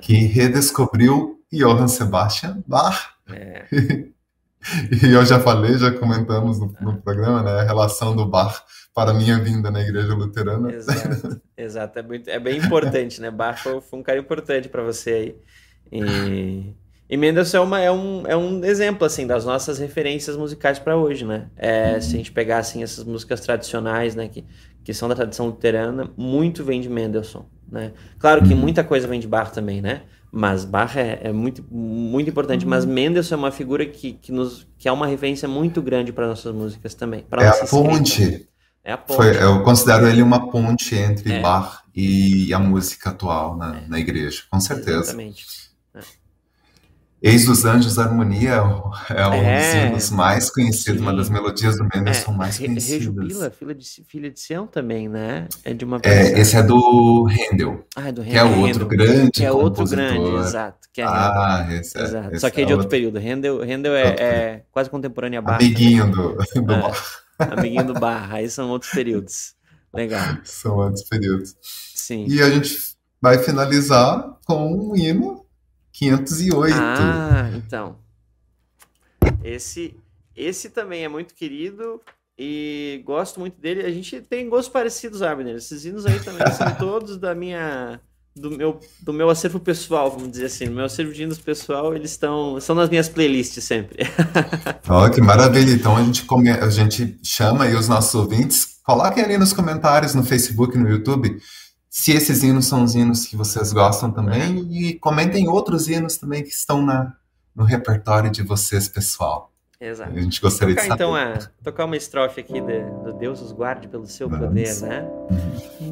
que 0.00 0.14
redescobriu 0.14 1.40
Johann 1.52 1.88
Sebastian 1.88 2.62
Bach. 2.66 3.16
É, 3.28 3.66
E 5.02 5.12
eu 5.12 5.24
já 5.24 5.40
falei, 5.40 5.76
já 5.78 5.90
comentamos 5.92 6.58
no, 6.60 6.74
no 6.80 7.00
programa, 7.02 7.42
né, 7.42 7.60
a 7.60 7.62
relação 7.62 8.14
do 8.14 8.26
Bach 8.26 8.62
para 8.94 9.10
a 9.12 9.14
minha 9.14 9.38
vinda 9.38 9.70
na 9.70 9.80
igreja 9.80 10.14
luterana. 10.14 10.70
exato, 10.72 11.40
exato. 11.56 11.98
É, 11.98 12.02
muito- 12.02 12.28
é 12.28 12.38
bem 12.38 12.58
importante, 12.58 13.20
né? 13.20 13.30
Bach 13.30 13.58
foi, 13.62 13.80
foi 13.80 13.98
um 13.98 14.02
cara 14.02 14.18
importante 14.18 14.68
para 14.68 14.82
você 14.82 15.10
aí. 15.12 15.36
E, 15.92 16.74
e 17.08 17.16
Mendelssohn 17.16 17.58
é, 17.58 17.60
uma- 17.62 17.80
é 17.80 17.90
um, 17.90 18.26
é 18.26 18.36
um 18.36 18.64
exemplo, 18.64 19.04
assim, 19.06 19.26
das 19.26 19.44
nossas 19.44 19.78
referências 19.78 20.36
musicais 20.36 20.78
para 20.78 20.96
hoje, 20.96 21.24
né? 21.24 21.48
É, 21.56 22.00
se 22.00 22.14
a 22.14 22.18
gente 22.18 22.32
pegar, 22.32 22.58
assim, 22.58 22.82
essas 22.82 23.04
músicas 23.04 23.40
tradicionais, 23.40 24.14
né, 24.14 24.28
que, 24.28 24.44
que 24.84 24.92
são 24.94 25.08
da 25.08 25.14
tradição 25.14 25.46
luterana, 25.46 26.10
muito 26.16 26.64
vem 26.64 26.80
de 26.80 26.88
Mendelssohn, 26.88 27.44
né? 27.70 27.92
Claro 28.18 28.42
que 28.42 28.54
muita 28.54 28.84
coisa 28.84 29.06
vem 29.08 29.20
de 29.20 29.26
Bach 29.28 29.50
também, 29.52 29.80
né? 29.80 30.02
Mas 30.32 30.64
Bach 30.64 30.96
é, 30.96 31.20
é 31.24 31.32
muito, 31.32 31.64
muito 31.70 32.30
importante. 32.30 32.64
Mas 32.64 32.84
Mendelssohn 32.84 33.34
é 33.34 33.38
uma 33.38 33.50
figura 33.50 33.84
que, 33.84 34.12
que, 34.12 34.30
nos, 34.30 34.66
que 34.78 34.88
é 34.88 34.92
uma 34.92 35.06
referência 35.06 35.48
muito 35.48 35.82
grande 35.82 36.12
para 36.12 36.26
nossas 36.26 36.54
músicas 36.54 36.94
também. 36.94 37.22
Para 37.28 37.42
É 37.44 37.48
a 37.48 37.50
escrita. 37.50 37.70
ponte. 37.70 38.48
É 38.84 38.92
a 38.92 38.98
ponte. 38.98 39.16
Foi, 39.16 39.42
eu 39.42 39.62
considero 39.62 40.06
ele 40.06 40.22
uma 40.22 40.50
ponte 40.50 40.94
entre 40.94 41.32
É. 41.32 41.40
Bach 41.40 41.80
e 41.94 42.52
a 42.54 42.58
música 42.58 43.10
atual 43.10 43.56
na, 43.56 43.80
na 43.88 43.98
igreja, 43.98 44.42
com 44.50 44.60
certeza. 44.60 45.00
Exatamente. 45.00 45.69
Eis 47.22 47.44
dos 47.44 47.64
Anjos 47.66 47.98
Harmonia 47.98 48.50
é 48.50 48.62
um- 48.62 48.90
é 49.10 49.20
É. 49.42 49.90
dos 49.90 49.90
hinos 49.90 50.10
mais 50.10 50.50
conhecidos, 50.50 51.02
uma 51.02 51.14
das 51.14 51.28
melodias 51.28 51.76
do 51.76 51.84
Mendelssohn 51.94 52.32
mais 52.34 52.56
Re- 52.56 52.66
conhecidas. 52.68 52.98
Rejubila, 52.98 53.50
filha 53.50 53.74
de, 53.74 53.86
filha 54.08 54.30
de 54.30 54.40
Sião 54.40 54.66
também, 54.66 55.06
né? 55.08 55.46
É 55.64 55.74
de 55.74 55.84
uma 55.84 56.00
É, 56.02 56.40
esse 56.40 56.56
é 56.56 56.62
do 56.62 57.26
Handel, 57.28 57.84
Ah, 57.94 58.08
é 58.08 58.12
do 58.12 58.22
que 58.24 58.36
é 58.36 58.42
o 58.42 58.58
outro 58.60 58.84
Handel, 58.84 58.88
grande 58.88 59.30
Que 59.32 59.44
é 59.44 59.52
outro 59.52 59.84
grande, 59.86 60.36
exato. 60.46 60.88
Que 60.92 61.02
é 61.02 61.04
Handel. 61.04 61.20
Ah, 61.20 61.68
esse 61.72 61.98
é, 61.98 62.02
Exato. 62.02 62.28
esse 62.30 62.40
Só 62.40 62.48
que 62.50 62.60
é 62.60 62.62
é 62.62 62.66
de 62.66 62.72
outro 62.72 62.84
outro 62.86 62.88
período. 62.90 63.18
Handel, 63.18 63.60
Handel 63.62 63.94
é, 63.94 64.02
é 64.18 64.62
quase 64.72 64.88
contemporâneo 64.88 65.40
a 65.40 65.42
Bach. 65.42 65.56
amiguinho 65.60 66.10
do, 66.10 66.36
do 66.36 66.72
É. 66.72 66.80
Bach. 66.80 66.98
Amiguinho 67.38 67.84
do 67.86 67.92
Barra. 68.00 68.36
Aí 68.36 68.48
são 68.48 68.70
outros 68.70 68.90
períodos. 68.92 69.54
Legal. 69.92 70.38
São 70.44 70.76
outros 70.76 71.02
períodos. 71.08 71.54
Sim. 71.94 72.24
E 72.28 72.40
a 72.40 72.48
gente 72.48 72.78
vai 73.20 73.36
finalizar 73.38 74.38
com 74.46 74.72
um 74.90 74.96
hino 74.96 75.39
508. 76.00 76.74
Ah, 76.74 77.50
então. 77.54 77.96
Esse, 79.44 79.94
esse 80.34 80.70
também 80.70 81.04
é 81.04 81.08
muito 81.08 81.34
querido 81.34 82.00
e 82.38 83.02
gosto 83.04 83.38
muito 83.38 83.60
dele. 83.60 83.82
A 83.82 83.90
gente 83.90 84.20
tem 84.22 84.48
gostos 84.48 84.72
parecidos, 84.72 85.20
Abner. 85.22 85.56
Esses 85.56 85.84
hinos 85.84 86.06
aí 86.06 86.18
também 86.20 86.50
são 86.52 86.72
todos 86.76 87.18
da 87.18 87.34
minha. 87.34 88.00
Do 88.34 88.48
meu, 88.50 88.78
do 89.02 89.12
meu 89.12 89.28
acervo 89.28 89.58
pessoal, 89.58 90.08
vamos 90.10 90.30
dizer 90.30 90.46
assim. 90.46 90.66
No 90.66 90.76
meu 90.76 90.84
acervo 90.84 91.12
de 91.12 91.24
hinos 91.24 91.38
pessoal, 91.38 91.94
eles 91.94 92.12
estão. 92.12 92.58
São 92.60 92.74
nas 92.74 92.88
minhas 92.88 93.08
playlists 93.08 93.62
sempre. 93.62 94.06
Ó, 94.88 95.08
que 95.10 95.20
maravilha. 95.20 95.72
Então 95.72 95.96
a 95.96 96.02
gente, 96.02 96.24
come- 96.24 96.48
a 96.48 96.70
gente 96.70 97.18
chama 97.22 97.64
aí 97.64 97.74
os 97.74 97.88
nossos 97.88 98.14
ouvintes, 98.14 98.78
coloquem 98.84 99.22
ali 99.24 99.36
nos 99.36 99.52
comentários 99.52 100.14
no 100.14 100.22
Facebook, 100.22 100.78
no 100.78 100.88
YouTube, 100.88 101.38
se 101.90 102.12
esses 102.12 102.42
hinos 102.44 102.66
são 102.66 102.84
os 102.84 102.94
hinos 102.94 103.26
que 103.26 103.36
vocês 103.36 103.72
gostam 103.72 104.12
também 104.12 104.58
e 104.70 104.94
comentem 104.94 105.48
outros 105.48 105.88
hinos 105.88 106.16
também 106.16 106.44
que 106.44 106.50
estão 106.50 106.80
na, 106.80 107.12
no 107.54 107.64
repertório 107.64 108.30
de 108.30 108.42
vocês, 108.44 108.86
pessoal. 108.88 109.50
Exato. 109.80 110.12
A 110.14 110.20
gente 110.20 110.40
gostaria 110.42 110.74
de 110.74 110.82
Tocar 110.82 110.98
saber. 110.98 111.04
então 111.04 111.16
a, 111.16 111.38
tocar 111.64 111.86
uma 111.86 111.96
estrofe 111.96 112.40
aqui 112.42 112.60
de- 112.60 112.84
do 113.02 113.14
Deus 113.14 113.40
os 113.40 113.50
guarde 113.50 113.88
pelo 113.88 114.06
seu 114.06 114.28
Vamos. 114.28 114.46
poder, 114.48 114.78
né? 114.82 115.08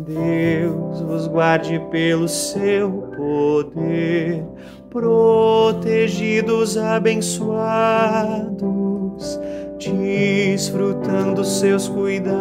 Deus 0.06 1.00
os 1.00 1.26
guarde 1.26 1.80
pelo 1.90 2.28
seu 2.28 2.90
poder, 3.16 4.44
protegidos, 4.90 6.76
abençoados, 6.76 9.38
desfrutando 9.78 11.44
seus 11.44 11.88
cuidados. 11.88 12.38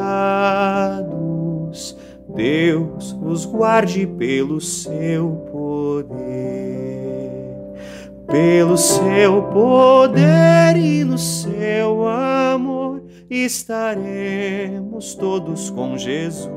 Deus 2.37 3.17
os 3.21 3.45
guarde 3.45 4.07
pelo 4.07 4.61
seu 4.61 5.31
poder 5.51 6.77
pelo 8.27 8.77
seu 8.77 9.41
poder 9.43 10.75
e 10.75 11.03
no 11.03 11.17
seu 11.17 12.05
amor 12.07 13.01
estaremos 13.29 15.15
todos 15.15 15.69
com 15.69 15.97
Jesus. 15.97 16.51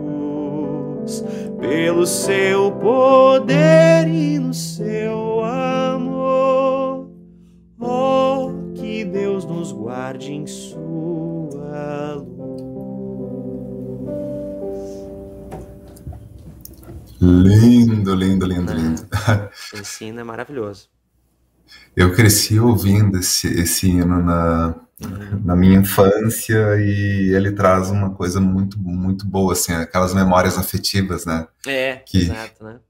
Pelo 1.59 2.07
seu 2.07 2.72
poder 2.72 4.09
e 4.09 4.39
no 4.39 4.53
seu 4.53 5.45
amor, 5.45 7.09
oh, 7.81 8.53
que 8.74 9.05
Deus 9.05 9.45
nos 9.45 9.72
guarde 9.72 10.33
em 10.33 10.47
sua 10.47 10.89
Lindo, 17.21 18.14
lindo, 18.14 18.47
lindo, 18.47 18.73
lindo. 18.73 19.03
Esse 19.75 20.07
hino 20.07 20.21
é 20.21 20.25
maravilhoso. 20.25 20.89
Eu 21.95 22.14
cresci 22.14 22.59
ouvindo 22.59 23.18
esse, 23.18 23.47
esse 23.49 23.89
hino 23.89 24.23
na, 24.23 24.75
na 25.45 25.55
minha 25.55 25.79
infância 25.79 26.77
e 26.81 27.33
ele 27.35 27.53
traz 27.53 27.91
uma 27.91 28.11
coisa 28.11 28.41
muito, 28.41 28.79
muito 28.79 29.27
boa, 29.27 29.53
assim, 29.53 29.73
aquelas 29.73 30.14
memórias 30.14 30.57
afetivas, 30.57 31.27
né? 31.27 31.47
É, 31.66 31.97
Que- 31.97 32.23
exato, 32.23 32.64
né? 32.64 32.81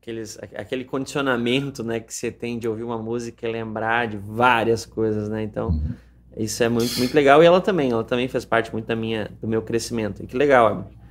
Aqueles, 0.00 0.36
aquele 0.56 0.84
condicionamento, 0.84 1.84
né, 1.84 2.00
que 2.00 2.12
você 2.12 2.30
tem 2.32 2.58
de 2.58 2.66
ouvir 2.66 2.82
uma 2.82 2.98
música 2.98 3.48
e 3.48 3.52
lembrar 3.52 4.08
de 4.08 4.16
várias 4.16 4.84
coisas, 4.84 5.28
né? 5.28 5.44
Então, 5.44 5.80
isso 6.36 6.60
é 6.62 6.68
muito, 6.68 6.98
muito 6.98 7.14
legal. 7.14 7.40
E 7.40 7.46
ela 7.46 7.60
também, 7.60 7.92
ela 7.92 8.02
também 8.02 8.26
fez 8.26 8.44
parte 8.44 8.72
muito 8.72 8.86
da 8.86 8.96
minha, 8.96 9.30
do 9.40 9.46
meu 9.46 9.62
crescimento. 9.62 10.20
E 10.22 10.26
que 10.26 10.36
legal, 10.36 10.66
Abner. 10.66 11.01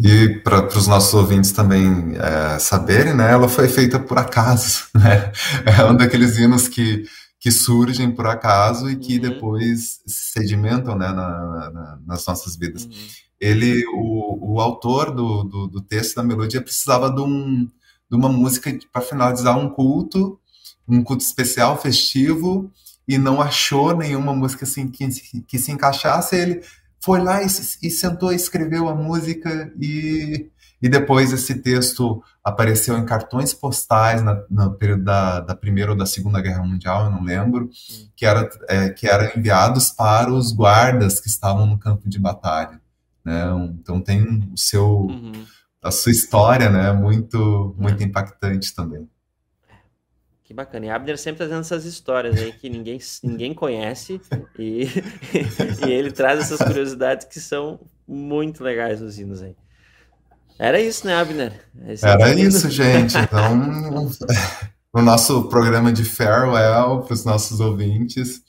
E 0.00 0.40
para 0.40 0.66
os 0.76 0.86
nossos 0.86 1.12
ouvintes 1.14 1.52
também 1.52 2.14
é, 2.16 2.58
saberem, 2.58 3.14
né? 3.14 3.30
Ela 3.32 3.48
foi 3.48 3.68
feita 3.68 3.98
por 3.98 4.18
acaso, 4.18 4.84
né? 4.94 5.32
É 5.66 5.84
um 5.84 5.96
daqueles 5.96 6.38
hinos 6.38 6.68
que, 6.68 7.04
que 7.40 7.50
surgem 7.50 8.10
por 8.10 8.26
acaso 8.26 8.88
e 8.90 8.96
que 8.96 9.16
Uhum. 9.16 9.20
depois 9.22 10.00
sedimentam, 10.06 10.96
né, 10.96 11.08
na- 11.08 11.70
na- 11.70 11.98
nas 12.06 12.26
nossas 12.26 12.56
vidas. 12.56 12.84
Uhum. 12.84 12.90
Ele, 13.40 13.84
o, 13.94 14.54
o 14.54 14.60
autor 14.60 15.14
do, 15.14 15.44
do, 15.44 15.66
do 15.68 15.80
texto 15.80 16.16
da 16.16 16.22
melodia 16.24 16.60
precisava 16.60 17.10
de, 17.10 17.20
um, 17.20 17.64
de 18.10 18.16
uma 18.16 18.28
música 18.28 18.76
para 18.92 19.02
finalizar 19.02 19.56
um 19.56 19.68
culto, 19.68 20.38
um 20.88 21.02
culto 21.02 21.22
especial, 21.24 21.80
festivo, 21.80 22.70
e 23.06 23.16
não 23.18 23.40
achou 23.40 23.96
nenhuma 23.96 24.34
música 24.34 24.64
assim 24.64 24.88
que, 24.88 25.10
se- 25.10 25.40
que 25.46 25.58
se 25.58 25.70
encaixasse. 25.72 26.36
Ele 26.36 26.60
foi 27.00 27.20
lá 27.22 27.42
e, 27.42 27.46
e 27.46 27.90
sentou 27.90 28.32
e 28.32 28.36
escreveu 28.36 28.88
a 28.88 28.94
música 28.94 29.72
e, 29.80 30.50
e 30.82 30.88
depois 30.88 31.32
esse 31.32 31.56
texto 31.56 32.22
apareceu 32.42 32.96
em 32.98 33.04
cartões 33.04 33.52
postais 33.54 34.22
na- 34.22 34.42
no 34.50 34.72
período 34.74 35.04
da, 35.04 35.40
da 35.40 35.54
Primeira 35.54 35.92
ou 35.92 35.96
da 35.96 36.06
Segunda 36.06 36.40
Guerra 36.40 36.62
Mundial, 36.64 37.04
eu 37.04 37.10
não 37.10 37.22
lembro, 37.22 37.68
que, 38.16 38.24
era, 38.26 38.48
é, 38.68 38.88
que 38.90 39.06
eram 39.06 39.30
enviados 39.36 39.90
para 39.90 40.32
os 40.32 40.52
guardas 40.52 41.20
que 41.20 41.28
estavam 41.28 41.66
no 41.66 41.78
campo 41.78 42.08
de 42.08 42.18
batalha. 42.18 42.80
Né? 43.24 43.44
Então 43.80 44.00
tem 44.00 44.48
o 44.52 44.56
seu, 44.56 44.86
Uhum. 45.02 45.44
a 45.82 45.90
sua 45.90 46.10
história, 46.12 46.70
né? 46.70 46.92
Muito, 46.92 47.74
muito 47.78 48.02
impactante 48.02 48.74
também. 48.74 49.08
Que 50.48 50.54
bacana. 50.54 50.86
E 50.86 50.88
Abner 50.88 51.18
sempre 51.18 51.36
trazendo 51.36 51.60
essas 51.60 51.84
histórias 51.84 52.40
aí 52.40 52.52
que 52.52 52.70
ninguém, 52.70 52.98
ninguém 53.22 53.52
conhece 53.52 54.18
e, 54.58 54.88
e 55.86 55.90
ele 55.90 56.10
traz 56.10 56.40
essas 56.40 56.58
curiosidades 56.58 57.26
que 57.26 57.38
são 57.38 57.78
muito 58.08 58.64
legais 58.64 59.02
nos 59.02 59.18
hinos 59.18 59.42
aí. 59.42 59.54
Era 60.58 60.80
isso, 60.80 61.06
né, 61.06 61.14
Abner? 61.14 61.52
Esse 61.86 62.06
Era 62.06 62.34
isso, 62.34 62.70
gente. 62.70 63.14
Então, 63.18 63.54
no 64.94 65.02
nosso 65.02 65.50
programa 65.50 65.92
de 65.92 66.02
farewell 66.02 67.02
para 67.02 67.12
os 67.12 67.26
nossos 67.26 67.60
ouvintes. 67.60 68.40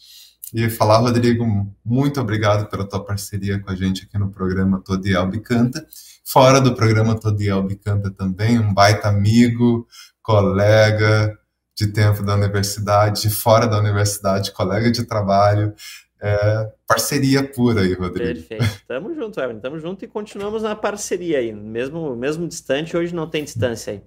E 0.54 0.70
falar, 0.70 1.00
Rodrigo, 1.00 1.46
muito 1.84 2.22
obrigado 2.22 2.70
pela 2.70 2.88
tua 2.88 3.04
parceria 3.04 3.60
com 3.60 3.72
a 3.72 3.76
gente 3.76 4.06
aqui 4.06 4.18
no 4.18 4.32
programa 4.32 4.82
Todiel 4.82 5.30
Canta. 5.42 5.86
Fora 6.24 6.62
do 6.62 6.74
programa 6.74 7.20
Todiel 7.20 7.68
Canta 7.84 8.10
também, 8.10 8.58
um 8.58 8.74
baita 8.74 9.10
amigo, 9.10 9.86
colega 10.24 11.38
de 11.80 11.88
tempo 11.88 12.24
da 12.24 12.36
universidade, 12.36 13.30
fora 13.30 13.66
da 13.66 13.80
universidade, 13.80 14.52
colega 14.52 14.92
de 14.92 15.06
trabalho. 15.06 15.74
É, 16.22 16.70
parceria 16.86 17.42
pura 17.42 17.80
aí, 17.80 17.94
Rodrigo. 17.94 18.42
Perfeito. 18.42 18.82
Tamo 18.86 19.16
junto, 19.16 19.40
Evan. 19.40 19.60
Tamo 19.60 19.80
junto 19.80 20.04
e 20.04 20.08
continuamos 20.08 20.64
na 20.64 20.76
parceria 20.76 21.40
aí. 21.40 21.54
Mesmo, 21.54 22.14
mesmo 22.18 22.46
distante, 22.46 22.98
hoje 22.98 23.16
não 23.16 23.30
tem 23.30 23.46
distância 23.46 23.94
aí 23.94 24.00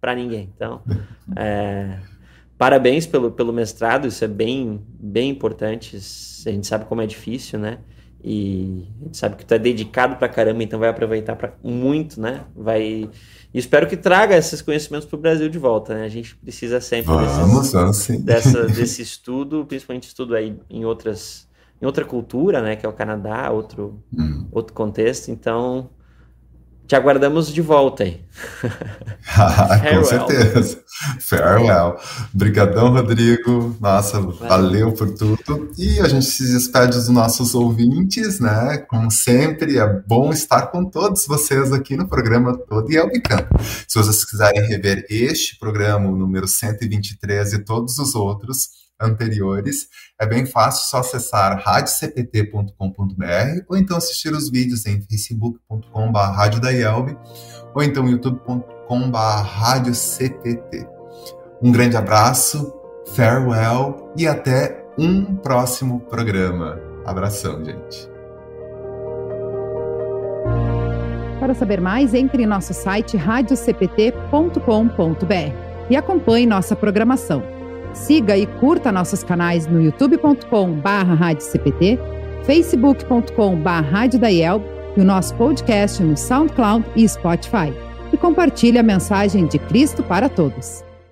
para 0.00 0.14
ninguém. 0.16 0.52
Então, 0.52 0.82
é, 1.36 2.00
parabéns 2.58 3.06
pelo, 3.06 3.30
pelo 3.30 3.52
mestrado, 3.52 4.08
isso 4.08 4.24
é 4.24 4.28
bem, 4.28 4.84
bem 4.98 5.30
importante. 5.30 5.96
A 5.96 6.50
gente 6.50 6.66
sabe 6.66 6.86
como 6.86 7.00
é 7.00 7.06
difícil, 7.06 7.60
né? 7.60 7.78
E 8.22 8.86
a 9.00 9.04
gente 9.04 9.16
sabe 9.16 9.36
que 9.36 9.44
tu 9.46 9.54
é 9.54 9.58
dedicado 9.58 10.16
pra 10.16 10.28
caramba, 10.28 10.62
então 10.62 10.78
vai 10.78 10.88
aproveitar 10.88 11.36
para 11.36 11.54
muito, 11.62 12.20
né? 12.20 12.44
Vai. 12.54 13.08
E 13.52 13.58
espero 13.58 13.86
que 13.86 13.96
traga 13.96 14.36
esses 14.36 14.60
conhecimentos 14.60 15.08
para 15.08 15.16
o 15.16 15.20
Brasil 15.20 15.48
de 15.48 15.58
volta, 15.58 15.94
né? 15.94 16.04
A 16.04 16.08
gente 16.08 16.36
precisa 16.36 16.80
sempre 16.80 17.12
vamos, 17.12 17.72
desses, 17.72 18.22
dessa, 18.22 18.66
desse 18.68 19.02
estudo, 19.02 19.64
principalmente 19.64 20.08
estudo 20.08 20.34
aí 20.34 20.56
em 20.68 20.84
outras 20.84 21.48
em 21.80 21.86
outra 21.86 22.04
cultura, 22.04 22.60
né, 22.60 22.76
que 22.76 22.84
é 22.84 22.88
o 22.88 22.92
Canadá, 22.92 23.50
outro, 23.50 24.02
hum. 24.12 24.46
outro 24.52 24.74
contexto. 24.74 25.30
Então, 25.30 25.88
te 26.90 26.96
aguardamos 26.96 27.52
de 27.52 27.62
volta 27.62 28.02
aí. 28.02 28.20
Com 29.94 30.04
certeza. 30.04 30.82
Farewell. 31.20 31.96
Obrigadão, 32.34 32.92
Rodrigo. 32.92 33.76
Nossa, 33.80 34.20
valeu. 34.20 34.48
valeu. 34.48 34.92
por 34.92 35.14
tudo. 35.14 35.70
E 35.78 36.00
a 36.00 36.08
gente 36.08 36.26
se 36.26 36.52
despede 36.52 36.96
dos 36.96 37.08
nossos 37.08 37.54
ouvintes, 37.54 38.40
né? 38.40 38.78
Como 38.88 39.08
sempre, 39.08 39.78
é 39.78 39.86
bom 39.86 40.32
estar 40.32 40.66
com 40.72 40.84
todos 40.84 41.26
vocês 41.28 41.72
aqui 41.72 41.96
no 41.96 42.08
programa 42.08 42.58
Todo 42.58 42.90
e 42.90 42.98
Albicano. 42.98 43.46
Se 43.86 43.96
vocês 43.96 44.24
quiserem 44.24 44.66
rever 44.66 45.06
este 45.08 45.60
programa, 45.60 46.10
o 46.10 46.16
número 46.16 46.48
123 46.48 47.52
e 47.52 47.64
todos 47.64 48.00
os 48.00 48.16
outros, 48.16 48.68
anteriores, 49.00 49.88
é 50.20 50.26
bem 50.26 50.46
fácil 50.46 50.88
só 50.88 50.98
acessar 50.98 51.60
radiocpt.com.br 51.64 53.64
ou 53.68 53.76
então 53.76 53.96
assistir 53.96 54.32
os 54.32 54.50
vídeos 54.50 54.86
em 54.86 55.00
facebook.com.br 55.00 57.16
ou 57.74 57.82
então 57.82 58.08
youtube.com.br 58.08 59.16
radiocpt. 59.16 60.86
Um 61.62 61.72
grande 61.72 61.96
abraço, 61.96 62.72
farewell 63.14 64.12
e 64.16 64.26
até 64.26 64.84
um 64.98 65.36
próximo 65.36 66.00
programa. 66.00 66.80
Abração, 67.04 67.64
gente. 67.64 68.10
Para 71.38 71.54
saber 71.54 71.80
mais, 71.80 72.12
entre 72.12 72.42
em 72.42 72.46
nosso 72.46 72.74
site 72.74 73.16
radiocpt.com.br 73.16 75.34
e 75.88 75.96
acompanhe 75.96 76.46
nossa 76.46 76.76
programação. 76.76 77.59
Siga 77.92 78.36
e 78.36 78.46
curta 78.46 78.92
nossos 78.92 79.22
canais 79.22 79.66
no 79.66 79.80
youtube.com/radiocpt, 79.80 81.98
facebook.com/radiodaiel 82.44 84.62
e 84.96 85.00
o 85.00 85.04
nosso 85.04 85.34
podcast 85.34 86.02
no 86.02 86.16
SoundCloud 86.16 86.84
e 86.96 87.08
Spotify. 87.08 87.72
E 88.12 88.16
compartilhe 88.16 88.78
a 88.78 88.82
mensagem 88.82 89.46
de 89.46 89.58
Cristo 89.58 90.02
para 90.02 90.28
todos. 90.28 90.89